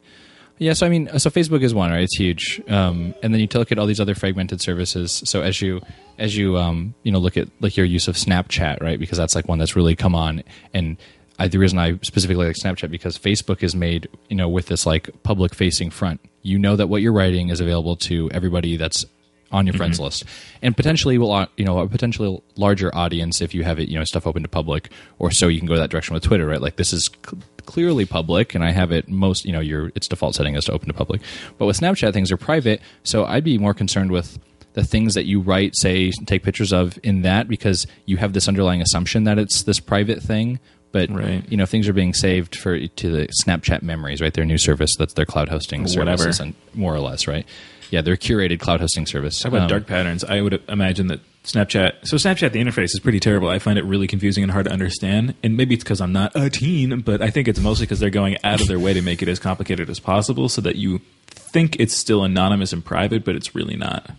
Yeah, 0.59 0.73
so 0.73 0.87
I 0.87 0.89
mean, 0.89 1.09
so 1.19 1.31
Facebook 1.31 1.63
is 1.63 1.73
one, 1.73 1.91
right? 1.91 2.03
It's 2.03 2.17
huge, 2.17 2.61
um, 2.69 3.15
and 3.23 3.33
then 3.33 3.41
you 3.41 3.49
look 3.55 3.71
at 3.71 3.79
all 3.79 3.87
these 3.87 4.01
other 4.01 4.15
fragmented 4.15 4.61
services. 4.61 5.23
So 5.25 5.43
as 5.43 5.63
you 5.63 5.81
as 6.19 6.37
you 6.37 6.57
um, 6.57 6.95
you 7.05 7.13
know 7.13 7.19
look 7.19 7.37
at 7.37 7.49
like 7.61 7.77
your 7.77 7.87
use 7.87 8.09
of 8.09 8.17
Snapchat, 8.17 8.81
right? 8.81 8.99
Because 8.99 9.19
that's 9.19 9.35
like 9.35 9.47
one 9.47 9.59
that's 9.59 9.77
really 9.77 9.95
come 9.95 10.15
on. 10.15 10.43
And 10.75 10.97
I, 11.39 11.47
the 11.47 11.59
reason 11.59 11.79
I 11.79 11.99
specifically 12.03 12.47
like 12.47 12.57
Snapchat 12.57 12.91
because 12.91 13.17
Facebook 13.17 13.63
is 13.63 13.77
made 13.77 14.09
you 14.29 14.37
know 14.37 14.49
with 14.49 14.67
this 14.67 14.85
like 14.85 15.11
public 15.23 15.55
facing 15.55 15.91
front. 15.91 16.21
You 16.43 16.59
know 16.59 16.77
that 16.77 16.89
what 16.89 17.03
you're 17.03 17.13
writing 17.13 17.51
is 17.51 17.61
available 17.61 17.97
to 17.97 18.31
everybody 18.33 18.77
that's 18.77 19.05
on 19.51 19.67
your 19.67 19.75
friends 19.75 19.97
mm-hmm. 19.97 20.05
list, 20.05 20.25
and 20.63 20.77
potentially 20.77 21.19
will 21.19 21.47
you 21.57 21.65
know 21.65 21.79
a 21.79 21.89
potentially 21.89 22.41
larger 22.57 22.95
audience 22.95 23.41
if 23.41 23.55
you 23.55 23.65
have 23.65 23.79
it 23.79 23.89
you 23.89 23.99
know 23.99 24.05
stuff 24.05 24.27
open 24.27 24.43
to 24.43 24.49
public, 24.49 24.91
or 25.19 25.31
so 25.31 25.49
you 25.49 25.59
can 25.59 25.69
go 25.69 25.77
that 25.77 25.91
direction 25.91 26.15
with 26.15 26.23
Twitter, 26.23 26.47
right? 26.47 26.61
Like 26.61 26.77
this 26.77 26.93
is 26.93 27.11
cl- 27.27 27.43
clearly 27.65 28.05
public, 28.05 28.55
and 28.55 28.65
I 28.65 28.73
have 28.73 28.93
it 28.93 29.09
most 29.09 29.45
you 29.45 29.53
know 29.53 29.61
your 29.61 29.91
its 29.95 30.09
default 30.09 30.35
setting 30.35 30.55
is 30.55 30.65
to 30.65 30.73
open 30.73 30.89
to 30.89 30.95
public, 30.95 31.21
but 31.57 31.67
with 31.67 31.79
Snapchat 31.79 32.13
things 32.13 32.31
are 32.31 32.37
private, 32.37 32.81
so 33.05 33.25
I'd 33.25 33.45
be 33.45 33.59
more 33.59 33.75
concerned 33.75 34.11
with 34.11 34.39
the 34.75 34.85
things 34.85 35.15
that 35.15 35.25
you 35.25 35.41
write, 35.41 35.75
say, 35.77 36.13
take 36.27 36.45
pictures 36.45 36.73
of 36.73 36.99
in 37.03 37.23
that 37.23 37.49
because 37.49 37.87
you 38.07 38.17
have 38.19 38.33
this 38.33 38.47
underlying 38.47 38.81
assumption 38.81 39.25
that 39.25 39.39
it's 39.39 39.63
this 39.65 39.81
private 39.81 40.23
thing. 40.23 40.61
But 40.93 41.11
Right. 41.11 41.45
you 41.51 41.57
know 41.57 41.67
things 41.67 41.87
are 41.89 41.93
being 41.93 42.15
saved 42.15 42.57
for 42.57 42.87
to 42.87 43.11
the 43.11 43.29
Snapchat 43.43 43.83
memories, 43.83 44.23
right? 44.23 44.33
Their 44.33 44.47
new 44.47 44.57
service 44.57 44.95
that's 44.99 45.15
their 45.15 45.27
cloud 45.27 45.49
hosting 45.49 45.83
Whatever. 45.83 46.17
services, 46.17 46.41
and 46.41 46.55
more 46.75 46.95
or 46.95 47.01
less, 47.01 47.27
right? 47.27 47.47
Yeah, 47.91 48.03
their 48.03 48.17
curated 48.17 48.61
cloud 48.61 48.81
hosting 48.81 49.07
service. 49.07 49.39
Talk 49.41 49.53
about 49.53 49.63
Um, 49.63 49.69
dark 49.69 49.87
patterns. 49.87 50.25
I 50.25 50.41
would 50.41 50.63
imagine 50.69 51.07
that 51.09 51.21
Snapchat. 51.45 51.93
So 52.07 52.17
Snapchat, 52.17 52.53
the 52.53 52.61
interface 52.61 52.93
is 52.95 53.01
pretty 53.01 53.21
terrible. 53.21 53.49
I 53.49 53.59
find 53.59 53.79
it 53.79 53.85
really 53.85 54.07
confusing 54.07 54.43
and 54.43 54.53
hard 54.53 54.67
to 54.67 54.73
understand. 54.73 55.35
And 55.43 55.57
maybe 55.57 55.75
it's 55.75 55.85
because 55.85 56.01
I'm 56.01 56.13
not 56.13 56.33
a 56.35 56.51
teen, 56.51 57.01
but 57.01 57.23
I 57.23 57.31
think 57.31 57.49
it's 57.49 57.61
mostly 57.61 57.87
because 57.87 58.01
they're 58.01 58.11
going 58.11 58.37
out 58.45 58.61
of 58.61 58.69
their 58.69 58.79
way 58.79 58.93
to 58.93 59.01
make 59.01 59.23
it 59.23 59.29
as 59.29 59.39
complicated 59.39 59.89
as 59.89 59.99
possible, 60.01 60.49
so 60.49 60.61
that 60.61 60.77
you 60.77 61.01
think 61.27 61.77
it's 61.81 61.95
still 61.95 62.25
anonymous 62.25 62.73
and 62.75 62.85
private, 62.85 63.25
but 63.25 63.35
it's 63.35 63.55
really 63.55 63.77
not. 63.77 64.11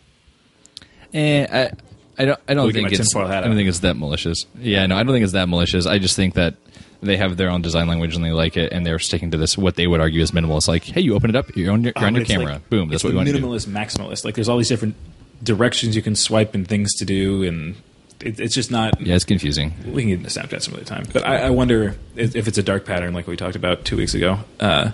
Eh, 1.13 1.45
I, 1.51 1.71
I 2.17 2.25
don't. 2.25 2.39
I 2.47 2.53
don't 2.53 2.65
Look 2.65 2.73
think 2.75 2.91
it's. 2.91 3.15
I 3.15 3.41
don't 3.41 3.55
think 3.55 3.69
it's 3.69 3.79
that 3.79 3.95
malicious. 3.95 4.45
Yeah, 4.59 4.85
no, 4.87 4.97
I 4.97 5.03
don't 5.03 5.13
think 5.13 5.23
it's 5.23 5.33
that 5.33 5.47
malicious. 5.47 5.85
I 5.85 5.99
just 5.99 6.15
think 6.15 6.33
that 6.33 6.55
they 7.01 7.17
have 7.17 7.37
their 7.37 7.49
own 7.49 7.61
design 7.61 7.87
language 7.87 8.15
and 8.15 8.23
they 8.25 8.31
like 8.31 8.57
it, 8.57 8.71
and 8.73 8.85
they're 8.85 8.99
sticking 8.99 9.31
to 9.31 9.37
this. 9.37 9.57
What 9.57 9.75
they 9.75 9.87
would 9.87 9.99
argue 10.01 10.21
is 10.21 10.31
minimalist. 10.31 10.67
Like, 10.67 10.83
hey, 10.83 11.01
you 11.01 11.15
open 11.15 11.29
it 11.29 11.35
up, 11.35 11.55
you're 11.55 11.71
on 11.73 11.83
your, 11.83 11.93
you're 11.95 12.05
on 12.05 12.15
your 12.15 12.25
camera. 12.25 12.53
like- 12.53 12.69
Boom. 12.69 12.89
That's 12.89 13.03
what 13.03 13.11
we 13.11 13.15
want 13.15 13.27
the 13.27 13.33
to 13.33 13.39
do. 13.39 13.45
minimalist, 13.45 13.67
maximalist. 13.67 14.25
Like 14.25 14.35
there's 14.35 14.49
all 14.49 14.57
these 14.57 14.69
different 14.69 14.95
directions 15.43 15.95
you 15.95 16.01
can 16.01 16.15
swipe 16.15 16.53
and 16.55 16.67
things 16.67 16.93
to 16.95 17.05
do, 17.05 17.43
and 17.43 17.75
it, 18.21 18.39
it's 18.39 18.53
just 18.55 18.69
not. 18.71 18.99
Yeah, 18.99 19.15
it's 19.15 19.23
confusing. 19.25 19.73
we 19.85 20.01
can 20.03 20.09
get 20.09 20.17
into 20.19 20.29
Snapchat 20.29 20.61
some 20.61 20.73
other 20.73 20.83
time. 20.83 21.05
But 21.13 21.25
I, 21.25 21.47
I 21.47 21.49
wonder 21.51 21.95
if, 22.15 22.35
if 22.35 22.47
it's 22.47 22.57
a 22.57 22.63
dark 22.63 22.85
pattern 22.85 23.13
like 23.13 23.27
we 23.27 23.37
talked 23.37 23.55
about 23.55 23.85
two 23.85 23.95
weeks 23.97 24.13
ago. 24.13 24.39
Uh, 24.59 24.91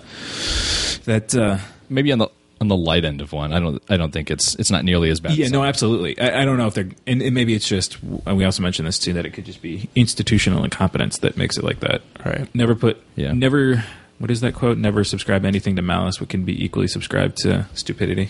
that 1.05 1.33
uh, 1.35 1.57
Maybe 1.89 2.11
on 2.11 2.19
the 2.19 2.29
on 2.61 2.67
the 2.67 2.75
light 2.75 3.05
end 3.05 3.21
of 3.21 3.33
one. 3.33 3.53
I 3.53 3.59
don't. 3.59 3.81
I 3.89 3.97
don't 3.97 4.11
think 4.11 4.31
it's 4.31 4.55
it's 4.55 4.71
not 4.71 4.83
nearly 4.83 5.09
as 5.09 5.19
bad. 5.19 5.33
yeah, 5.35 5.45
as 5.45 5.51
no, 5.51 5.63
absolutely. 5.63 6.19
I, 6.19 6.41
I 6.41 6.45
don't 6.45 6.57
know 6.57 6.67
if 6.67 6.73
they're, 6.73 6.89
and, 7.05 7.21
and 7.21 7.33
maybe 7.35 7.53
it's 7.53 7.67
just. 7.67 7.97
And 8.25 8.37
we 8.37 8.45
also 8.45 8.63
mentioned 8.63 8.87
this 8.87 8.99
too 8.99 9.13
that 9.13 9.25
it 9.25 9.31
could 9.31 9.45
just 9.45 9.61
be 9.61 9.89
institutional 9.95 10.63
incompetence 10.63 11.19
that 11.19 11.37
makes 11.37 11.57
it 11.57 11.63
like 11.63 11.81
that. 11.81 12.01
Right. 12.25 12.53
Never 12.55 12.75
put. 12.75 13.01
Yeah. 13.15 13.33
Never. 13.33 13.83
What 14.17 14.31
is 14.31 14.39
that 14.41 14.53
quote? 14.53 14.77
Never 14.77 15.03
subscribe 15.03 15.43
anything 15.43 15.75
to 15.75 15.81
malice, 15.81 16.21
what 16.21 16.29
can 16.29 16.45
be 16.45 16.63
equally 16.63 16.87
subscribed 16.87 17.37
to 17.39 17.65
stupidity. 17.73 18.29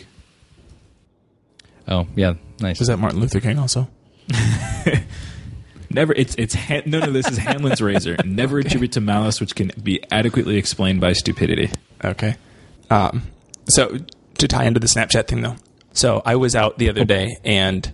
Oh, 1.87 2.07
yeah. 2.15 2.33
Nice. 2.59 2.81
Is 2.81 2.87
that 2.87 2.97
Martin 2.97 3.19
Luther 3.19 3.39
King 3.39 3.59
also? 3.59 3.87
Never. 5.91 6.13
It's 6.13 6.35
it's 6.35 6.55
Han- 6.55 6.83
no 6.87 6.99
no. 6.99 7.11
This 7.11 7.29
is 7.29 7.37
Hanlon's 7.37 7.81
razor. 7.81 8.17
Never 8.25 8.59
attribute 8.59 8.93
to 8.93 9.01
malice 9.01 9.39
which 9.39 9.55
can 9.55 9.71
be 9.81 10.03
adequately 10.11 10.57
explained 10.57 10.99
by 10.99 11.13
stupidity. 11.13 11.69
Okay. 12.03 12.35
Um, 12.89 13.23
so 13.69 13.97
to 14.37 14.47
tie 14.47 14.65
into 14.65 14.79
the 14.79 14.87
Snapchat 14.87 15.27
thing 15.27 15.41
though, 15.41 15.55
so 15.93 16.21
I 16.25 16.35
was 16.35 16.55
out 16.55 16.77
the 16.77 16.89
other 16.89 17.05
day 17.05 17.37
and 17.43 17.91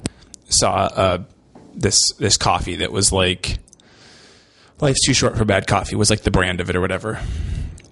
saw 0.50 0.74
uh, 0.74 1.24
this 1.76 2.00
this 2.20 2.38
coffee 2.38 2.76
that 2.78 2.92
was 2.92 3.12
like 3.12 3.58
life's 4.80 5.06
too 5.06 5.14
short 5.14 5.38
for 5.38 5.46
bad 5.46 5.68
coffee 5.68 5.96
was 5.96 6.10
like 6.10 6.22
the 6.22 6.32
brand 6.32 6.60
of 6.62 6.70
it 6.70 6.76
or 6.76 6.82
whatever, 6.82 7.20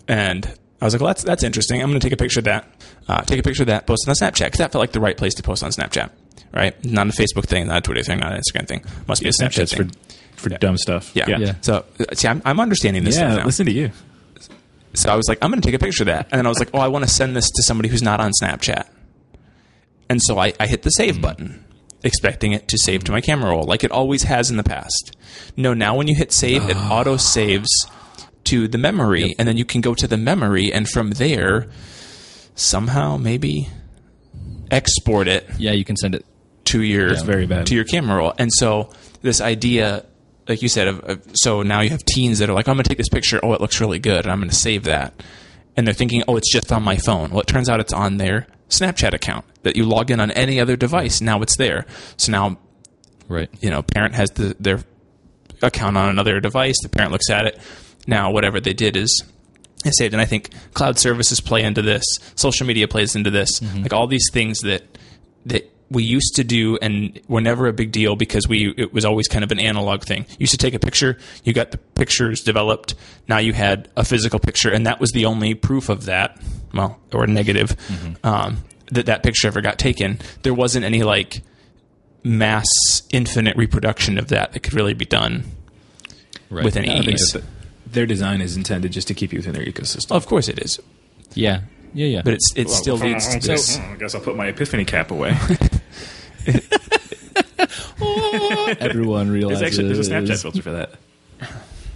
and 0.07 0.45
I 0.81 0.85
was 0.85 0.93
like, 0.93 1.01
well, 1.01 1.07
that's 1.09 1.23
that's 1.23 1.43
interesting. 1.43 1.81
I'm 1.81 1.89
going 1.89 1.99
to 1.99 2.05
take 2.05 2.13
a 2.13 2.17
picture 2.17 2.39
of 2.39 2.45
that. 2.45 2.67
Uh, 3.07 3.21
take 3.21 3.39
a 3.39 3.43
picture 3.43 3.63
of 3.63 3.67
that, 3.67 3.85
post 3.87 4.07
it 4.07 4.09
on 4.09 4.15
Snapchat 4.15 4.45
because 4.45 4.59
that 4.59 4.71
felt 4.71 4.81
like 4.81 4.91
the 4.91 4.99
right 4.99 5.17
place 5.17 5.33
to 5.35 5.43
post 5.43 5.63
on 5.63 5.71
Snapchat. 5.71 6.09
Right, 6.51 6.83
not 6.83 7.05
a 7.07 7.11
Facebook 7.11 7.45
thing, 7.45 7.67
not 7.67 7.77
a 7.77 7.81
Twitter 7.81 8.01
thing, 8.01 8.19
not 8.19 8.33
an 8.33 8.41
Instagram 8.41 8.67
thing. 8.67 8.83
Must 9.07 9.21
be 9.21 9.29
a 9.29 9.31
Snapchat 9.31 9.65
Snapchat's 9.65 9.73
for 9.73 9.83
thing. 9.83 9.91
for 10.35 10.49
dumb 10.49 10.77
stuff. 10.77 11.11
yeah. 11.15 11.27
Yeah. 11.37 11.53
So 11.61 11.85
uh, 11.99 12.15
see, 12.15 12.27
I'm, 12.27 12.41
I'm 12.43 12.59
understanding 12.59 13.03
this. 13.03 13.15
stuff 13.17 13.29
Yeah, 13.31 13.35
now. 13.37 13.45
listen 13.45 13.67
to 13.67 13.71
you. 13.71 13.91
So 14.93 15.09
I 15.09 15.15
was 15.15 15.27
like, 15.29 15.37
I'm 15.41 15.51
going 15.51 15.61
to 15.61 15.65
take 15.67 15.75
a 15.75 15.83
picture 15.83 16.03
of 16.03 16.07
that. 16.07 16.27
And 16.31 16.39
then 16.39 16.45
I 16.45 16.49
was 16.49 16.59
like, 16.59 16.71
oh, 16.73 16.79
I 16.79 16.87
want 16.87 17.05
to 17.05 17.09
send 17.09 17.35
this 17.35 17.49
to 17.51 17.63
somebody 17.63 17.89
who's 17.89 18.01
not 18.01 18.19
on 18.19 18.31
Snapchat. 18.41 18.87
And 20.09 20.21
so 20.21 20.39
I, 20.39 20.53
I 20.59 20.67
hit 20.67 20.81
the 20.81 20.89
save 20.89 21.21
button, 21.21 21.63
expecting 22.03 22.53
it 22.53 22.67
to 22.69 22.77
save 22.77 23.03
to 23.05 23.11
my 23.11 23.21
camera 23.21 23.51
roll, 23.51 23.63
like 23.63 23.83
it 23.83 23.91
always 23.91 24.23
has 24.23 24.49
in 24.49 24.57
the 24.57 24.63
past. 24.63 25.15
No, 25.55 25.73
now 25.73 25.95
when 25.95 26.07
you 26.07 26.15
hit 26.15 26.31
save, 26.31 26.67
it 26.67 26.75
ah. 26.77 26.99
auto 26.99 27.17
saves 27.17 27.69
to 28.45 28.67
the 28.67 28.79
memory, 28.79 29.35
and 29.37 29.47
then 29.47 29.57
you 29.57 29.65
can 29.65 29.81
go 29.81 29.93
to 29.93 30.07
the 30.07 30.17
memory, 30.17 30.73
and 30.73 30.89
from 30.89 31.11
there, 31.11 31.67
somehow 32.55 33.17
maybe 33.17 33.69
export 34.71 35.27
it 35.27 35.47
yeah, 35.57 35.71
you 35.71 35.85
can 35.85 35.95
send 35.95 36.15
it. 36.15 36.25
to 36.65 36.81
your 36.81 37.09
It's 37.09 37.21
very 37.21 37.45
bad. 37.45 37.67
to 37.67 37.75
your 37.75 37.85
camera 37.85 38.17
roll. 38.17 38.33
And 38.37 38.51
so 38.51 38.89
this 39.21 39.41
idea, 39.41 40.05
like 40.49 40.61
you 40.61 40.67
said, 40.67 40.87
of, 40.87 40.99
of 41.01 41.21
so 41.33 41.61
now 41.61 41.81
you 41.81 41.91
have 41.91 42.03
teens 42.03 42.39
that 42.39 42.49
are 42.49 42.53
like, 42.53 42.67
I'm 42.67 42.75
going 42.75 42.83
to 42.83 42.89
take 42.89 42.97
this 42.97 43.07
picture. 43.07 43.39
Oh, 43.41 43.53
it 43.53 43.61
looks 43.61 43.79
really 43.79 43.99
good. 43.99 44.25
And 44.25 44.31
I'm 44.31 44.39
going 44.39 44.49
to 44.49 44.55
save 44.55 44.83
that. 44.83 45.13
And 45.77 45.87
they're 45.87 45.93
thinking, 45.93 46.23
oh, 46.27 46.35
it's 46.35 46.51
just 46.51 46.71
on 46.71 46.83
my 46.83 46.97
phone. 46.97 47.29
Well, 47.29 47.39
it 47.39 47.47
turns 47.47 47.69
out 47.69 47.79
it's 47.79 47.93
on 47.93 48.17
their 48.17 48.47
Snapchat 48.69 49.13
account 49.13 49.45
that 49.63 49.77
you 49.77 49.85
log 49.85 50.11
in 50.11 50.19
on 50.19 50.31
any 50.31 50.59
other 50.59 50.75
device. 50.75 51.21
Now 51.21 51.41
it's 51.41 51.55
there. 51.55 51.85
So 52.17 52.31
now 52.31 52.57
Right. 53.29 53.49
you 53.61 53.69
know, 53.69 53.83
parent 53.83 54.15
has 54.15 54.31
the, 54.31 54.55
their 54.59 54.83
account 55.61 55.97
on 55.97 56.09
another 56.09 56.39
device. 56.39 56.75
The 56.81 56.89
parent 56.89 57.11
looks 57.11 57.29
at 57.29 57.45
it. 57.45 57.59
Now, 58.07 58.31
whatever 58.31 58.59
they 58.59 58.73
did 58.73 58.97
is 58.97 59.23
saved. 59.85 60.13
And 60.13 60.21
I 60.21 60.25
think 60.25 60.49
cloud 60.73 60.97
services 60.97 61.39
play 61.39 61.63
into 61.63 61.83
this. 61.83 62.03
Social 62.35 62.65
media 62.65 62.87
plays 62.87 63.15
into 63.15 63.29
this. 63.29 63.59
Mm-hmm. 63.59 63.83
Like 63.83 63.93
all 63.93 64.07
these 64.07 64.27
things 64.33 64.59
that 64.61 64.83
we 65.91 66.03
used 66.03 66.35
to 66.35 66.43
do 66.43 66.77
and 66.81 67.19
were 67.27 67.41
never 67.41 67.67
a 67.67 67.73
big 67.73 67.91
deal 67.91 68.15
because 68.15 68.47
we 68.47 68.73
it 68.77 68.93
was 68.93 69.05
always 69.05 69.27
kind 69.27 69.43
of 69.43 69.51
an 69.51 69.59
analog 69.59 70.03
thing. 70.03 70.25
You 70.31 70.37
used 70.41 70.51
to 70.51 70.57
take 70.57 70.73
a 70.73 70.79
picture, 70.79 71.17
you 71.43 71.53
got 71.53 71.71
the 71.71 71.77
pictures 71.77 72.43
developed. 72.43 72.93
Now 73.27 73.39
you 73.39 73.53
had 73.53 73.89
a 73.97 74.05
physical 74.05 74.39
picture, 74.39 74.71
and 74.71 74.85
that 74.85 74.99
was 74.99 75.11
the 75.11 75.25
only 75.25 75.53
proof 75.55 75.89
of 75.89 76.05
that. 76.05 76.39
Well, 76.73 76.99
or 77.13 77.25
negative 77.25 77.75
um, 78.23 78.63
that 78.91 79.07
that 79.07 79.23
picture 79.23 79.47
ever 79.47 79.61
got 79.61 79.79
taken. 79.79 80.19
There 80.43 80.53
wasn't 80.53 80.85
any 80.85 81.01
like 81.01 81.41
mass 82.23 82.67
infinite 83.11 83.55
reproduction 83.57 84.17
of 84.17 84.27
that 84.27 84.53
that 84.53 84.59
could 84.61 84.73
really 84.73 84.93
be 84.93 85.05
done 85.05 85.43
Right. 86.51 86.65
with 86.65 86.77
any 86.77 86.89
I 86.91 86.95
think 87.03 87.13
ease. 87.13 87.31
that 87.33 87.43
their 87.91 88.05
design 88.05 88.41
is 88.41 88.57
intended 88.57 88.91
just 88.91 89.07
to 89.07 89.13
keep 89.13 89.31
you 89.33 89.39
within 89.39 89.53
their 89.53 89.63
ecosystem. 89.65 90.11
of 90.15 90.25
course, 90.27 90.47
it 90.47 90.59
is, 90.59 90.79
Yeah. 91.33 91.61
Yeah. 91.93 92.07
Yeah. 92.07 92.21
but 92.23 92.33
it's 92.33 92.53
it 92.55 92.69
still 92.69 92.97
leads 92.97 93.27
to 93.35 93.39
this. 93.39 93.77
I 93.79 93.95
guess 93.95 94.13
I'll 94.15 94.21
put 94.21 94.35
my 94.35 94.47
epiphany 94.47 94.85
cap 94.85 95.09
away. 95.11 95.35
everyone 98.79 99.27
there's 99.27 99.29
realizes 99.29 99.63
actually 99.63 99.87
there's 99.87 100.07
a 100.07 100.11
Snapchat 100.11 100.41
filter 100.41 100.61
for 100.61 100.71
that. 100.71 100.91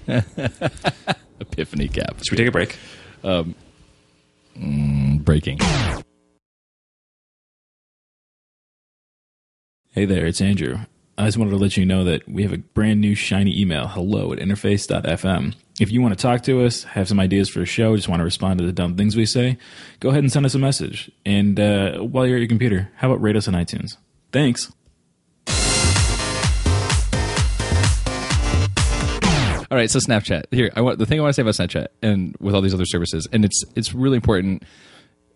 epiphany 1.39 1.88
cap. 1.88 2.17
Should 2.23 2.32
we 2.32 2.38
take 2.38 2.47
a 2.47 2.51
break? 2.51 2.77
breaking. 5.23 5.60
Hey 9.91 10.06
there, 10.06 10.25
it's 10.25 10.41
Andrew. 10.41 10.79
I 11.17 11.25
just 11.25 11.38
wanted 11.38 11.51
to 11.51 11.58
let 11.58 11.77
you 11.77 11.86
know 11.86 12.03
that 12.06 12.27
we 12.27 12.41
have 12.41 12.53
a 12.53 12.58
brand 12.58 12.99
new 12.99 13.13
shiny 13.13 13.60
email, 13.60 13.88
hello 13.88 14.34
at 14.34 14.39
interface.fm. 14.39 15.53
If 15.79 15.91
you 15.91 16.01
want 16.01 16.17
to 16.17 16.21
talk 16.21 16.41
to 16.43 16.65
us, 16.65 16.84
have 16.84 17.08
some 17.08 17.19
ideas 17.19 17.49
for 17.49 17.62
a 17.62 17.65
show, 17.65 17.95
just 17.95 18.10
want 18.10 18.19
to 18.19 18.23
respond 18.23 18.60
to 18.60 18.65
the 18.65 18.71
dumb 18.71 18.97
things 18.97 19.15
we 19.15 19.27
say, 19.27 19.58
go 19.99 20.10
ahead 20.10 20.23
and 20.23 20.32
send 20.32 20.47
us 20.47 20.56
a 20.56 20.60
message. 20.60 21.12
And 21.25 21.60
uh, 21.60 21.99
while 21.99 22.25
you're 22.25 22.38
at 22.38 22.41
your 22.41 22.47
computer, 22.47 22.89
how 22.95 23.12
about 23.12 23.21
rate 23.21 23.36
us 23.36 23.47
on 23.47 23.53
iTunes? 23.53 23.97
Thanks. 24.33 24.71
All 29.71 29.77
right, 29.77 29.89
so 29.89 29.97
Snapchat. 29.99 30.43
Here, 30.51 30.71
I 30.75 30.81
want 30.81 30.99
the 30.99 31.05
thing 31.07 31.19
I 31.19 31.23
want 31.23 31.33
to 31.33 31.33
say 31.33 31.41
about 31.41 31.55
Snapchat 31.55 31.87
and 32.03 32.35
with 32.39 32.53
all 32.53 32.61
these 32.61 32.75
other 32.75 32.85
services, 32.85 33.27
and 33.31 33.43
it's 33.43 33.63
it's 33.75 33.93
really 33.93 34.17
important. 34.17 34.61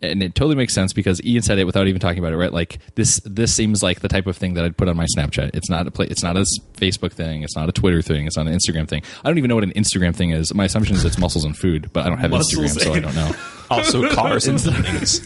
and 0.00 0.22
it 0.22 0.36
totally 0.36 0.54
makes 0.54 0.72
sense 0.72 0.92
because 0.92 1.20
Ian 1.24 1.42
said 1.42 1.58
it 1.58 1.64
without 1.64 1.88
even 1.88 2.00
talking 2.00 2.20
about 2.20 2.32
it, 2.32 2.36
right? 2.36 2.52
Like 2.52 2.78
this, 2.94 3.20
this 3.24 3.52
seems 3.52 3.82
like 3.82 3.98
the 3.98 4.06
type 4.06 4.28
of 4.28 4.36
thing 4.36 4.54
that 4.54 4.64
I'd 4.64 4.76
put 4.76 4.88
on 4.88 4.96
my 4.96 5.06
Snapchat. 5.16 5.50
It's 5.54 5.68
not 5.68 5.88
a 5.88 5.90
play, 5.90 6.06
it's 6.06 6.22
not 6.22 6.36
a 6.36 6.40
s- 6.40 6.58
Facebook 6.76 7.10
thing. 7.12 7.42
It's 7.42 7.56
not 7.56 7.68
a 7.68 7.72
Twitter 7.72 8.00
thing. 8.00 8.26
It's 8.26 8.36
not 8.36 8.46
an 8.46 8.56
Instagram 8.56 8.86
thing. 8.86 9.02
I 9.24 9.28
don't 9.28 9.38
even 9.38 9.48
know 9.48 9.56
what 9.56 9.64
an 9.64 9.72
Instagram 9.72 10.14
thing 10.14 10.30
is. 10.30 10.54
My 10.54 10.66
assumption 10.66 10.94
is 10.94 11.04
it's 11.04 11.18
muscles 11.18 11.44
and 11.44 11.56
food, 11.56 11.90
but 11.92 12.06
I 12.06 12.08
don't 12.10 12.18
have 12.18 12.30
Muscles 12.30 12.76
Instagram, 12.76 12.82
so 12.84 12.92
I 12.94 13.00
don't 13.00 13.14
know. 13.16 13.32
Also, 13.70 14.08
cars 14.14 14.46
and 14.46 14.58
things. 14.60 15.20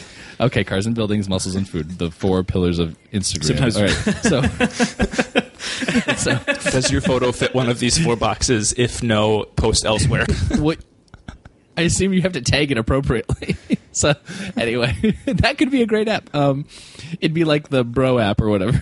Okay, 0.41 0.63
cars 0.63 0.85
and 0.87 0.95
buildings, 0.95 1.29
muscles 1.29 1.55
and 1.55 1.69
food, 1.69 1.97
the 1.99 2.09
four 2.11 2.43
pillars 2.43 2.79
of 2.79 2.97
Instagram. 3.13 3.43
Sometimes- 3.45 3.77
All 3.77 4.41
right, 4.41 6.15
so, 6.15 6.35
so 6.55 6.71
Does 6.71 6.91
your 6.91 7.01
photo 7.01 7.31
fit 7.31 7.53
one 7.53 7.69
of 7.69 7.79
these 7.79 7.97
four 8.03 8.15
boxes? 8.15 8.73
If 8.77 9.03
no, 9.03 9.43
post 9.55 9.85
elsewhere. 9.85 10.25
what? 10.57 10.79
I 11.77 11.83
assume 11.83 12.11
you 12.13 12.21
have 12.23 12.33
to 12.33 12.41
tag 12.41 12.71
it 12.71 12.77
appropriately. 12.77 13.55
so 13.91 14.13
anyway, 14.57 14.93
that 15.25 15.57
could 15.57 15.71
be 15.71 15.81
a 15.81 15.85
great 15.85 16.07
app. 16.07 16.33
Um, 16.35 16.65
it'd 17.19 17.33
be 17.33 17.43
like 17.45 17.69
the 17.69 17.83
Bro 17.83 18.19
app 18.19 18.41
or 18.41 18.49
whatever. 18.49 18.81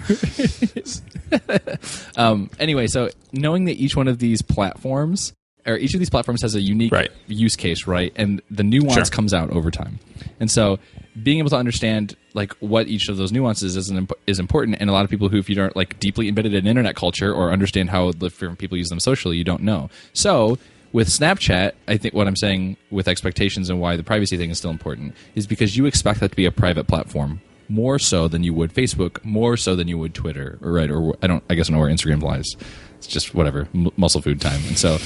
um, 2.17 2.49
anyway, 2.59 2.87
so 2.87 3.09
knowing 3.31 3.65
that 3.65 3.75
each 3.75 3.95
one 3.95 4.07
of 4.07 4.19
these 4.19 4.41
platforms 4.41 5.33
or 5.67 5.77
each 5.77 5.93
of 5.93 5.99
these 5.99 6.09
platforms 6.09 6.41
has 6.41 6.55
a 6.55 6.61
unique 6.61 6.91
Right. 6.91 7.11
use 7.27 7.55
case, 7.55 7.85
right? 7.85 8.11
And 8.15 8.41
the 8.49 8.63
nuance 8.63 8.93
Sure. 8.93 9.05
comes 9.05 9.33
out 9.33 9.51
over 9.51 9.69
time. 9.69 9.99
And 10.39 10.49
so 10.49 10.79
being 11.23 11.39
able 11.39 11.49
to 11.49 11.55
understand 11.55 12.15
like 12.33 12.53
what 12.55 12.87
each 12.87 13.09
of 13.09 13.17
those 13.17 13.31
nuances 13.31 13.75
is 13.75 13.89
an 13.89 14.07
is 14.27 14.39
important 14.39 14.77
and 14.79 14.89
a 14.89 14.93
lot 14.93 15.03
of 15.03 15.09
people 15.09 15.29
who 15.29 15.37
if 15.37 15.49
you 15.49 15.55
don't 15.55 15.75
like 15.75 15.99
deeply 15.99 16.27
embedded 16.27 16.53
in 16.53 16.67
internet 16.67 16.95
culture 16.95 17.33
or 17.33 17.51
understand 17.51 17.89
how 17.89 18.11
different 18.11 18.59
people 18.59 18.77
use 18.77 18.89
them 18.89 18.99
socially, 18.99 19.37
you 19.37 19.43
don't 19.43 19.63
know. 19.63 19.89
So 20.13 20.57
with 20.91 21.07
Snapchat, 21.07 21.73
I 21.87 21.97
think 21.97 22.13
what 22.13 22.27
I'm 22.27 22.35
saying 22.35 22.77
with 22.89 23.07
expectations 23.07 23.69
and 23.69 23.79
why 23.79 23.95
the 23.95 24.03
privacy 24.03 24.37
thing 24.37 24.49
is 24.49 24.57
still 24.57 24.71
important 24.71 25.15
is 25.35 25.45
because 25.47 25.77
you 25.77 25.85
expect 25.85 26.19
that 26.19 26.29
to 26.29 26.35
be 26.35 26.45
a 26.45 26.51
private 26.51 26.87
platform 26.87 27.41
more 27.67 27.99
so 27.99 28.27
than 28.27 28.43
you 28.43 28.53
would 28.53 28.73
Facebook, 28.73 29.23
more 29.23 29.55
so 29.55 29.75
than 29.75 29.87
you 29.87 29.97
would 29.97 30.15
Twitter, 30.15 30.57
or 30.61 30.71
right? 30.71 30.89
Or 30.89 31.15
I 31.21 31.27
don't, 31.27 31.43
I 31.49 31.55
guess 31.55 31.69
I 31.69 31.73
know 31.73 31.79
where 31.79 31.89
Instagram 31.89 32.21
lies. 32.21 32.55
It's 32.97 33.07
just 33.07 33.35
whatever 33.35 33.67
m- 33.73 33.91
muscle 33.95 34.21
food 34.21 34.41
time, 34.41 34.59
and 34.67 34.77
so 34.77 34.97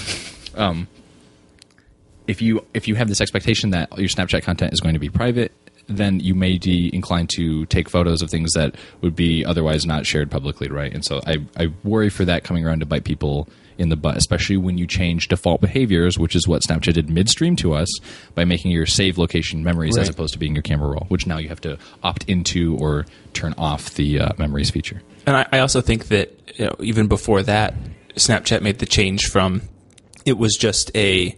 um, 0.56 0.88
if 2.26 2.42
you 2.42 2.66
if 2.74 2.88
you 2.88 2.96
have 2.96 3.10
this 3.10 3.22
expectation 3.22 3.72
that 3.72 3.96
your 3.98 4.08
Snapchat 4.08 4.44
content 4.44 4.74
is 4.74 4.80
going 4.80 4.94
to 4.94 5.00
be 5.00 5.10
private, 5.10 5.52
then 5.98 6.20
you 6.20 6.36
may 6.36 6.58
be 6.58 6.94
inclined 6.94 7.30
to 7.36 7.66
take 7.68 7.90
photos 7.90 8.22
of 8.22 8.30
things 8.30 8.54
that 8.54 8.76
would 9.02 9.16
be 9.16 9.46
otherwise 9.46 9.86
not 9.86 10.06
shared 10.06 10.32
publicly, 10.32 10.68
right? 10.68 10.94
And 10.94 11.04
so 11.04 11.22
I, 11.26 11.38
I 11.58 11.68
worry 11.84 12.10
for 12.10 12.26
that 12.26 12.44
coming 12.44 12.66
around 12.66 12.80
to 12.80 12.86
bite 12.86 13.04
people 13.04 13.48
in 13.78 13.90
the 13.90 13.96
butt, 13.96 14.18
especially 14.18 14.58
when 14.58 14.78
you 14.78 14.86
change 14.86 15.28
default 15.28 15.62
behaviors, 15.62 16.18
which 16.20 16.36
is 16.36 16.48
what 16.48 16.62
Snapchat 16.62 16.94
did 16.94 17.10
midstream 17.10 17.56
to 17.58 17.74
us 17.74 17.90
by 18.36 18.46
making 18.46 18.72
your 18.72 18.86
save 18.86 19.18
location 19.18 19.64
memories 19.64 19.98
as 19.98 20.10
opposed 20.10 20.34
to 20.34 20.40
being 20.40 20.54
your 20.54 20.62
camera 20.62 20.90
roll, 20.90 21.06
which 21.10 21.26
now 21.26 21.38
you 21.38 21.50
have 21.50 21.62
to 21.62 21.78
opt 22.04 22.24
into 22.30 22.78
or 22.78 23.06
turn 23.34 23.54
off 23.58 23.96
the 23.96 24.20
uh, 24.20 24.30
memories 24.38 24.70
feature. 24.70 25.02
And 25.26 25.36
I, 25.36 25.48
I 25.54 25.60
also 25.60 25.82
think 25.82 26.10
that 26.10 26.32
you 26.58 26.66
know, 26.66 26.76
even 26.80 27.08
before 27.08 27.42
that, 27.44 27.74
Snapchat 28.16 28.62
made 28.62 28.80
the 28.80 28.86
change 28.86 29.26
from 29.26 29.62
it 30.26 30.38
was 30.38 30.56
just 30.56 30.96
a 30.96 31.36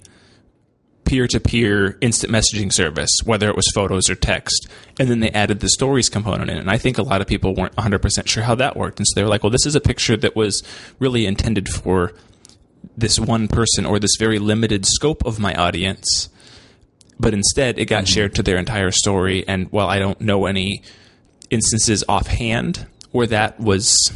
peer 1.06 1.28
to 1.28 1.40
peer 1.40 1.98
instant 2.02 2.34
messaging 2.34 2.74
service, 2.74 3.12
whether 3.24 3.48
it 3.50 3.56
was 3.56 3.72
photos 3.74 4.10
or 4.10 4.16
text. 4.16 4.68
And 5.00 5.10
then 5.10 5.20
they 5.20 5.30
added 5.32 5.60
the 5.60 5.70
stories 5.70 6.10
component 6.10 6.50
in. 6.50 6.58
And 6.58 6.70
I 6.70 6.78
think 6.78 6.98
a 6.98 7.04
lot 7.04 7.22
of 7.22 7.28
people 7.28 7.54
weren't 7.54 7.76
100% 7.76 8.28
sure 8.28 8.44
how 8.44 8.56
that 8.56 8.76
worked. 8.76 9.00
And 9.00 9.08
so 9.08 9.14
they 9.16 9.24
were 9.24 9.30
like, 9.30 9.44
well, 9.44 9.52
this 9.52 9.66
is 9.66 9.76
a 9.76 9.82
picture 9.82 10.18
that 10.18 10.36
was 10.36 10.64
really 11.00 11.26
intended 11.26 11.70
for 11.70 12.14
this 12.98 13.20
one 13.20 13.48
person 13.48 13.86
or 13.86 14.00
this 14.00 14.16
very 14.18 14.40
limited 14.40 14.86
scope 14.86 15.26
of 15.26 15.40
my 15.40 15.54
audience. 15.54 16.30
But 17.20 17.34
instead, 17.34 17.80
it 17.80 17.86
got 17.86 18.08
shared 18.08 18.36
to 18.36 18.44
their 18.44 18.58
entire 18.58 18.92
story. 18.92 19.48
And 19.48 19.72
while 19.72 19.88
I 19.88 20.00
don't 20.00 20.20
know 20.20 20.46
any 20.46 20.82
instances 21.50 22.04
offhand 22.10 22.88
where 23.12 23.28
that 23.28 23.60
was, 23.60 24.12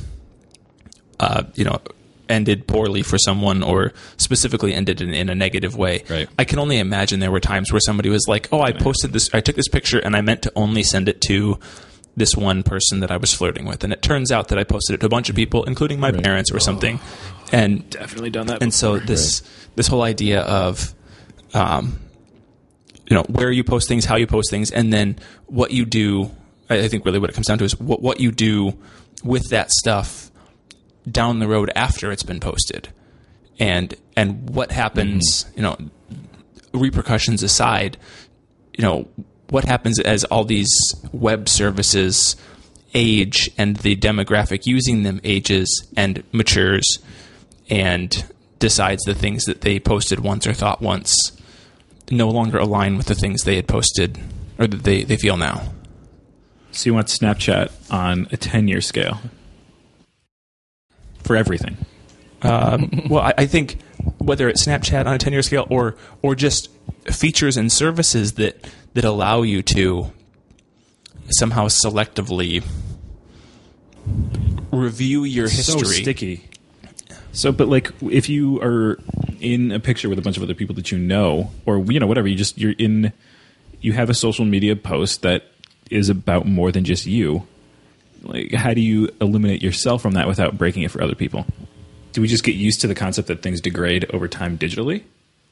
uh, 1.19 1.43
you 1.55 1.63
know, 1.63 1.79
ended 2.29 2.67
poorly 2.67 3.01
for 3.01 3.17
someone 3.17 3.63
or 3.63 3.91
specifically 4.17 4.73
ended 4.73 5.01
in, 5.01 5.13
in 5.13 5.29
a 5.29 5.35
negative 5.35 5.75
way. 5.75 6.03
Right. 6.09 6.29
I 6.37 6.45
can 6.45 6.59
only 6.59 6.77
imagine 6.77 7.19
there 7.19 7.31
were 7.31 7.39
times 7.39 7.71
where 7.71 7.81
somebody 7.81 8.09
was 8.09 8.25
like, 8.27 8.47
"Oh, 8.51 8.61
I 8.61 8.71
posted 8.71 9.11
this. 9.11 9.29
I 9.33 9.41
took 9.41 9.55
this 9.55 9.67
picture 9.67 9.99
and 9.99 10.15
I 10.15 10.21
meant 10.21 10.43
to 10.43 10.51
only 10.55 10.83
send 10.83 11.09
it 11.09 11.19
to." 11.21 11.59
This 12.17 12.35
one 12.35 12.63
person 12.63 12.99
that 12.99 13.11
I 13.11 13.17
was 13.17 13.33
flirting 13.33 13.65
with, 13.65 13.81
and 13.85 13.93
it 13.93 14.01
turns 14.01 14.29
out 14.29 14.49
that 14.49 14.57
I 14.59 14.65
posted 14.65 14.95
it 14.95 14.99
to 15.01 15.05
a 15.05 15.09
bunch 15.09 15.29
of 15.29 15.37
people, 15.37 15.63
including 15.63 16.01
my 16.01 16.11
parents 16.11 16.51
or 16.51 16.59
something, 16.59 16.99
and 17.53 17.89
Definitely 17.89 18.29
done 18.29 18.47
that. 18.47 18.61
and 18.61 18.73
so 18.73 18.95
before. 18.95 19.07
this 19.07 19.41
this 19.75 19.87
whole 19.87 20.01
idea 20.01 20.41
of 20.41 20.93
um, 21.53 21.97
you 23.07 23.15
know 23.15 23.23
where 23.29 23.51
you 23.51 23.63
post 23.63 23.87
things 23.87 24.03
how 24.03 24.17
you 24.17 24.27
post 24.27 24.49
things 24.49 24.69
and 24.69 24.91
then 24.91 25.17
what 25.45 25.71
you 25.71 25.85
do 25.85 26.29
i 26.69 26.79
I 26.79 26.87
think 26.89 27.05
really 27.05 27.19
what 27.19 27.29
it 27.29 27.33
comes 27.33 27.47
down 27.47 27.57
to 27.59 27.63
is 27.63 27.79
what, 27.79 28.01
what 28.01 28.19
you 28.19 28.31
do 28.31 28.77
with 29.23 29.49
that 29.51 29.71
stuff 29.71 30.28
down 31.11 31.39
the 31.39 31.47
road 31.47 31.71
after 31.75 32.11
it's 32.11 32.23
been 32.23 32.39
posted. 32.39 32.89
And 33.59 33.95
and 34.15 34.49
what 34.49 34.71
happens 34.71 35.45
mm-hmm. 35.45 35.57
you 35.57 35.63
know 35.63 35.77
repercussions 36.73 37.41
aside 37.41 37.97
you 38.77 38.83
know 38.83 39.07
what 39.49 39.65
happens 39.65 39.99
as 39.99 40.23
all 40.25 40.43
these 40.43 40.69
web 41.11 41.49
services 41.49 42.35
age 42.93 43.49
and 43.57 43.77
the 43.77 43.95
demographic 43.95 44.65
using 44.65 45.03
them 45.03 45.19
ages 45.23 45.87
and 45.97 46.23
matures 46.31 46.99
and 47.69 48.25
decides 48.59 49.03
the 49.03 49.15
things 49.15 49.45
that 49.45 49.61
they 49.61 49.79
posted 49.79 50.19
once 50.19 50.45
or 50.45 50.53
thought 50.53 50.81
once 50.81 51.31
no 52.11 52.29
longer 52.29 52.57
align 52.57 52.97
with 52.97 53.05
the 53.05 53.15
things 53.15 53.43
they 53.43 53.55
had 53.55 53.67
posted 53.67 54.19
or 54.57 54.67
that 54.67 54.83
they, 54.83 55.03
they 55.03 55.15
feel 55.15 55.37
now. 55.37 55.61
So 56.71 56.89
you 56.89 56.93
want 56.93 57.07
Snapchat 57.07 57.71
on 57.91 58.27
a 58.31 58.37
10 58.37 58.67
year 58.67 58.81
scale 58.81 59.19
for 61.23 61.35
everything. 61.35 61.77
Um, 62.41 63.07
well, 63.09 63.23
I, 63.23 63.33
I 63.39 63.45
think 63.45 63.79
whether 64.17 64.47
it's 64.47 64.65
Snapchat 64.65 65.05
on 65.05 65.13
a 65.13 65.17
10 65.17 65.33
year 65.33 65.41
scale 65.41 65.67
or, 65.69 65.95
or 66.21 66.35
just 66.35 66.69
features 67.05 67.57
and 67.57 67.71
services 67.71 68.33
that, 68.33 68.67
that 68.93 69.03
allow 69.03 69.41
you 69.41 69.61
to 69.61 70.11
somehow 71.29 71.67
selectively 71.67 72.63
review 74.71 75.23
your 75.23 75.47
history. 75.47 75.79
So 75.79 75.85
sticky. 75.85 76.45
So, 77.31 77.51
but 77.51 77.67
like, 77.67 77.91
if 78.01 78.29
you 78.29 78.61
are 78.61 78.97
in 79.39 79.71
a 79.71 79.79
picture 79.79 80.09
with 80.09 80.19
a 80.19 80.21
bunch 80.21 80.37
of 80.37 80.43
other 80.43 80.53
people 80.53 80.75
that 80.75 80.91
you 80.91 80.97
know, 80.97 81.51
or 81.65 81.79
you 81.79 81.99
know, 81.99 82.07
whatever, 82.07 82.27
you 82.27 82.35
just 82.35 82.57
you're 82.57 82.75
in, 82.77 83.13
you 83.81 83.93
have 83.93 84.09
a 84.09 84.13
social 84.13 84.45
media 84.45 84.75
post 84.75 85.21
that 85.21 85.43
is 85.91 86.09
about 86.09 86.45
more 86.45 86.71
than 86.71 86.83
just 86.83 87.05
you. 87.05 87.47
Like, 88.23 88.53
how 88.53 88.73
do 88.73 88.81
you 88.81 89.09
eliminate 89.21 89.61
yourself 89.61 90.01
from 90.01 90.13
that 90.13 90.27
without 90.27 90.57
breaking 90.57 90.83
it 90.83 90.91
for 90.91 91.01
other 91.01 91.15
people? 91.15 91.45
Do 92.11 92.21
we 92.21 92.27
just 92.27 92.43
get 92.43 92.55
used 92.55 92.81
to 92.81 92.87
the 92.87 92.95
concept 92.95 93.27
that 93.27 93.41
things 93.41 93.61
degrade 93.61 94.05
over 94.11 94.27
time 94.27 94.57
digitally, 94.57 95.03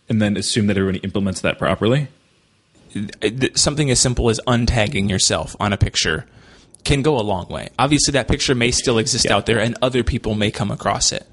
and 0.10 0.22
then 0.22 0.36
assume 0.38 0.68
that 0.68 0.78
everybody 0.78 1.00
implements 1.04 1.42
that 1.42 1.58
properly? 1.58 2.08
something 3.56 3.92
as 3.92 4.00
simple 4.00 4.30
as 4.30 4.40
untagging 4.48 5.10
yourself 5.10 5.56
on 5.60 5.74
a 5.74 5.78
picture 5.78 6.26
can 6.84 7.02
go 7.02 7.18
a 7.20 7.22
long 7.22 7.48
way. 7.48 7.70
Obviously, 7.78 8.14
that 8.14 8.28
picture 8.28 8.56
may 8.56 8.72
still 8.72 8.98
exist 8.98 9.26
Yeah. 9.26 9.36
out 9.36 9.46
there, 9.46 9.60
and 9.60 9.76
other 9.82 10.04
people 10.04 10.36
may 10.36 10.52
come 10.52 10.72
across 10.72 11.12
it. 11.12 11.28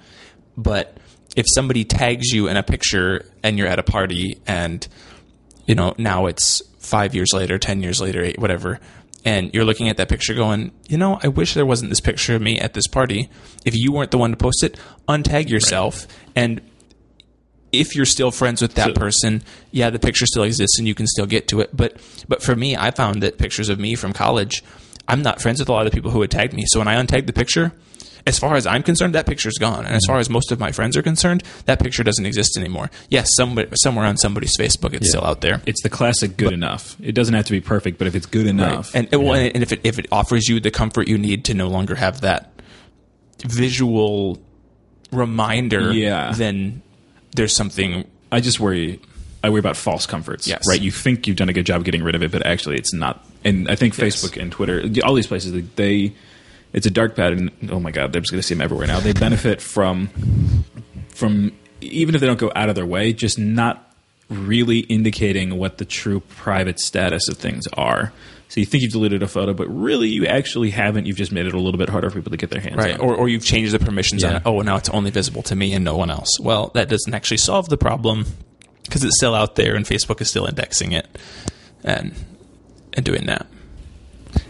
But 0.56 0.96
if 1.36 1.46
somebody 1.54 1.84
tags 1.84 2.32
you 2.32 2.48
in 2.48 2.56
a 2.56 2.62
picture 2.62 3.24
and 3.42 3.56
you're 3.56 3.68
at 3.68 3.78
a 3.78 3.82
party, 3.84 4.38
and 4.46 4.86
you 5.66 5.74
know 5.74 5.94
now 5.96 6.26
it's 6.26 6.60
five 6.80 7.14
years 7.14 7.30
later, 7.32 7.56
ten 7.58 7.82
years 7.82 8.00
later, 8.00 8.22
eight, 8.22 8.38
whatever, 8.38 8.80
and 9.24 9.52
you're 9.54 9.64
looking 9.64 9.88
at 9.88 9.96
that 9.96 10.08
picture, 10.08 10.34
going, 10.34 10.70
you 10.88 10.98
know, 10.98 11.18
I 11.22 11.28
wish 11.28 11.54
there 11.54 11.64
wasn't 11.66 11.90
this 11.90 12.00
picture 12.00 12.34
of 12.36 12.42
me 12.42 12.58
at 12.60 12.74
this 12.74 12.86
party. 12.86 13.30
If 13.64 13.74
you 13.74 13.92
weren't 13.92 14.10
the 14.10 14.18
one 14.18 14.30
to 14.30 14.36
post 14.36 14.62
it, 14.62 14.78
untag 15.08 15.48
yourself 15.48 16.06
and 16.36 16.60
if 17.72 17.96
you're 17.96 18.04
still 18.06 18.30
friends 18.30 18.62
with 18.62 18.74
that 18.74 18.88
So- 18.88 18.92
person, 18.92 19.42
yeah, 19.72 19.90
the 19.90 19.98
picture 19.98 20.26
still 20.26 20.44
exists 20.44 20.78
and 20.78 20.86
you 20.86 20.94
can 20.94 21.06
still 21.06 21.26
get 21.26 21.48
to 21.48 21.60
it. 21.60 21.76
But 21.76 21.96
but 22.28 22.42
for 22.42 22.54
me, 22.54 22.76
I 22.76 22.90
found 22.92 23.22
that 23.22 23.36
pictures 23.38 23.68
of 23.68 23.80
me 23.80 23.94
from 23.96 24.12
college, 24.12 24.62
I'm 25.08 25.22
not 25.22 25.40
friends 25.42 25.58
with 25.58 25.68
a 25.68 25.72
lot 25.72 25.84
of 25.86 25.90
the 25.92 25.96
people 25.96 26.10
who 26.12 26.20
had 26.20 26.30
tagged 26.30 26.52
me. 26.54 26.64
So 26.68 26.78
when 26.78 26.86
I 26.88 26.94
untag 27.02 27.26
the 27.26 27.32
picture, 27.32 27.72
as 28.26 28.38
far 28.38 28.54
as 28.54 28.66
I'm 28.66 28.82
concerned, 28.82 29.14
that 29.14 29.26
picture's 29.26 29.58
gone. 29.58 29.84
And 29.84 29.94
as 29.94 30.02
mm-hmm. 30.04 30.12
far 30.12 30.18
as 30.18 30.30
most 30.30 30.50
of 30.50 30.58
my 30.58 30.72
friends 30.72 30.96
are 30.96 31.02
concerned, 31.02 31.42
that 31.66 31.78
picture 31.78 32.02
doesn't 32.02 32.24
exist 32.24 32.56
anymore. 32.56 32.90
Yes, 33.10 33.28
somebody, 33.36 33.68
somewhere 33.74 34.06
on 34.06 34.16
somebody's 34.16 34.56
Facebook, 34.58 34.94
it's 34.94 35.08
still 35.10 35.24
out 35.24 35.40
there. 35.42 35.60
It's 35.66 35.82
the 35.82 35.90
classic 35.90 36.36
good 36.36 36.52
enough. 36.52 36.96
It 37.02 37.12
doesn't 37.12 37.34
have 37.34 37.44
to 37.46 37.52
be 37.52 37.60
perfect, 37.60 37.98
but 37.98 38.06
if 38.06 38.14
it's 38.14 38.26
good 38.26 38.46
enough, 38.46 38.94
And, 38.94 39.08
and, 39.12 39.22
well, 39.22 39.34
and 39.34 39.62
if 39.62 39.72
it 39.72 39.80
if 39.84 39.98
it 39.98 40.06
offers 40.10 40.48
you 40.48 40.60
the 40.60 40.70
comfort 40.70 41.08
you 41.08 41.18
need 41.18 41.44
to 41.46 41.54
no 41.54 41.68
longer 41.68 41.94
have 41.96 42.22
that 42.22 42.50
visual 43.44 44.38
reminder, 45.12 45.92
Yeah. 45.92 46.32
then 46.32 46.82
there's 47.36 47.54
something 47.54 48.04
I 48.32 48.40
just 48.40 48.58
worry. 48.58 49.00
I 49.42 49.50
worry 49.50 49.60
about 49.60 49.76
false 49.76 50.06
comforts. 50.06 50.48
Yes. 50.48 50.62
Right. 50.66 50.80
You 50.80 50.90
think 50.90 51.26
you've 51.26 51.36
done 51.36 51.50
a 51.50 51.52
good 51.52 51.66
job 51.66 51.84
getting 51.84 52.02
rid 52.02 52.14
of 52.14 52.22
it, 52.22 52.32
but 52.32 52.46
actually, 52.46 52.76
it's 52.76 52.94
not. 52.94 53.24
And 53.44 53.70
I 53.70 53.76
think 53.76 53.96
Yes. 53.96 54.24
Facebook 54.24 54.40
and 54.40 54.50
Twitter, 54.50 54.82
all 55.04 55.14
these 55.14 55.26
places, 55.26 55.52
they, 55.76 56.14
it's 56.74 56.84
a 56.86 56.90
dark 56.90 57.16
pattern. 57.16 57.50
Oh 57.70 57.80
my 57.80 57.90
God, 57.90 58.12
they're 58.12 58.20
just 58.20 58.30
going 58.32 58.40
to 58.40 58.46
see 58.46 58.54
them 58.54 58.60
everywhere 58.62 58.86
now. 58.86 59.00
They 59.00 59.12
benefit 59.14 59.62
from, 59.62 60.08
from 61.08 61.52
even 61.80 62.14
if 62.14 62.20
they 62.20 62.26
don't 62.26 62.38
go 62.38 62.52
out 62.54 62.68
of 62.68 62.74
their 62.74 62.84
way, 62.86 63.12
just 63.14 63.38
not 63.38 63.94
really 64.28 64.80
indicating 64.80 65.56
what 65.58 65.78
the 65.78 65.84
true 65.84 66.20
private 66.20 66.80
status 66.80 67.28
of 67.28 67.36
things 67.38 67.66
are. 67.74 68.12
So 68.48 68.60
you 68.60 68.66
think 68.66 68.82
you've 68.82 68.92
deleted 68.92 69.22
a 69.22 69.28
photo, 69.28 69.52
but 69.54 69.66
really 69.68 70.08
you 70.08 70.26
actually 70.26 70.70
haven't. 70.70 71.06
You've 71.06 71.16
just 71.16 71.32
made 71.32 71.46
it 71.46 71.54
a 71.54 71.58
little 71.60 71.78
bit 71.78 71.88
harder 71.88 72.08
for 72.10 72.16
people 72.18 72.30
to 72.30 72.36
get 72.36 72.50
their 72.50 72.60
hands 72.60 72.76
right 72.76 72.94
on. 72.94 73.00
or, 73.00 73.14
or 73.14 73.28
you've 73.28 73.44
changed 73.44 73.72
the 73.72 73.78
permissions 73.78 74.22
on 74.22 74.30
Yeah. 74.32 74.36
it 74.38 74.42
oh 74.46 74.60
now 74.60 74.76
it's 74.76 74.88
only 74.90 75.10
visible 75.10 75.42
to 75.44 75.56
me 75.56 75.72
and 75.72 75.84
no 75.84 75.96
one 75.96 76.10
else 76.10 76.38
well 76.40 76.70
that 76.74 76.88
doesn't 76.88 77.14
actually 77.14 77.38
solve 77.38 77.68
the 77.68 77.76
problem 77.78 78.26
because 78.84 79.02
it's 79.02 79.16
still 79.16 79.34
out 79.34 79.56
there 79.56 79.74
and 79.74 79.84
facebook 79.86 80.20
is 80.20 80.28
still 80.28 80.46
indexing 80.46 80.92
it 80.92 81.06
and 81.82 82.14
and 82.92 83.04
doing 83.04 83.26
that 83.26 83.46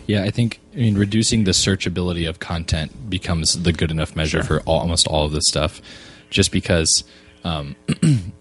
Yeah, 0.07 0.23
I 0.25 0.31
think 0.31 0.61
I 0.75 0.79
mean 0.79 0.97
reducing 0.97 1.45
the 1.45 1.53
searchability 1.53 2.29
of 2.29 2.39
content 2.39 3.09
becomes 3.11 3.63
the 3.63 3.73
good 3.73 3.91
enough 3.91 4.15
measure 4.17 4.43
Sure. 4.43 4.61
for 4.61 4.67
all, 4.67 4.81
almost 4.81 5.07
all 5.09 5.25
of 5.27 5.33
this 5.33 5.45
stuff, 5.49 5.81
just 6.31 6.53
because 6.53 7.05
um, 7.45 7.75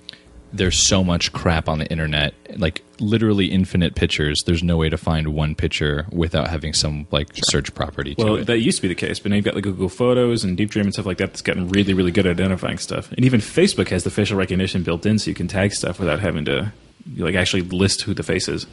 there's 0.53 0.87
so 0.87 1.03
much 1.03 1.33
crap 1.33 1.67
on 1.67 1.79
the 1.79 1.87
internet, 1.87 2.33
like 2.57 2.83
literally 2.99 3.47
infinite 3.47 3.95
pictures. 3.95 4.41
There's 4.45 4.61
no 4.61 4.77
way 4.77 4.89
to 4.89 4.97
find 4.97 5.29
one 5.29 5.55
picture 5.55 6.05
without 6.11 6.47
having 6.49 6.73
some 6.73 7.07
like 7.11 7.29
search 7.49 7.73
property 7.73 8.13
to 8.15 8.23
Well, 8.23 8.35
it. 8.35 8.45
that 8.45 8.59
used 8.59 8.77
to 8.77 8.81
be 8.83 8.87
the 8.87 8.95
case, 8.95 9.19
but 9.19 9.29
now 9.29 9.35
you've 9.37 9.45
got 9.45 9.55
like 9.55 9.63
Google 9.63 9.89
Photos 9.89 10.43
and 10.43 10.55
Deep 10.55 10.69
Dream 10.69 10.85
and 10.85 10.93
stuff 10.93 11.05
like 11.05 11.17
that 11.17 11.27
that's 11.31 11.41
gotten 11.41 11.69
really, 11.69 11.93
really 11.93 12.11
good 12.11 12.25
at 12.27 12.31
identifying 12.39 12.77
stuff. 12.77 13.11
And 13.13 13.25
even 13.25 13.39
Facebook 13.39 13.87
has 13.89 14.03
the 14.03 14.11
facial 14.11 14.37
recognition 14.37 14.83
built 14.83 15.05
in, 15.05 15.17
so 15.17 15.29
you 15.29 15.35
can 15.35 15.47
tag 15.47 15.71
stuff 15.73 15.99
without 15.99 16.19
having 16.19 16.45
to 16.45 16.71
like 17.17 17.35
actually 17.35 17.63
list 17.63 18.03
who 18.03 18.13
the 18.13 18.23
face 18.23 18.47
is. 18.47 18.65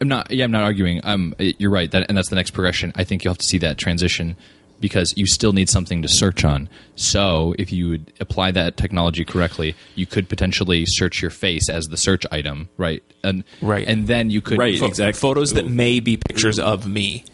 I'm 0.00 0.08
not. 0.08 0.30
Yeah, 0.30 0.44
I'm 0.44 0.50
not 0.50 0.62
arguing. 0.62 1.00
Um, 1.04 1.34
you're 1.38 1.70
right. 1.70 1.90
That 1.90 2.06
and 2.08 2.16
that's 2.16 2.28
the 2.30 2.36
next 2.36 2.50
progression. 2.52 2.92
I 2.96 3.04
think 3.04 3.24
you'll 3.24 3.32
have 3.32 3.38
to 3.38 3.46
see 3.46 3.58
that 3.58 3.78
transition 3.78 4.36
because 4.80 5.12
you 5.16 5.26
still 5.26 5.52
need 5.52 5.68
something 5.68 6.00
to 6.02 6.08
search 6.08 6.42
on. 6.44 6.68
So 6.96 7.54
if 7.58 7.70
you 7.70 7.90
would 7.90 8.12
apply 8.18 8.52
that 8.52 8.76
technology 8.78 9.24
correctly, 9.26 9.74
you 9.94 10.06
could 10.06 10.28
potentially 10.28 10.84
search 10.86 11.20
your 11.20 11.30
face 11.30 11.68
as 11.68 11.86
the 11.86 11.96
search 11.98 12.24
item, 12.30 12.68
right? 12.78 13.02
And 13.22 13.44
Right. 13.60 13.86
and 13.86 14.06
then 14.06 14.30
you 14.30 14.40
could 14.40 14.58
Right, 14.58 14.78
Pho- 14.78 14.86
exact- 14.86 15.16
photos 15.18 15.52
that 15.52 15.68
may 15.68 16.00
be 16.00 16.16
pictures 16.16 16.58
of 16.58 16.86
me 16.86 17.24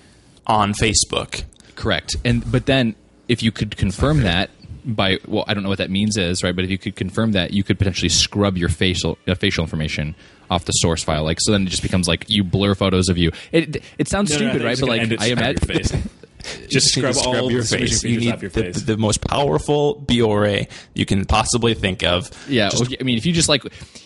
on 0.47 0.73
facebook 0.73 1.45
correct. 1.77 2.17
And 2.25 2.51
but 2.51 2.67
then 2.67 2.95
if 3.29 3.43
you 3.43 3.53
could 3.53 3.77
confirm 3.77 4.21
that 4.23 4.51
by 4.85 5.19
well, 5.27 5.45
I 5.49 5.55
don't 5.55 5.63
know 5.63 5.69
what 5.69 5.79
that 5.79 5.91
means 5.91 6.17
is 6.17 6.43
right, 6.43 6.55
but 6.55 6.65
if 6.65 6.71
you 6.71 6.79
could 6.79 6.97
confirm 6.97 7.33
that, 7.33 7.53
you 7.53 7.63
could 7.65 7.79
potentially 7.79 8.09
scrub 8.09 8.57
your 8.57 8.69
facial 8.69 9.19
uh, 9.29 9.35
facial 9.35 9.63
information 9.65 10.15
off 10.51 10.65
the 10.65 10.73
source 10.73 11.03
file. 11.03 11.25
Like 11.25 11.39
so, 11.41 11.53
then 11.53 11.67
it 11.67 11.71
just 11.71 11.83
becomes 11.83 12.09
like 12.09 12.29
you 12.29 12.45
blur 12.45 12.75
photos 12.75 13.09
of 13.09 13.19
you. 13.19 13.33
It 13.53 13.83
it 13.99 14.09
sounds 14.09 14.33
stupid, 14.33 14.63
right? 14.63 14.79
But 14.79 14.89
like 14.89 15.21
I 15.21 15.27
imagine. 15.27 16.11
just 16.69 16.89
scrub, 16.91 17.15
Just 17.15 17.27
all 17.27 17.51
your 17.51 17.63
the 17.63 17.79
face. 17.79 18.05
You 18.05 18.21
need 18.21 18.41
your 18.41 18.51
the, 18.51 18.63
face. 18.63 18.83
the 18.83 18.97
most 18.97 19.21
powerful 19.21 19.95
BORA 19.95 20.67
you 20.95 21.05
can 21.07 21.25
possibly 21.25 21.75
think 21.75 22.05
of. 22.05 22.31
Yeah, 22.49 22.69
Just- 22.69 22.85
okay, 22.85 22.97
I 23.01 23.03
mean, 23.03 23.19
if 23.19 23.27
you 23.27 23.33
just 23.33 23.49
like, 23.49 23.65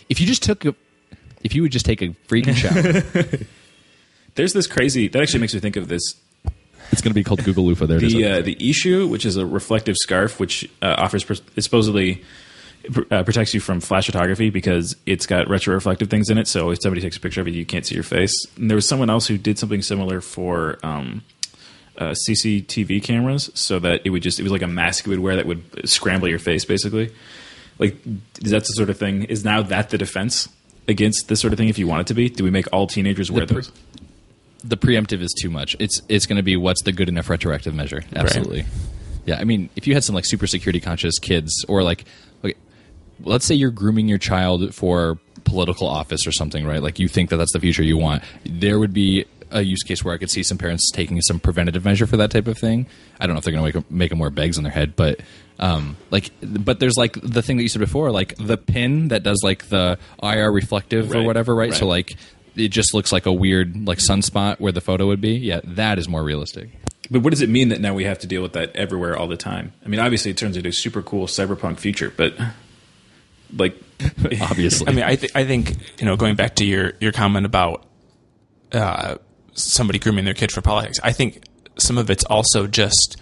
if 0.08 0.20
you 0.20 0.26
just 0.26 0.42
took, 0.42 0.64
a, 0.64 0.74
if 1.42 1.54
you 1.54 1.62
would 1.62 1.72
just 1.72 1.84
take 1.84 2.00
a 2.02 2.08
freaking 2.28 2.54
shower, 2.54 3.22
There's 4.36 4.52
this 4.52 4.66
crazy 4.66 5.08
that 5.08 5.20
actually 5.20 5.40
makes 5.40 5.54
me 5.54 5.60
think 5.60 5.76
of 5.76 5.88
this 5.88 6.14
it's 6.92 7.02
going 7.02 7.10
to 7.10 7.14
be 7.14 7.22
called 7.24 7.44
Google 7.44 7.66
Loofah. 7.66 7.86
There 7.86 7.98
the 8.00 8.26
uh, 8.26 8.42
the 8.42 8.70
issue, 8.70 9.06
which 9.06 9.24
is 9.24 9.36
a 9.36 9.46
reflective 9.46 9.96
scarf, 9.96 10.40
which 10.40 10.68
uh, 10.82 10.96
offers 10.98 11.24
pers- 11.24 11.42
supposedly 11.58 12.24
uh, 13.10 13.22
protects 13.22 13.54
you 13.54 13.60
from 13.60 13.80
flash 13.80 14.06
photography 14.06 14.50
because 14.50 14.96
it's 15.06 15.26
got 15.26 15.46
retroreflective 15.46 16.08
things 16.08 16.30
in 16.30 16.38
it. 16.38 16.48
So 16.48 16.70
if 16.70 16.78
somebody 16.82 17.00
takes 17.00 17.16
a 17.16 17.20
picture 17.20 17.40
of 17.40 17.48
you, 17.48 17.54
you 17.54 17.66
can't 17.66 17.86
see 17.86 17.94
your 17.94 18.04
face. 18.04 18.32
And 18.56 18.70
there 18.70 18.76
was 18.76 18.86
someone 18.86 19.10
else 19.10 19.26
who 19.26 19.38
did 19.38 19.58
something 19.58 19.82
similar 19.82 20.20
for 20.20 20.78
um, 20.82 21.22
uh, 21.98 22.14
CCTV 22.28 23.02
cameras, 23.02 23.50
so 23.54 23.78
that 23.80 24.00
it 24.04 24.10
would 24.10 24.22
just 24.22 24.40
it 24.40 24.42
was 24.42 24.52
like 24.52 24.62
a 24.62 24.66
mask 24.66 25.06
you 25.06 25.10
would 25.10 25.20
wear 25.20 25.36
that 25.36 25.46
would 25.46 25.88
scramble 25.88 26.28
your 26.28 26.38
face, 26.38 26.64
basically. 26.64 27.12
Like 27.78 27.96
is 28.42 28.50
that's 28.50 28.68
the 28.68 28.74
sort 28.74 28.90
of 28.90 28.98
thing. 28.98 29.24
Is 29.24 29.44
now 29.44 29.62
that 29.62 29.90
the 29.90 29.98
defense 29.98 30.48
against 30.88 31.28
this 31.28 31.40
sort 31.40 31.52
of 31.52 31.58
thing? 31.58 31.68
If 31.68 31.78
you 31.78 31.86
want 31.86 32.02
it 32.02 32.06
to 32.08 32.14
be, 32.14 32.28
do 32.28 32.44
we 32.44 32.50
make 32.50 32.66
all 32.72 32.86
teenagers 32.86 33.30
wear 33.30 33.46
pre- 33.46 33.56
those? 33.56 33.72
the 34.64 34.76
preemptive 34.76 35.20
is 35.20 35.32
too 35.40 35.50
much. 35.50 35.76
It's 35.78 36.02
it's 36.08 36.26
going 36.26 36.36
to 36.36 36.42
be 36.42 36.56
what's 36.56 36.82
the 36.82 36.92
good 36.92 37.08
enough 37.08 37.28
retroactive 37.28 37.74
measure. 37.74 38.02
Absolutely. 38.14 38.64
Yeah, 39.26 39.38
I 39.38 39.44
mean, 39.44 39.70
if 39.76 39.86
you 39.86 39.94
had 39.94 40.04
some 40.04 40.14
like 40.14 40.24
super 40.24 40.46
security 40.46 40.80
conscious 40.80 41.18
kids, 41.18 41.64
or 41.68 41.82
like, 41.82 42.04
okay, 42.44 42.54
let's 43.24 43.44
say 43.44 43.54
you're 43.54 43.70
grooming 43.70 44.08
your 44.08 44.18
child 44.18 44.74
for 44.74 45.18
political 45.44 45.86
office 45.86 46.26
or 46.26 46.32
something, 46.32 46.66
right? 46.66 46.82
Like 46.82 46.98
you 46.98 47.08
think 47.08 47.30
that 47.30 47.36
that's 47.36 47.52
the 47.52 47.60
future 47.60 47.82
you 47.82 47.96
want. 47.96 48.22
There 48.44 48.78
would 48.78 48.92
be 48.92 49.26
a 49.50 49.62
use 49.62 49.82
case 49.82 50.04
where 50.04 50.14
I 50.14 50.18
could 50.18 50.30
see 50.30 50.42
some 50.42 50.58
parents 50.58 50.90
taking 50.92 51.20
some 51.22 51.40
preventative 51.40 51.84
measure 51.84 52.06
for 52.06 52.16
that 52.18 52.30
type 52.30 52.46
of 52.46 52.56
thing. 52.56 52.86
I 53.18 53.26
don't 53.26 53.34
know 53.34 53.38
if 53.38 53.44
they're 53.44 53.52
going 53.52 53.72
to 53.72 53.78
make, 53.78 53.90
make 53.90 54.10
them 54.10 54.18
more 54.18 54.30
bags 54.30 54.58
on 54.58 54.64
their 54.64 54.72
head, 54.72 54.94
but 54.94 55.20
um, 55.58 55.96
like, 56.10 56.30
but 56.40 56.80
there's 56.80 56.96
like 56.96 57.14
the 57.20 57.42
thing 57.42 57.56
that 57.56 57.62
you 57.62 57.68
said 57.68 57.80
before, 57.80 58.10
like 58.10 58.34
the 58.36 58.56
pin 58.56 59.08
that 59.08 59.22
does 59.22 59.40
like 59.42 59.68
the 59.68 59.98
IR 60.22 60.50
reflective 60.52 61.14
or 61.14 61.22
whatever, 61.22 61.54
right? 61.54 61.74
So 61.74 61.86
like 61.86 62.16
it 62.56 62.68
just 62.68 62.94
looks 62.94 63.12
like 63.12 63.26
a 63.26 63.32
weird 63.32 63.86
like 63.86 63.98
sunspot 63.98 64.60
where 64.60 64.72
the 64.72 64.80
photo 64.80 65.06
would 65.06 65.20
be. 65.20 65.32
Yeah, 65.32 65.60
that 65.64 65.98
is 65.98 66.08
more 66.08 66.22
realistic. 66.22 66.70
But 67.10 67.22
what 67.22 67.30
does 67.30 67.42
it 67.42 67.48
mean 67.48 67.70
that 67.70 67.80
now 67.80 67.92
we 67.92 68.04
have 68.04 68.20
to 68.20 68.28
deal 68.28 68.40
with 68.40 68.52
that 68.52 68.74
everywhere 68.76 69.16
all 69.16 69.26
the 69.26 69.36
time? 69.36 69.72
I 69.84 69.88
mean, 69.88 69.98
obviously, 69.98 70.30
it 70.30 70.36
turns 70.36 70.56
into 70.56 70.68
a 70.68 70.72
super 70.72 71.02
cool 71.02 71.26
cyberpunk 71.26 71.78
future, 71.78 72.12
but 72.16 72.34
like, 73.56 73.76
Obviously, 74.40 74.88
I 74.88 74.92
mean, 74.92 75.04
I, 75.04 75.16
th- 75.16 75.32
I 75.34 75.44
think 75.44 75.76
you 76.00 76.06
know, 76.06 76.16
going 76.16 76.34
back 76.34 76.56
to 76.56 76.64
your 76.64 76.94
your 77.00 77.12
comment 77.12 77.44
about 77.44 77.84
uh, 78.72 79.16
somebody 79.52 79.98
grooming 79.98 80.24
their 80.24 80.34
kid 80.34 80.50
for 80.52 80.62
politics, 80.62 80.98
I 81.02 81.12
think 81.12 81.44
some 81.76 81.98
of 81.98 82.08
it's 82.10 82.24
also 82.24 82.66
just 82.66 83.16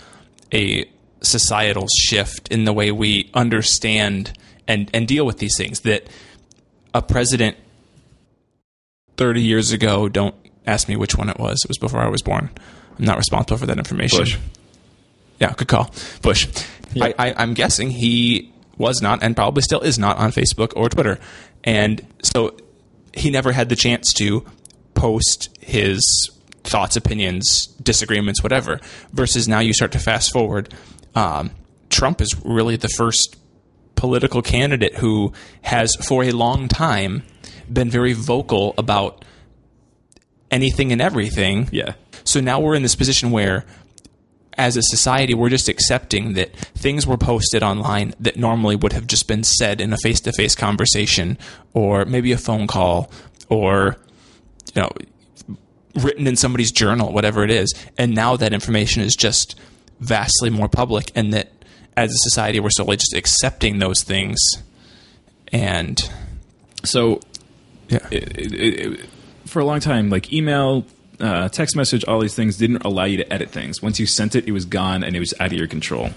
a 0.52 0.88
societal 1.20 1.86
shift 1.98 2.48
in 2.52 2.64
the 2.64 2.72
way 2.72 2.92
we 2.92 3.30
understand 3.34 4.32
and 4.68 4.88
and 4.94 5.08
deal 5.08 5.26
with 5.26 5.38
these 5.38 5.56
things. 5.56 5.80
That 5.80 6.06
a 6.94 7.02
president 7.02 7.56
thirty 9.16 9.42
years 9.42 9.72
ago, 9.72 10.08
don't 10.08 10.34
ask 10.66 10.88
me 10.88 10.94
which 10.96 11.16
one 11.16 11.28
it 11.28 11.38
was. 11.38 11.60
It 11.64 11.68
was 11.68 11.78
before 11.78 12.00
I 12.00 12.08
was 12.08 12.22
born. 12.22 12.50
I'm 12.98 13.04
not 13.04 13.16
responsible 13.16 13.58
for 13.58 13.66
that 13.66 13.78
information. 13.78 14.20
Bush. 14.20 14.38
Yeah, 15.40 15.54
good 15.56 15.68
call. 15.68 15.92
Bush. 16.22 16.48
I, 17.00 17.14
I, 17.18 17.34
I'm 17.36 17.54
guessing 17.54 17.90
he 17.90 18.52
was 18.78 19.02
not 19.02 19.22
and 19.22 19.36
probably 19.36 19.62
still 19.62 19.80
is 19.80 19.98
not 19.98 20.16
on 20.16 20.30
Facebook 20.30 20.72
or 20.76 20.88
Twitter. 20.88 21.18
And 21.64 22.06
so 22.22 22.56
he 23.12 23.30
never 23.30 23.52
had 23.52 23.68
the 23.68 23.76
chance 23.76 24.12
to 24.14 24.46
post 24.94 25.48
his 25.60 26.30
thoughts, 26.64 26.96
opinions, 26.96 27.66
disagreements, 27.82 28.42
whatever. 28.42 28.80
Versus 29.12 29.48
now 29.48 29.60
you 29.60 29.72
start 29.72 29.92
to 29.92 29.98
fast 29.98 30.32
forward. 30.32 30.72
Um, 31.14 31.50
Trump 31.90 32.20
is 32.20 32.34
really 32.44 32.76
the 32.76 32.88
first 32.88 33.36
political 33.94 34.42
candidate 34.42 34.96
who 34.96 35.32
has, 35.62 35.96
for 35.96 36.22
a 36.22 36.30
long 36.30 36.68
time, 36.68 37.24
been 37.70 37.90
very 37.90 38.12
vocal 38.12 38.74
about 38.78 39.24
anything 40.50 40.92
and 40.92 41.00
everything. 41.00 41.68
yeah, 41.72 41.94
So 42.24 42.40
now 42.40 42.60
we're 42.60 42.74
in 42.74 42.82
this 42.82 42.94
position 42.94 43.30
where, 43.30 43.66
as 44.58 44.76
a 44.76 44.82
society, 44.82 45.34
we're 45.34 45.48
just 45.48 45.68
accepting 45.68 46.34
that 46.34 46.54
things 46.54 47.06
were 47.06 47.16
posted 47.16 47.62
online 47.62 48.12
that 48.18 48.36
normally 48.36 48.74
would 48.76 48.92
have 48.92 49.06
just 49.06 49.28
been 49.28 49.44
said 49.44 49.80
in 49.80 49.92
a 49.92 49.96
face 49.98 50.20
to 50.22 50.32
face 50.32 50.54
conversation 50.56 51.38
or 51.72 52.04
maybe 52.04 52.32
a 52.32 52.38
phone 52.38 52.66
call 52.66 53.10
or, 53.48 53.96
you 54.74 54.82
know, 54.82 54.90
written 55.94 56.26
in 56.26 56.36
somebody's 56.36 56.72
journal, 56.72 57.12
whatever 57.12 57.44
it 57.44 57.50
is. 57.50 57.72
And 57.96 58.14
now 58.14 58.36
that 58.36 58.52
information 58.52 59.02
is 59.02 59.14
just 59.14 59.58
vastly 60.00 60.50
more 60.50 60.68
public, 60.68 61.10
and 61.14 61.32
that 61.32 61.50
as 61.96 62.10
a 62.10 62.18
society, 62.18 62.60
we're 62.60 62.70
slowly 62.70 62.96
just 62.96 63.14
accepting 63.14 63.78
those 63.78 64.02
things. 64.02 64.38
And 65.50 65.98
so 66.84 67.20
yeah, 67.88 68.06
it, 68.10 68.38
it, 68.38 68.52
it, 68.52 69.08
for 69.46 69.60
a 69.60 69.64
long 69.64 69.80
time, 69.80 70.10
like 70.10 70.32
email, 70.32 70.84
uh, 71.20 71.48
text 71.48 71.76
message, 71.76 72.04
all 72.04 72.20
these 72.20 72.34
things 72.34 72.56
didn't 72.56 72.84
allow 72.84 73.04
you 73.04 73.16
to 73.18 73.32
edit 73.32 73.50
things. 73.50 73.82
Once 73.82 73.98
you 73.98 74.06
sent 74.06 74.34
it, 74.34 74.46
it 74.46 74.52
was 74.52 74.64
gone 74.64 75.02
and 75.02 75.16
it 75.16 75.20
was 75.20 75.34
out 75.40 75.48
of 75.48 75.58
your 75.58 75.66
control. 75.66 76.10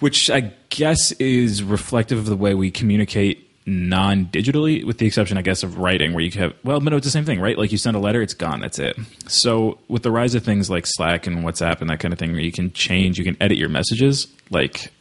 Which 0.00 0.30
I 0.30 0.52
guess 0.70 1.12
is 1.12 1.62
reflective 1.62 2.18
of 2.18 2.26
the 2.26 2.36
way 2.36 2.54
we 2.54 2.70
communicate 2.70 3.50
non-digitally, 3.66 4.84
with 4.84 4.98
the 4.98 5.06
exception, 5.06 5.38
I 5.38 5.42
guess, 5.42 5.62
of 5.62 5.78
writing, 5.78 6.12
where 6.12 6.22
you 6.22 6.30
have 6.32 6.54
well, 6.64 6.80
no, 6.80 6.96
it's 6.96 7.06
the 7.06 7.10
same 7.10 7.24
thing, 7.24 7.40
right? 7.40 7.56
Like 7.56 7.72
you 7.72 7.78
send 7.78 7.96
a 7.96 8.00
letter, 8.00 8.20
it's 8.20 8.34
gone, 8.34 8.60
that's 8.60 8.78
it. 8.78 8.98
So 9.26 9.78
with 9.88 10.02
the 10.02 10.10
rise 10.10 10.34
of 10.34 10.44
things 10.44 10.68
like 10.68 10.86
Slack 10.86 11.26
and 11.26 11.38
WhatsApp 11.38 11.80
and 11.80 11.88
that 11.88 12.00
kind 12.00 12.12
of 12.12 12.18
thing, 12.18 12.32
where 12.32 12.40
you 12.40 12.52
can 12.52 12.72
change, 12.72 13.18
you 13.18 13.24
can 13.24 13.36
edit 13.40 13.56
your 13.56 13.70
messages, 13.70 14.26
like 14.50 14.92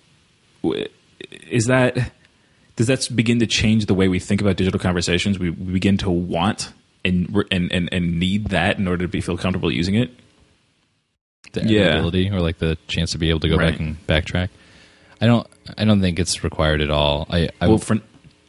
is 1.50 1.66
that 1.66 2.12
does 2.76 2.88
that 2.88 3.08
begin 3.14 3.40
to 3.40 3.48
change 3.48 3.86
the 3.86 3.94
way 3.94 4.08
we 4.08 4.20
think 4.20 4.42
about 4.42 4.56
digital 4.56 4.80
conversations? 4.80 5.38
We 5.38 5.50
begin 5.52 5.98
to 6.00 6.10
want 6.10 6.72
and, 7.06 7.44
and 7.52 7.72
and 7.72 7.90
and 7.92 8.20
need 8.20 8.48
that 8.48 8.78
in 8.80 8.88
order 8.88 9.04
to 9.06 9.08
be 9.10 9.22
feel 9.22 9.38
comfortable 9.38 9.72
using 9.72 9.96
it. 9.96 10.12
the 11.52 11.64
Yeah. 11.66 11.98
ability 11.98 12.30
or 12.30 12.40
like 12.40 12.58
the 12.60 12.78
chance 12.88 13.12
to 13.12 13.18
be 13.18 13.30
able 13.30 13.40
to 13.42 13.50
go 13.50 13.58
back 13.58 13.80
and 13.80 14.08
backtrack. 14.08 14.50
I 15.22 15.26
don't. 15.28 15.48
I 15.78 15.86
don't 15.86 16.02
think 16.02 16.20
it's 16.20 16.44
required 16.44 16.82
at 16.82 16.90
all. 16.90 17.28
I. 17.30 17.50
I 17.62 17.68
Well, 17.68 17.78
for 17.78 17.98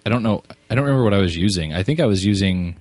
I 0.07 0.11
don't 0.11 0.23
know. 0.23 0.43
I 0.71 0.75
don't 0.75 0.85
remember 0.85 1.05
what 1.05 1.15
I 1.15 1.19
was 1.19 1.37
using. 1.37 1.73
I 1.73 1.83
think 1.83 2.01
I 2.01 2.07
was 2.07 2.25
using. 2.25 2.77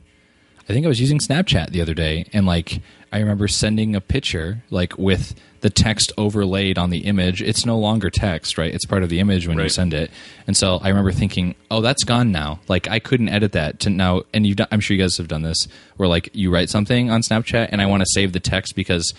I 0.70 0.74
think 0.74 0.86
I 0.86 0.90
was 0.90 1.02
using 1.02 1.20
Snapchat 1.20 1.72
the 1.72 1.82
other 1.82 1.94
day, 1.94 2.26
and 2.34 2.46
like 2.46 2.82
I 3.12 3.20
remember 3.20 3.48
sending 3.48 3.96
a 3.96 4.02
picture 4.02 4.64
like 4.70 4.98
with 4.98 5.36
the 5.64 5.70
text 5.70 6.12
overlaid 6.18 6.78
on 6.78 6.90
the 6.90 7.00
image. 7.00 7.42
It's 7.42 7.66
no 7.66 7.80
longer 7.80 8.10
text, 8.10 8.58
right? 8.58 8.74
It's 8.74 8.86
part 8.86 9.02
of 9.02 9.08
the 9.08 9.22
image 9.22 9.48
when 9.48 9.58
you 9.58 9.70
send 9.70 9.94
it. 9.94 10.12
And 10.46 10.58
so 10.58 10.78
I 10.84 10.90
remember 10.90 11.14
thinking, 11.14 11.56
"Oh, 11.72 11.80
that's 11.80 12.04
gone 12.04 12.34
now. 12.34 12.60
Like 12.68 12.90
I 12.90 13.00
couldn't 13.00 13.30
edit 13.30 13.54
that 13.54 13.80
to 13.82 13.90
now." 13.90 14.24
And 14.34 14.46
you, 14.46 14.56
I'm 14.72 14.82
sure 14.82 14.96
you 14.96 15.02
guys 15.02 15.18
have 15.18 15.30
done 15.30 15.42
this, 15.42 15.68
where 15.96 16.10
like 16.10 16.30
you 16.34 16.52
write 16.52 16.70
something 16.70 17.10
on 17.10 17.22
Snapchat, 17.22 17.70
and 17.72 17.82
I 17.82 17.86
want 17.86 18.02
to 18.02 18.08
save 18.12 18.34
the 18.34 18.42
text 18.42 18.76
because 18.76 19.14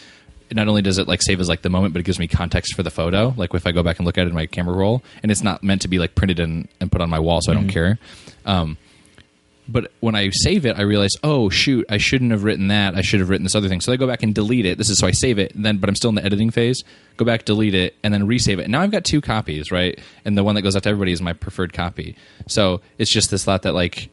not 0.52 0.68
only 0.68 0.83
does 0.83 0.98
it 0.98 1.09
like 1.09 1.22
save 1.22 1.40
as 1.40 1.48
like 1.48 1.62
the 1.62 1.70
moment, 1.70 1.94
but 1.94 2.00
it 2.00 2.04
gives 2.04 2.18
me 2.18 2.28
context 2.28 2.74
for 2.76 2.83
the 2.83 2.90
photo. 2.90 3.33
Like 3.38 3.54
if 3.54 3.66
I 3.66 3.72
go 3.72 3.83
back 3.83 3.98
and 3.98 4.04
look 4.04 4.18
at 4.18 4.26
it 4.26 4.28
in 4.28 4.35
my 4.35 4.44
camera 4.44 4.74
roll, 4.74 5.02
and 5.22 5.33
it's 5.33 5.42
not 5.42 5.62
meant 5.62 5.80
to 5.83 5.88
be 5.88 5.98
like 5.98 6.14
printed 6.14 6.40
and, 6.40 6.68
and 6.78 6.92
put 6.92 7.00
on 7.00 7.09
my 7.09 7.18
wall, 7.18 7.40
so 7.40 7.52
I 7.52 7.54
don't 7.54 7.68
care. 7.68 7.98
Um, 8.44 8.76
but 9.66 9.90
when 10.00 10.14
I 10.14 10.31
save 10.31 10.66
it, 10.66 10.79
I 10.79 10.83
realize, 10.83 11.12
oh 11.22 11.48
shoot, 11.48 11.87
I 11.88 11.98
shouldn't 11.98 12.33
have 12.33 12.44
written 12.44 12.68
that. 12.68 12.94
I 12.94 13.00
should 13.00 13.20
have 13.20 13.29
written 13.29 13.44
this 13.44 13.55
other 13.55 13.68
thing. 13.68 13.81
So 13.81 13.92
I 13.92 13.96
go 13.96 14.07
back 14.07 14.22
and 14.22 14.35
delete 14.35 14.66
it. 14.66 14.79
This 14.79 14.90
is 14.90 14.98
so 14.98 15.07
I 15.07 15.11
save 15.11 15.38
it, 15.38 15.53
then 15.55 15.79
but 15.79 15.88
I'm 15.88 15.96
still 15.96 16.11
in 16.11 16.14
the 16.16 16.24
editing 16.24 16.50
phase. 16.50 16.85
Go 17.16 17.24
back, 17.24 17.44
delete 17.44 17.74
it, 17.74 17.94
and 18.03 18.12
then 18.12 18.27
resave 18.27 18.59
it. 18.59 18.64
And 18.64 18.72
now 18.72 18.81
I've 18.81 18.90
got 18.90 19.05
two 19.05 19.20
copies, 19.20 19.70
right? 19.70 19.98
And 20.24 20.37
the 20.37 20.44
one 20.44 20.55
that 20.55 20.62
goes 20.62 20.77
out 20.77 20.83
to 20.83 20.88
everybody 20.88 21.12
is 21.12 21.22
my 21.22 21.33
preferred 21.33 21.72
copy. 21.72 22.16
So 22.46 22.83
it's 22.98 23.11
just 23.11 23.31
this 23.31 23.44
thought 23.44 23.62
that 23.62 23.74
like 23.74 24.11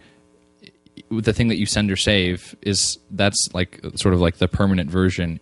the 1.09 1.33
thing 1.33 1.49
that 1.49 1.57
you 1.57 1.65
send 1.65 1.91
or 1.91 1.97
save 1.97 2.55
is 2.61 2.97
that's 3.11 3.49
like 3.53 3.81
sort 3.95 4.13
of 4.13 4.21
like 4.21 4.37
the 4.37 4.47
permanent 4.47 4.89
version 4.89 5.39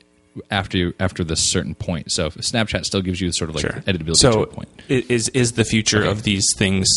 after 0.50 0.78
you, 0.78 0.94
after 1.00 1.24
this 1.24 1.40
certain 1.40 1.76
point. 1.76 2.12
So 2.12 2.30
Snapchat 2.30 2.86
still 2.86 3.02
gives 3.02 3.22
you 3.22 3.32
sort 3.32 3.50
of 3.50 3.56
like 3.56 3.66
editability 3.86 4.22
to 4.22 4.32
so 4.32 4.44
a 4.44 4.48
point. 4.48 4.70
is 4.88 5.30
is 5.30 5.54
the 5.54 5.66
future 5.66 6.04
of 6.04 6.24
these 6.24 6.46
things 6.56 6.88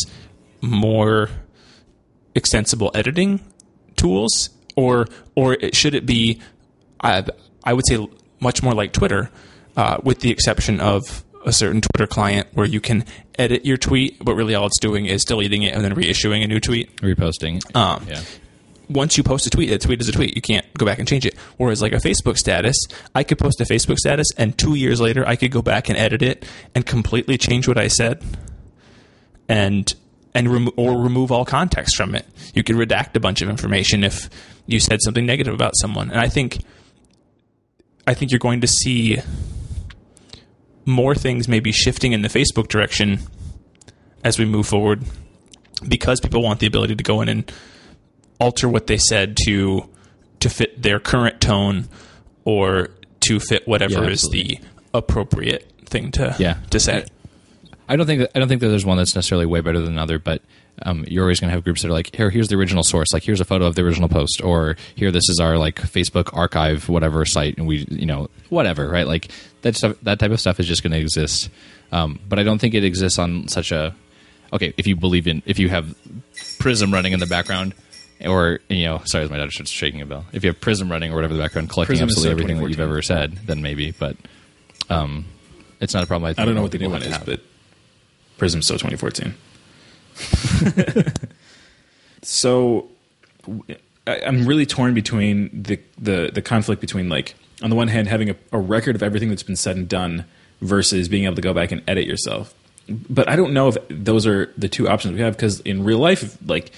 more 0.61 1.29
extensible 2.35 2.91
editing 2.93 3.39
tools 3.95 4.49
or 4.75 5.07
or 5.35 5.53
it- 5.55 5.75
should 5.75 5.93
it 5.95 6.05
be 6.05 6.39
I, 7.01 7.25
I 7.63 7.73
would 7.73 7.85
say 7.87 8.07
much 8.39 8.63
more 8.63 8.73
like 8.73 8.91
Twitter 8.93 9.29
uh, 9.77 9.97
with 10.03 10.19
the 10.21 10.31
exception 10.31 10.79
of 10.79 11.23
a 11.45 11.51
certain 11.51 11.81
Twitter 11.81 12.07
client 12.07 12.47
where 12.53 12.65
you 12.65 12.79
can 12.79 13.03
edit 13.37 13.65
your 13.65 13.77
tweet 13.77 14.23
but 14.23 14.35
really 14.35 14.55
all 14.55 14.65
it's 14.67 14.79
doing 14.79 15.05
is 15.05 15.25
deleting 15.25 15.63
it 15.63 15.73
and 15.73 15.83
then 15.83 15.93
reissuing 15.95 16.43
a 16.43 16.47
new 16.47 16.59
tweet 16.59 16.95
Reposting. 17.01 17.61
um, 17.75 18.05
yeah. 18.07 18.21
once 18.89 19.17
you 19.17 19.23
post 19.23 19.45
a 19.45 19.49
tweet, 19.49 19.71
a 19.71 19.77
tweet 19.77 19.99
is 20.01 20.07
a 20.07 20.11
tweet. 20.11 20.35
You 20.35 20.41
can't 20.41 20.65
go 20.77 20.85
back 20.85 20.99
and 20.99 21.07
change 21.07 21.25
it. 21.25 21.35
Whereas, 21.57 21.81
like 21.81 21.93
a 21.93 21.97
Facebook 21.97 22.37
status, 22.37 22.75
I 23.15 23.23
could 23.23 23.37
post 23.39 23.59
a 23.61 23.63
Facebook 23.65 23.97
status, 23.97 24.27
and 24.37 24.57
two 24.57 24.75
years 24.75 24.99
later, 25.01 25.27
I 25.27 25.35
could 25.35 25.51
go 25.51 25.61
back 25.61 25.89
and 25.89 25.97
edit 25.97 26.21
it 26.21 26.45
and 26.75 26.85
completely 26.85 27.37
change 27.37 27.67
what 27.67 27.77
I 27.77 27.87
said, 27.87 28.21
and 29.49 29.93
and 30.35 30.51
remo- 30.51 30.73
or 30.75 30.99
remove 31.01 31.31
all 31.31 31.45
context 31.45 31.95
from 31.95 32.15
it. 32.15 32.25
You 32.53 32.63
could 32.63 32.75
redact 32.75 33.15
a 33.15 33.19
bunch 33.19 33.41
of 33.41 33.49
information 33.49 34.03
if 34.03 34.29
you 34.65 34.79
said 34.79 34.99
something 35.01 35.25
negative 35.25 35.53
about 35.53 35.73
someone. 35.77 36.09
And 36.09 36.19
I 36.19 36.27
think, 36.29 36.59
I 38.07 38.13
think 38.13 38.31
you're 38.31 38.39
going 38.39 38.61
to 38.61 38.67
see 38.67 39.17
more 40.85 41.15
things 41.15 41.47
maybe 41.47 41.71
shifting 41.71 42.13
in 42.13 42.21
the 42.21 42.27
Facebook 42.27 42.67
direction 42.67 43.19
as 44.23 44.37
we 44.39 44.45
move 44.45 44.67
forward, 44.67 45.03
because 45.87 46.19
people 46.19 46.41
want 46.41 46.59
the 46.59 46.67
ability 46.67 46.95
to 46.95 47.03
go 47.03 47.21
in 47.21 47.29
and 47.29 47.51
alter 48.39 48.67
what 48.69 48.87
they 48.87 48.97
said 48.97 49.37
to 49.45 49.89
to 50.39 50.49
fit 50.49 50.81
their 50.81 50.99
current 50.99 51.39
tone 51.39 51.87
or 52.43 52.89
to 53.21 53.39
fit 53.39 53.65
whatever 53.67 54.03
Yeah, 54.03 54.09
is 54.09 54.27
the 54.29 54.59
appropriate 54.93 55.71
thing 55.85 56.11
to 56.11 56.35
Yeah. 56.37 56.55
to 56.69 56.79
say. 56.79 57.05
I 57.87 57.95
don't 57.95 58.05
think 58.05 58.21
that, 58.21 58.31
I 58.35 58.39
don't 58.39 58.47
think 58.47 58.61
that 58.61 58.69
there's 58.69 58.85
one 58.85 58.97
that's 58.97 59.15
necessarily 59.15 59.45
way 59.45 59.61
better 59.61 59.79
than 59.79 59.93
another, 59.93 60.19
but 60.19 60.41
um, 60.83 61.05
you're 61.07 61.23
always 61.23 61.39
going 61.39 61.49
to 61.49 61.53
have 61.53 61.63
groups 61.63 61.81
that 61.81 61.89
are 61.89 61.93
like, 61.93 62.15
here, 62.15 62.29
here's 62.29 62.47
the 62.47 62.55
original 62.55 62.83
source, 62.83 63.13
like 63.13 63.23
here's 63.23 63.41
a 63.41 63.45
photo 63.45 63.65
of 63.65 63.75
the 63.75 63.83
original 63.83 64.09
post, 64.09 64.41
or 64.43 64.77
here, 64.95 65.11
this 65.11 65.29
is 65.29 65.39
our 65.39 65.57
like 65.57 65.75
Facebook 65.75 66.35
archive, 66.35 66.89
whatever 66.89 67.25
site, 67.25 67.57
and 67.57 67.67
we, 67.67 67.85
you 67.89 68.05
know, 68.05 68.29
whatever, 68.49 68.87
right? 68.87 69.07
Like 69.07 69.29
that 69.61 69.75
stuff, 69.75 69.97
that 70.03 70.19
type 70.19 70.31
of 70.31 70.39
stuff 70.39 70.59
is 70.59 70.67
just 70.67 70.81
going 70.83 70.93
to 70.93 70.99
exist, 70.99 71.49
um, 71.91 72.19
but 72.27 72.39
I 72.39 72.43
don't 72.43 72.59
think 72.59 72.73
it 72.73 72.83
exists 72.83 73.19
on 73.19 73.47
such 73.47 73.71
a. 73.71 73.93
Okay, 74.51 74.71
if 74.77 74.85
you 74.85 74.95
believe 74.95 75.27
in, 75.27 75.41
if 75.47 75.57
you 75.57 75.69
have 75.69 75.95
Prism 76.59 76.93
running 76.93 77.13
in 77.13 77.19
the 77.19 77.25
background, 77.25 77.73
or 78.23 78.59
you 78.69 78.85
know, 78.85 79.01
sorry, 79.05 79.27
my 79.27 79.37
daughter 79.37 79.51
starts 79.51 79.71
shaking 79.71 80.01
a 80.01 80.05
bell. 80.05 80.25
If 80.31 80.43
you 80.43 80.49
have 80.49 80.61
Prism 80.61 80.91
running 80.91 81.11
or 81.11 81.15
whatever 81.15 81.33
the 81.33 81.41
background, 81.41 81.69
collecting 81.69 81.93
Prism 81.93 82.09
absolutely 82.09 82.31
everything 82.31 82.61
that 82.61 82.69
you've 82.69 82.79
ever 82.79 83.01
said, 83.01 83.33
then 83.45 83.61
maybe, 83.61 83.91
but 83.91 84.15
um, 84.89 85.25
it's 85.79 85.93
not 85.93 86.03
a 86.03 86.07
problem. 86.07 86.29
I, 86.29 86.33
think 86.33 86.39
I 86.39 86.45
don't 86.45 86.55
know 86.55 86.61
what 86.61 86.71
the 86.71 86.77
new 86.77 86.89
one 86.89 87.01
is, 87.01 87.17
but 87.19 87.41
Prism's 88.37 88.65
still 88.65 88.77
2014. 88.77 89.33
so 92.21 92.89
I, 94.07 94.15
am 94.17 94.45
really 94.45 94.65
torn 94.65 94.93
between 94.93 95.63
the, 95.63 95.79
the 95.97 96.31
the 96.33 96.41
conflict 96.41 96.81
between 96.81 97.09
like 97.09 97.35
on 97.61 97.69
the 97.69 97.75
one 97.75 97.87
hand 97.87 98.07
having 98.07 98.29
a, 98.29 98.35
a 98.51 98.59
record 98.59 98.95
of 98.95 99.03
everything 99.03 99.29
that's 99.29 99.43
been 99.43 99.55
said 99.55 99.75
and 99.75 99.89
done 99.89 100.25
versus 100.61 101.07
being 101.07 101.25
able 101.25 101.35
to 101.35 101.41
go 101.41 101.53
back 101.53 101.71
and 101.71 101.81
edit 101.87 102.05
yourself. 102.05 102.53
But 102.89 103.29
I 103.29 103.35
don't 103.35 103.53
know 103.53 103.69
if 103.69 103.77
those 103.89 104.27
are 104.27 104.53
the 104.57 104.67
two 104.67 104.89
options 104.89 105.15
we 105.15 105.21
have 105.21 105.35
because 105.35 105.61
in 105.61 105.83
real 105.83 105.99
life, 105.99 106.37
like 106.45 106.71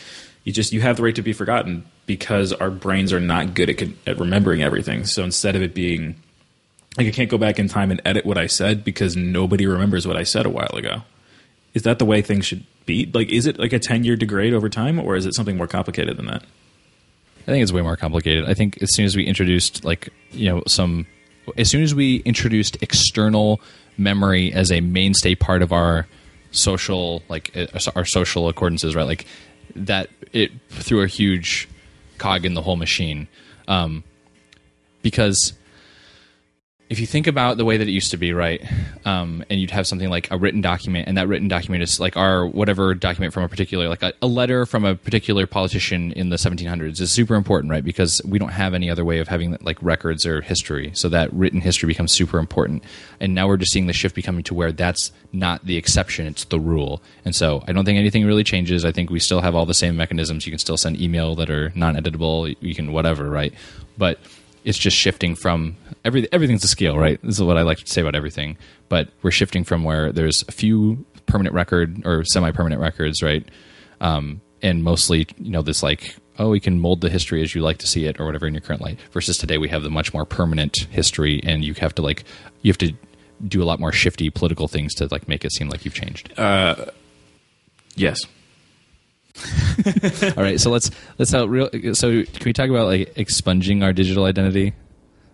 you 0.43 0.53
just 0.53 0.71
you 0.71 0.81
have 0.81 0.97
the 0.97 1.03
right 1.03 1.15
to 1.15 1.21
be 1.21 1.33
forgotten 1.33 1.85
because 2.05 2.53
our 2.53 2.69
brains 2.69 3.11
are 3.11 3.19
not 3.19 3.53
good 3.53 3.69
at, 3.69 3.89
at 4.07 4.19
remembering 4.19 4.61
everything. 4.61 5.05
So 5.05 5.23
instead 5.23 5.55
of 5.55 5.61
it 5.61 5.73
being 5.73 6.15
like 6.97 7.07
I 7.07 7.11
can't 7.11 7.29
go 7.29 7.37
back 7.37 7.59
in 7.59 7.67
time 7.67 7.91
and 7.91 8.01
edit 8.05 8.25
what 8.25 8.37
I 8.37 8.47
said 8.47 8.83
because 8.83 9.15
nobody 9.15 9.65
remembers 9.65 10.07
what 10.07 10.15
I 10.15 10.23
said 10.23 10.45
a 10.45 10.49
while 10.49 10.75
ago. 10.75 11.01
Is 11.75 11.83
that 11.83 11.99
the 11.99 12.05
way 12.05 12.23
things 12.23 12.45
should 12.45 12.65
be? 12.87 13.05
Like, 13.13 13.29
is 13.29 13.45
it 13.45 13.59
like 13.59 13.73
a 13.73 13.79
ten 13.79 14.03
year 14.03 14.15
degrade 14.15 14.53
over 14.53 14.69
time, 14.69 14.99
or 14.99 15.15
is 15.15 15.27
it 15.27 15.35
something 15.35 15.57
more 15.57 15.67
complicated 15.67 16.17
than 16.17 16.25
that? 16.25 16.43
I 17.43 17.51
think 17.51 17.61
it's 17.61 17.71
way 17.71 17.83
more 17.83 17.97
complicated. 17.97 18.49
I 18.49 18.55
think 18.55 18.81
as 18.81 18.95
soon 18.95 19.05
as 19.05 19.15
we 19.15 19.23
introduced 19.23 19.85
like 19.85 20.09
you 20.31 20.49
know 20.49 20.63
some, 20.67 21.05
as 21.57 21.69
soon 21.69 21.83
as 21.83 21.93
we 21.93 22.17
introduced 22.17 22.81
external 22.81 23.61
memory 23.97 24.51
as 24.51 24.71
a 24.71 24.81
mainstay 24.81 25.35
part 25.35 25.61
of 25.61 25.71
our 25.71 26.07
social 26.51 27.21
like 27.27 27.55
uh, 27.55 27.67
our 27.95 28.05
social 28.05 28.51
accordances, 28.51 28.95
right? 28.95 29.05
Like 29.05 29.25
that 29.75 30.09
it 30.31 30.51
threw 30.69 31.01
a 31.01 31.07
huge 31.07 31.67
cog 32.17 32.45
in 32.45 32.53
the 32.53 32.61
whole 32.61 32.77
machine, 32.77 33.27
um, 33.67 34.03
because 35.01 35.53
if 36.87 36.99
you 36.99 37.07
think 37.07 37.25
about 37.25 37.57
the 37.57 37.65
way 37.65 37.77
that 37.77 37.87
it 37.87 37.91
used 37.91 38.11
to 38.11 38.17
be, 38.17 38.31
right, 38.31 38.63
um, 39.05 39.43
and 39.49 39.59
you'd 39.59 39.71
have 39.71 39.87
something 39.87 40.09
like 40.09 40.29
a 40.29 40.37
written 40.37 40.61
document, 40.61 41.07
and 41.07 41.17
that 41.17 41.27
written 41.27 41.47
document 41.47 41.81
is 41.81 41.99
like 41.99 42.15
our 42.15 42.45
whatever 42.45 42.93
document 42.93 43.33
from 43.33 43.43
a 43.43 43.49
particular, 43.49 43.89
like 43.89 44.03
a, 44.03 44.13
a 44.21 44.27
letter 44.27 44.67
from 44.67 44.85
a 44.85 44.93
particular 44.93 45.47
politician 45.47 46.11
in 46.11 46.29
the 46.29 46.35
1700s 46.35 47.01
is 47.01 47.11
super 47.11 47.33
important, 47.33 47.71
right? 47.71 47.83
Because 47.83 48.21
we 48.23 48.37
don't 48.37 48.49
have 48.49 48.75
any 48.75 48.89
other 48.89 49.03
way 49.03 49.17
of 49.17 49.27
having 49.27 49.57
like 49.61 49.81
records 49.81 50.27
or 50.27 50.41
history, 50.41 50.91
so 50.93 51.09
that 51.09 51.33
written 51.33 51.59
history 51.59 51.87
becomes 51.87 52.11
super 52.11 52.37
important. 52.37 52.83
And 53.19 53.33
now 53.33 53.47
we're 53.47 53.57
just 53.57 53.71
seeing 53.71 53.87
the 53.87 53.93
shift 53.93 54.13
becoming 54.13 54.43
to 54.43 54.53
where 54.53 54.71
that's 54.71 55.11
not 55.33 55.65
the 55.65 55.77
exception; 55.77 56.27
it's 56.27 56.45
the 56.45 56.59
rule. 56.59 57.01
And 57.25 57.35
so 57.35 57.63
I 57.67 57.71
don't 57.71 57.85
think 57.85 57.97
anything 57.97 58.25
really 58.25 58.43
changes. 58.43 58.85
I 58.85 58.91
think 58.91 59.09
we 59.09 59.19
still 59.19 59.41
have 59.41 59.55
all 59.55 59.65
the 59.65 59.73
same 59.73 59.97
mechanisms. 59.97 60.45
You 60.45 60.51
can 60.51 60.59
still 60.59 60.77
send 60.77 61.01
email 61.01 61.33
that 61.35 61.49
are 61.49 61.71
non-editable. 61.73 62.55
You 62.59 62.75
can 62.75 62.91
whatever, 62.91 63.27
right? 63.27 63.53
But 63.97 64.19
it's 64.65 64.77
just 64.77 64.97
shifting 64.97 65.35
from 65.35 65.77
every 66.03 66.27
everything's 66.33 66.63
a 66.63 66.67
scale, 66.67 66.97
right? 66.97 67.21
This 67.21 67.35
is 67.35 67.43
what 67.43 67.57
I 67.57 67.61
like 67.61 67.77
to 67.77 67.87
say 67.87 68.01
about 68.01 68.15
everything. 68.15 68.57
But 68.89 69.09
we're 69.21 69.31
shifting 69.31 69.63
from 69.63 69.83
where 69.83 70.11
there's 70.11 70.43
a 70.47 70.51
few 70.51 71.05
permanent 71.27 71.55
record 71.55 72.05
or 72.05 72.25
semi-permanent 72.25 72.81
records, 72.81 73.23
right? 73.23 73.47
Um, 74.01 74.41
and 74.61 74.83
mostly, 74.83 75.27
you 75.37 75.51
know, 75.51 75.61
this 75.61 75.81
like, 75.83 76.15
oh, 76.39 76.49
we 76.49 76.59
can 76.59 76.79
mold 76.79 77.01
the 77.01 77.09
history 77.09 77.41
as 77.41 77.55
you 77.55 77.61
like 77.61 77.77
to 77.77 77.87
see 77.87 78.05
it 78.05 78.19
or 78.19 78.25
whatever 78.25 78.47
in 78.47 78.53
your 78.53 78.61
current 78.61 78.81
light. 78.81 78.99
Versus 79.11 79.37
today, 79.37 79.57
we 79.57 79.69
have 79.69 79.83
the 79.83 79.89
much 79.89 80.13
more 80.13 80.25
permanent 80.25 80.75
history, 80.89 81.39
and 81.43 81.63
you 81.63 81.73
have 81.75 81.95
to 81.95 82.01
like, 82.01 82.23
you 82.61 82.69
have 82.71 82.77
to 82.79 82.93
do 83.47 83.61
a 83.61 83.65
lot 83.65 83.79
more 83.79 83.91
shifty 83.91 84.29
political 84.29 84.67
things 84.67 84.93
to 84.95 85.07
like 85.11 85.27
make 85.27 85.45
it 85.45 85.51
seem 85.51 85.69
like 85.69 85.85
you've 85.85 85.93
changed. 85.93 86.33
Yes. 87.95 88.19
All 90.37 90.43
right, 90.43 90.59
so 90.59 90.69
let's 90.71 90.91
let's 91.17 91.31
how 91.31 91.45
real. 91.45 91.69
So 91.93 92.23
can 92.23 92.45
we 92.45 92.53
talk 92.53 92.69
about 92.69 92.87
like 92.87 93.13
expunging 93.17 93.83
our 93.83 93.91
digital 93.93 94.25
identity, 94.25 94.73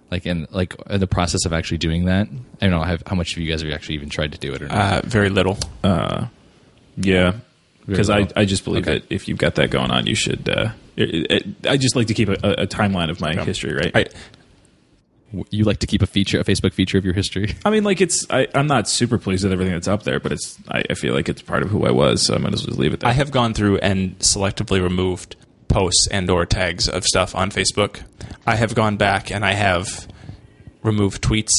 like 0.10 0.26
in 0.26 0.48
like 0.52 0.76
in 0.90 1.00
the 1.00 1.08
process 1.08 1.46
of 1.46 1.54
actually 1.54 1.78
doing 1.78 2.06
that? 2.06 2.28
I 2.62 2.68
don't 2.68 2.72
know 2.72 2.82
how, 2.82 2.98
how 3.06 3.16
much 3.16 3.34
of 3.34 3.38
you 3.38 3.50
guys 3.50 3.62
have 3.62 3.72
actually 3.72 3.96
even 3.96 4.10
tried 4.10 4.32
to 4.32 4.38
do 4.38 4.54
it 4.54 4.62
or 4.62 4.68
not. 4.68 5.06
Uh, 5.06 5.08
very 5.08 5.30
little. 5.30 5.58
Yeah. 6.98 7.34
Because 7.86 8.10
I. 8.10 8.28
I 8.36 8.46
just 8.46 8.64
believe 8.64 8.88
Okay. 8.88 9.00
that 9.00 9.12
if 9.12 9.28
you've 9.28 9.38
got 9.40 9.56
that 9.56 9.70
going 9.72 9.92
on, 9.92 10.06
you 10.08 10.16
should. 10.16 10.48
Uh, 10.48 10.70
it, 10.96 11.32
it, 11.32 11.68
I 11.68 11.78
just 11.78 11.96
like 11.96 12.08
to 12.08 12.14
keep 12.14 12.30
a, 12.30 12.34
a 12.34 12.68
timeline 12.68 13.10
of 13.10 13.20
my 13.20 13.34
history, 13.34 13.74
right? 13.74 13.92
I, 13.96 14.06
you 15.50 15.64
like 15.64 15.80
to 15.80 15.88
keep 15.88 16.02
a 16.02 16.08
feature, 16.08 16.40
a 16.40 16.44
Facebook 16.44 16.74
feature 16.74 16.98
of 16.98 17.06
your 17.06 17.14
history. 17.14 17.56
I 17.66 17.70
mean, 17.70 17.84
like 17.84 18.02
it's. 18.02 18.26
I, 18.30 18.48
I'm 18.54 18.68
not 18.68 18.88
super 18.88 19.18
pleased 19.18 19.44
with 19.44 19.54
everything 19.54 19.74
that's 19.74 19.88
up 19.88 20.04
there, 20.04 20.20
but 20.20 20.32
it's. 20.32 20.58
I, 20.68 20.84
I 20.90 20.94
feel 20.94 21.14
like 21.14 21.30
it's 21.30 21.42
part 21.42 21.64
of 21.64 21.70
who 21.70 21.86
I 21.86 21.92
was, 21.92 22.26
so 22.26 22.36
I 22.36 22.38
might 22.38 22.54
as 22.54 22.62
well 22.62 22.68
just 22.68 22.80
leave 22.80 22.94
it 22.94 23.00
there. 23.00 23.10
I 23.10 23.14
have 23.14 23.32
gone 23.32 23.54
through 23.54 23.78
and 23.78 24.18
selectively 24.20 24.82
removed 24.82 25.36
posts 25.68 26.08
and 26.12 26.30
or 26.30 26.46
tags 26.46 26.90
of 26.90 27.06
stuff 27.06 27.34
on 27.34 27.50
Facebook. 27.50 28.02
I 28.46 28.56
have 28.56 28.76
gone 28.76 28.98
back 28.98 29.32
and 29.32 29.46
I 29.46 29.54
have 29.54 30.08
removed 30.84 31.22
tweets 31.24 31.52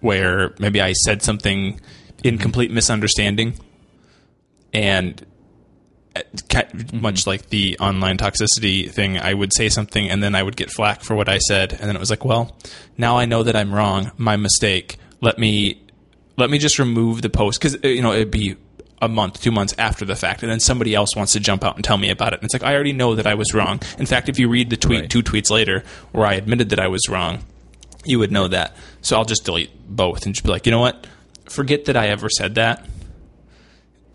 where 0.00 0.54
maybe 0.58 0.80
I 0.80 0.92
said 0.92 1.22
something 1.22 1.80
in 2.22 2.38
complete 2.38 2.70
misunderstanding 2.70 3.54
and 4.72 5.14
ca- 5.20 5.26
Uh, 6.16 6.62
much 6.92 7.26
like 7.26 7.48
the 7.50 7.78
online 7.78 8.16
toxicity 8.18 8.90
thing, 8.90 9.18
I 9.18 9.34
would 9.34 9.52
say 9.54 9.68
something 9.68 10.08
and 10.10 10.22
then 10.22 10.34
I 10.34 10.42
would 10.42 10.56
get 10.56 10.70
flack 10.70 11.02
for 11.02 11.14
what 11.14 11.28
I 11.28 11.38
said, 11.38 11.72
and 11.72 11.82
then 11.82 11.96
it 11.96 11.98
was 11.98 12.10
like, 12.10 12.24
well, 12.24 12.56
now 12.96 13.18
I 13.18 13.24
know 13.26 13.42
that 13.42 13.54
I'm 13.56 13.72
wrong, 13.74 14.10
my 14.16 14.36
mistake. 14.36 14.96
Let 15.20 15.38
me 15.38 15.82
let 16.36 16.50
me 16.50 16.58
just 16.58 16.78
remove 16.78 17.22
the 17.22 17.30
post 17.30 17.58
because 17.60 17.76
uh, 17.84 17.88
you 17.88 18.02
know 18.02 18.12
it'd 18.12 18.30
be 18.30 18.56
a 19.02 19.08
month, 19.08 19.42
two 19.42 19.50
months 19.50 19.74
after 19.78 20.04
the 20.06 20.16
fact, 20.16 20.42
and 20.42 20.50
then 20.50 20.60
somebody 20.60 20.94
else 20.94 21.14
wants 21.16 21.32
to 21.32 21.40
jump 21.40 21.62
out 21.64 21.74
and 21.76 21.84
tell 21.84 21.98
me 21.98 22.08
about 22.10 22.32
it. 22.32 22.36
And 22.40 22.44
it's 22.44 22.54
like 22.54 22.62
I 22.62 22.74
already 22.74 22.92
know 22.94 23.14
that 23.14 23.26
I 23.26 23.34
was 23.34 23.52
wrong. 23.54 23.80
In 23.98 24.06
fact, 24.06 24.28
if 24.28 24.38
you 24.38 24.48
read 24.48 24.70
the 24.70 24.76
tweet 24.76 25.00
Right. 25.00 25.10
two 25.10 25.22
tweets 25.22 25.50
later 25.50 25.84
where 26.12 26.26
I 26.26 26.34
admitted 26.34 26.70
that 26.70 26.80
I 26.80 26.88
was 26.88 27.08
wrong, 27.08 27.44
you 28.04 28.18
would 28.18 28.32
know 28.32 28.48
that. 28.48 28.74
So 29.02 29.16
I'll 29.16 29.24
just 29.24 29.44
delete 29.44 29.70
both 29.88 30.24
and 30.24 30.34
just 30.34 30.44
be 30.44 30.50
like, 30.50 30.64
you 30.66 30.72
know 30.72 30.80
what? 30.80 31.06
Forget 31.50 31.84
that 31.86 31.96
I 31.96 32.08
ever 32.08 32.28
said 32.30 32.54
that 32.56 32.84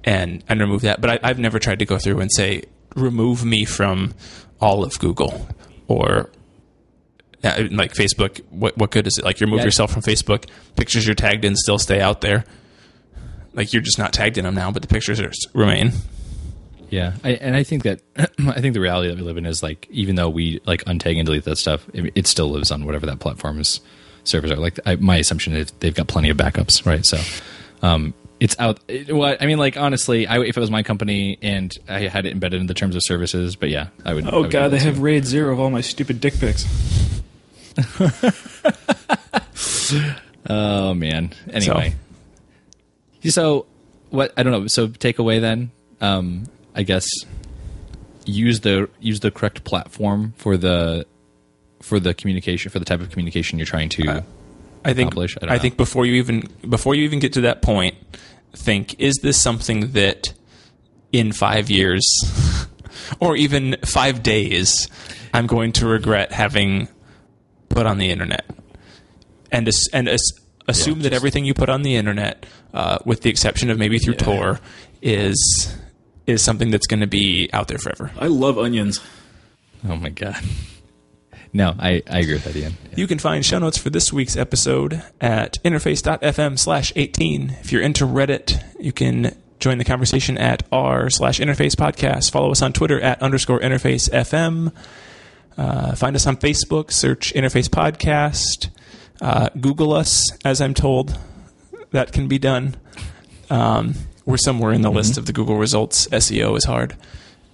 and 0.04 0.44
and 0.48 0.60
remove 0.60 0.82
that. 0.82 1.02
But 1.02 1.10
I, 1.10 1.30
I've 1.30 1.40
never 1.40 1.60
tried 1.60 1.80
to 1.80 1.86
go 1.86 1.98
through 1.98 2.20
and 2.20 2.32
say 2.32 2.64
remove 2.96 3.44
me 3.46 3.66
from 3.66 4.14
all 4.60 4.84
of 4.84 4.98
Google 5.00 5.48
or 5.88 6.30
uh, 7.44 7.64
like 7.72 7.94
Facebook. 7.94 8.42
What 8.50 8.78
what 8.78 8.92
good 8.92 9.08
is 9.08 9.18
it? 9.18 9.26
Like 9.26 9.40
you 9.40 9.46
remove 9.48 9.60
Yeah. 9.60 9.66
yourself 9.66 9.92
from 9.92 10.02
Facebook. 10.02 10.46
Pictures 10.76 11.06
you're 11.06 11.16
tagged 11.16 11.46
in 11.46 11.56
still 11.56 11.78
stay 11.80 12.02
out 12.02 12.22
there. 12.22 12.46
Like 13.54 13.74
you're 13.74 13.82
just 13.82 14.00
not 14.00 14.14
tagged 14.14 14.38
in 14.38 14.46
them 14.46 14.56
now, 14.56 14.72
but 14.72 14.82
the 14.82 14.88
pictures 14.88 15.20
are, 15.20 15.32
remain. 15.54 15.92
Yeah, 16.90 17.14
I, 17.24 17.32
and 17.36 17.56
I 17.56 17.64
think 17.64 17.84
that 17.84 18.02
I 18.18 18.60
think 18.60 18.74
the 18.74 18.82
reality 18.82 19.10
that 19.10 19.16
we 19.18 19.24
live 19.24 19.38
in 19.38 19.46
is 19.46 19.64
like 19.64 19.88
even 19.92 20.16
though 20.16 20.30
we 20.30 20.60
like 20.66 20.84
untag 20.86 21.18
and 21.18 21.26
delete 21.26 21.46
that 21.46 21.58
stuff, 21.58 21.88
it, 21.94 22.12
it 22.16 22.28
still 22.28 22.50
lives 22.50 22.70
on 22.72 22.86
whatever 22.86 23.06
that 23.06 23.20
platform's 23.20 23.80
servers 24.26 24.52
are. 24.52 24.58
Like 24.58 24.78
I, 24.86 24.96
my 24.96 25.18
assumption 25.18 25.54
is 25.54 25.72
they've 25.80 25.96
got 25.96 26.08
plenty 26.08 26.30
of 26.30 26.38
backups, 26.38 26.86
right? 26.86 27.06
So 27.06 27.18
um, 27.82 28.14
it's 28.42 28.56
out. 28.60 28.80
It, 28.88 29.14
what 29.14 29.42
I 29.42 29.46
mean, 29.46 29.60
like 29.60 29.78
honestly, 29.78 30.26
I, 30.26 30.40
if 30.40 30.58
it 30.58 30.60
was 30.60 30.72
my 30.72 30.84
company 30.84 31.38
and 31.42 31.78
I 31.88 32.08
had 32.08 32.26
it 32.26 32.34
embedded 32.34 32.60
in 32.60 32.68
the 32.68 32.74
terms 32.74 32.96
of 32.96 33.04
services, 33.04 33.56
but 33.56 33.70
yeah, 33.70 33.88
I 34.04 34.16
would. 34.16 34.26
I 34.26 34.32
Oh 34.32 34.42
would 34.42 34.52
god, 34.52 34.70
they 34.70 34.80
have 34.80 34.96
too. 34.96 35.02
raid 35.02 35.26
zero 35.26 35.54
of 35.54 35.60
all 35.60 35.70
my 35.70 35.82
stupid 35.82 36.20
dick 36.20 36.34
pics. 36.40 36.66
Oh 40.48 40.94
man. 40.94 41.34
Anyway, 41.52 41.96
so, 43.30 43.66
what 44.10 44.34
I 44.36 44.44
don't 44.44 44.52
know. 44.52 44.68
So 44.68 44.88
takeaway 44.88 45.40
then, 45.40 45.72
um, 46.02 46.46
I 46.76 46.84
guess 46.84 47.08
use 48.26 48.62
the 48.62 48.90
use 49.00 49.20
the 49.20 49.32
correct 49.32 49.64
platform 49.64 50.34
for 50.38 50.58
the 50.58 51.06
for 51.82 52.00
the 52.00 52.14
communication 52.14 52.72
for 52.72 52.80
the 52.80 52.86
type 52.86 53.02
of 53.02 53.12
communication 53.12 53.60
you're 53.60 53.68
trying 53.68 53.90
to. 53.90 54.08
Uh, 54.08 54.22
I 54.84 54.94
think 54.94 55.10
accomplish? 55.10 55.38
I 55.42 55.56
I, 55.56 55.60
think 55.60 55.78
before 55.78 56.06
you 56.06 56.16
even 56.16 56.50
before 56.68 56.96
you 56.96 57.04
even 57.04 57.20
get 57.20 57.34
to 57.34 57.42
that 57.42 57.62
point, 57.62 57.96
think 58.54 59.00
is 59.00 59.16
this 59.22 59.40
something 59.40 59.92
that 59.92 60.34
in 61.12 61.32
five 61.32 61.70
years 61.70 62.06
or 63.20 63.36
even 63.36 63.78
five 63.86 64.24
days 64.24 64.88
I'm 65.34 65.48
going 65.48 65.72
to 65.74 65.88
regret 65.88 66.32
having 66.32 66.88
put 67.70 67.86
on 67.86 67.98
the 67.98 68.10
internet, 68.10 68.46
and 69.52 69.68
as, 69.68 69.88
and 69.94 70.10
as, 70.10 70.22
assume 70.68 71.02
that 71.02 71.14
everything 71.14 71.46
you 71.46 71.54
put 71.54 71.70
on 71.70 71.84
the 71.84 71.96
internet, 71.96 72.46
uh, 72.74 73.00
with 73.06 73.22
the 73.22 73.30
exception 73.30 73.70
of 73.70 73.78
maybe 73.78 73.98
through 73.98 74.16
Tor, 74.16 74.60
is 75.02 75.78
is 76.28 76.42
something 76.42 76.70
that's 76.70 76.88
going 76.88 77.00
to 77.00 77.08
be 77.08 77.50
out 77.54 77.68
there 77.68 77.78
forever. 77.78 78.12
I 78.20 78.28
love 78.28 78.58
onions. 78.58 79.00
oh 79.88 79.96
my 79.96 80.10
god. 80.10 80.44
No, 81.54 81.76
I, 81.78 82.02
I 82.10 82.20
agree 82.20 82.36
with 82.36 82.46
that, 82.46 82.56
Ian. 82.56 82.78
You 82.96 83.08
can 83.08 83.20
find 83.20 83.46
show 83.46 83.60
notes 83.60 83.78
for 83.78 83.90
this 83.90 84.14
week's 84.14 84.38
episode 84.38 85.04
at 85.20 85.62
interface.fm 85.64 86.58
slash 86.58 86.94
18. 86.96 87.58
If 87.62 87.72
you're 87.74 87.82
into 87.82 88.06
Reddit, 88.06 88.64
you 88.80 88.94
can 88.94 89.36
join 89.60 89.78
the 89.78 89.84
conversation 89.84 90.38
at 90.38 90.64
r 90.72 91.10
slash 91.10 91.40
interface 91.40 91.76
podcast. 91.76 92.32
Follow 92.32 92.52
us 92.52 92.62
on 92.62 92.72
Twitter 92.74 93.02
at 93.02 93.22
underscore 93.22 93.60
interface 93.60 94.10
FM. 94.10 94.72
Uh, 95.58 95.94
find 95.96 96.16
us 96.16 96.26
on 96.26 96.38
Facebook, 96.38 96.92
search 96.92 97.34
interface 97.34 97.68
podcast. 97.68 98.70
Uh, 99.20 99.50
Google 99.60 99.94
us, 99.94 100.24
as 100.46 100.62
I'm 100.62 100.74
told 100.74 101.18
that 101.92 102.14
can 102.14 102.28
be 102.28 102.40
done. 102.40 102.76
Um, 103.50 103.96
we're 104.26 104.38
somewhere 104.38 104.72
in 104.72 104.82
the 104.82 104.92
list 104.92 105.18
of 105.18 105.26
the 105.26 105.34
Google 105.34 105.58
results. 105.58 106.08
SEO 106.08 106.58
is 106.58 106.64
hard. 106.64 106.96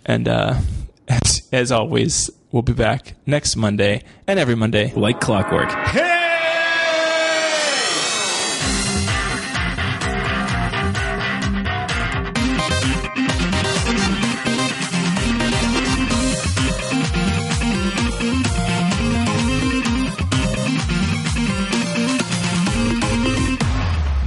And 0.05 0.27
uh, 0.27 0.59
as, 1.07 1.47
as 1.51 1.71
always, 1.71 2.29
we'll 2.51 2.61
be 2.61 2.73
back 2.73 3.15
next 3.25 3.55
Monday 3.55 4.03
and 4.27 4.39
every 4.39 4.55
Monday 4.55 4.93
Like 4.95 5.19
clockwork. 5.19 5.69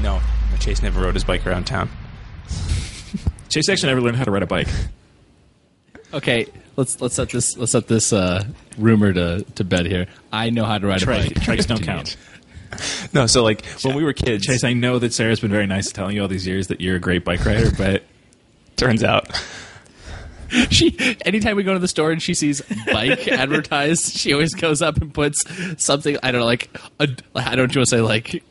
No, 0.02 0.20
Chase 0.58 0.82
never 0.82 1.02
rode 1.02 1.14
his 1.14 1.24
bike 1.24 1.46
around 1.46 1.66
town. 1.66 1.90
Chase 3.50 3.68
actually 3.68 3.88
never 3.88 4.00
learned 4.00 4.16
how 4.16 4.24
to 4.24 4.30
ride 4.30 4.42
a 4.42 4.46
bike. 4.46 4.68
Okay, 6.12 6.46
let's 6.76 7.00
let's 7.00 7.14
set 7.14 7.30
this 7.30 7.56
let's 7.56 7.72
set 7.72 7.86
this 7.86 8.12
uh, 8.12 8.44
rumor 8.78 9.12
to, 9.12 9.44
to 9.54 9.64
bed 9.64 9.86
here. 9.86 10.06
I 10.32 10.50
know 10.50 10.64
how 10.64 10.78
to 10.78 10.86
ride 10.86 11.02
a 11.02 11.04
Trike, 11.04 11.34
bike. 11.34 11.44
trikes 11.44 11.66
don't 11.66 11.82
count. 11.82 12.16
No, 13.12 13.26
so 13.26 13.42
like 13.42 13.66
when 13.82 13.96
we 13.96 14.04
were 14.04 14.12
kids, 14.12 14.46
Chase, 14.46 14.62
I 14.62 14.74
know 14.74 15.00
that 15.00 15.12
Sarah's 15.12 15.40
been 15.40 15.50
very 15.50 15.66
nice 15.66 15.90
telling 15.90 16.14
you 16.14 16.22
all 16.22 16.28
these 16.28 16.46
years 16.46 16.68
that 16.68 16.80
you're 16.80 16.94
a 16.94 17.00
great 17.00 17.24
bike 17.24 17.44
rider, 17.44 17.72
but 17.76 18.04
turns 18.76 19.02
out 19.02 19.28
she 20.70 20.96
anytime 21.26 21.56
we 21.56 21.64
go 21.64 21.72
to 21.72 21.80
the 21.80 21.88
store 21.88 22.12
and 22.12 22.22
she 22.22 22.32
sees 22.32 22.62
bike 22.86 23.26
advertised, 23.26 24.16
she 24.16 24.32
always 24.32 24.54
goes 24.54 24.82
up 24.82 24.98
and 24.98 25.12
puts 25.12 25.40
something. 25.82 26.16
I 26.22 26.30
don't 26.30 26.42
know, 26.42 26.46
like 26.46 26.70
a, 27.00 27.08
I 27.34 27.56
don't 27.56 27.62
want 27.62 27.72
to 27.72 27.86
say 27.86 28.00
like. 28.00 28.42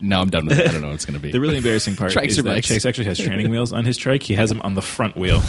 No, 0.00 0.20
I'm 0.20 0.28
done 0.28 0.46
with 0.46 0.58
it. 0.58 0.68
I 0.68 0.72
don't 0.72 0.80
know 0.82 0.88
what 0.88 0.94
it's 0.94 1.04
going 1.06 1.14
to 1.14 1.20
be. 1.20 1.30
the 1.30 1.40
really 1.40 1.58
embarrassing 1.58 1.94
part 1.94 2.10
Trikes 2.10 2.30
is 2.30 2.38
or 2.40 2.42
that 2.42 2.54
bikes? 2.54 2.66
Chase 2.66 2.84
actually 2.84 3.04
has 3.04 3.18
training 3.18 3.48
wheels 3.50 3.72
on 3.72 3.84
his 3.84 3.96
trike. 3.96 4.24
He 4.24 4.34
has 4.34 4.48
them 4.48 4.60
on 4.62 4.74
the 4.74 4.82
front 4.82 5.16
wheel. 5.16 5.40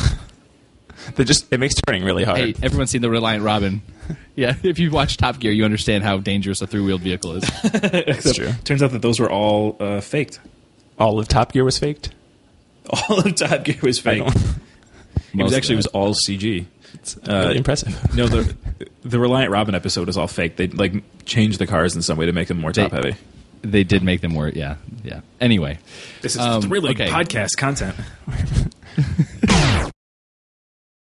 That 1.16 1.26
just 1.26 1.52
it 1.52 1.60
makes 1.60 1.76
turning 1.76 2.04
really 2.04 2.24
hard. 2.24 2.40
Hey, 2.40 2.56
everyone's 2.62 2.92
seen 2.92 3.02
the 3.02 3.10
Reliant 3.10 3.44
Robin. 3.44 3.82
Yeah, 4.36 4.54
if 4.62 4.78
you 4.78 4.92
watch 4.92 5.18
Top 5.18 5.40
Gear, 5.40 5.52
you 5.52 5.66
understand 5.66 6.04
how 6.04 6.20
dangerous 6.20 6.62
a 6.62 6.68
three-wheeled 6.68 7.02
vehicle 7.02 7.38
is. 7.38 7.44
Except, 7.74 8.36
true. 8.36 8.52
Turns 8.64 8.84
out 8.84 8.92
that 8.92 9.02
those 9.02 9.20
were 9.20 9.30
all 9.32 9.76
uh, 9.80 10.00
faked. 10.00 10.40
All 11.00 11.18
of 11.20 11.28
Top 11.28 11.52
Gear 11.54 11.64
was 11.64 11.78
faked. 11.80 12.12
All 13.10 13.20
of 13.20 13.34
Top 13.36 13.64
Gear 13.66 13.80
was 13.82 14.00
fake. 14.00 14.20
don't- 14.24 14.36
It 15.34 15.44
was 15.44 15.54
actually 15.54 15.74
it 15.74 15.78
was 15.78 15.88
all 15.88 16.14
CG. 16.14 16.66
Uh, 17.28 17.34
really 17.48 17.58
impressive. 17.58 18.16
No, 18.16 18.28
the 18.28 18.56
the 19.04 19.20
Reliant 19.20 19.52
Robin 19.52 19.74
episode 19.76 20.08
is 20.08 20.18
all 20.18 20.28
fake. 20.28 20.56
They 20.56 20.68
like 20.68 20.94
changed 21.26 21.58
the 21.60 21.66
cars 21.68 21.96
in 21.96 22.02
some 22.04 22.18
way 22.20 22.28
to 22.28 22.32
make 22.32 22.48
them 22.48 22.62
more 22.62 22.72
They- 22.72 22.84
top 22.84 22.92
heavy. 22.92 23.16
They 23.64 23.84
did 23.84 24.04
make 24.04 24.22
them 24.22 24.34
more. 24.34 24.48
Yeah, 24.50 24.76
yeah. 25.04 25.22
Anyway, 25.42 25.80
This 26.22 26.36
is 26.36 26.42
Um, 26.42 26.62
thrilling 26.62 26.92
okay. 26.94 27.10
podcast 27.10 27.58
content. 27.58 27.96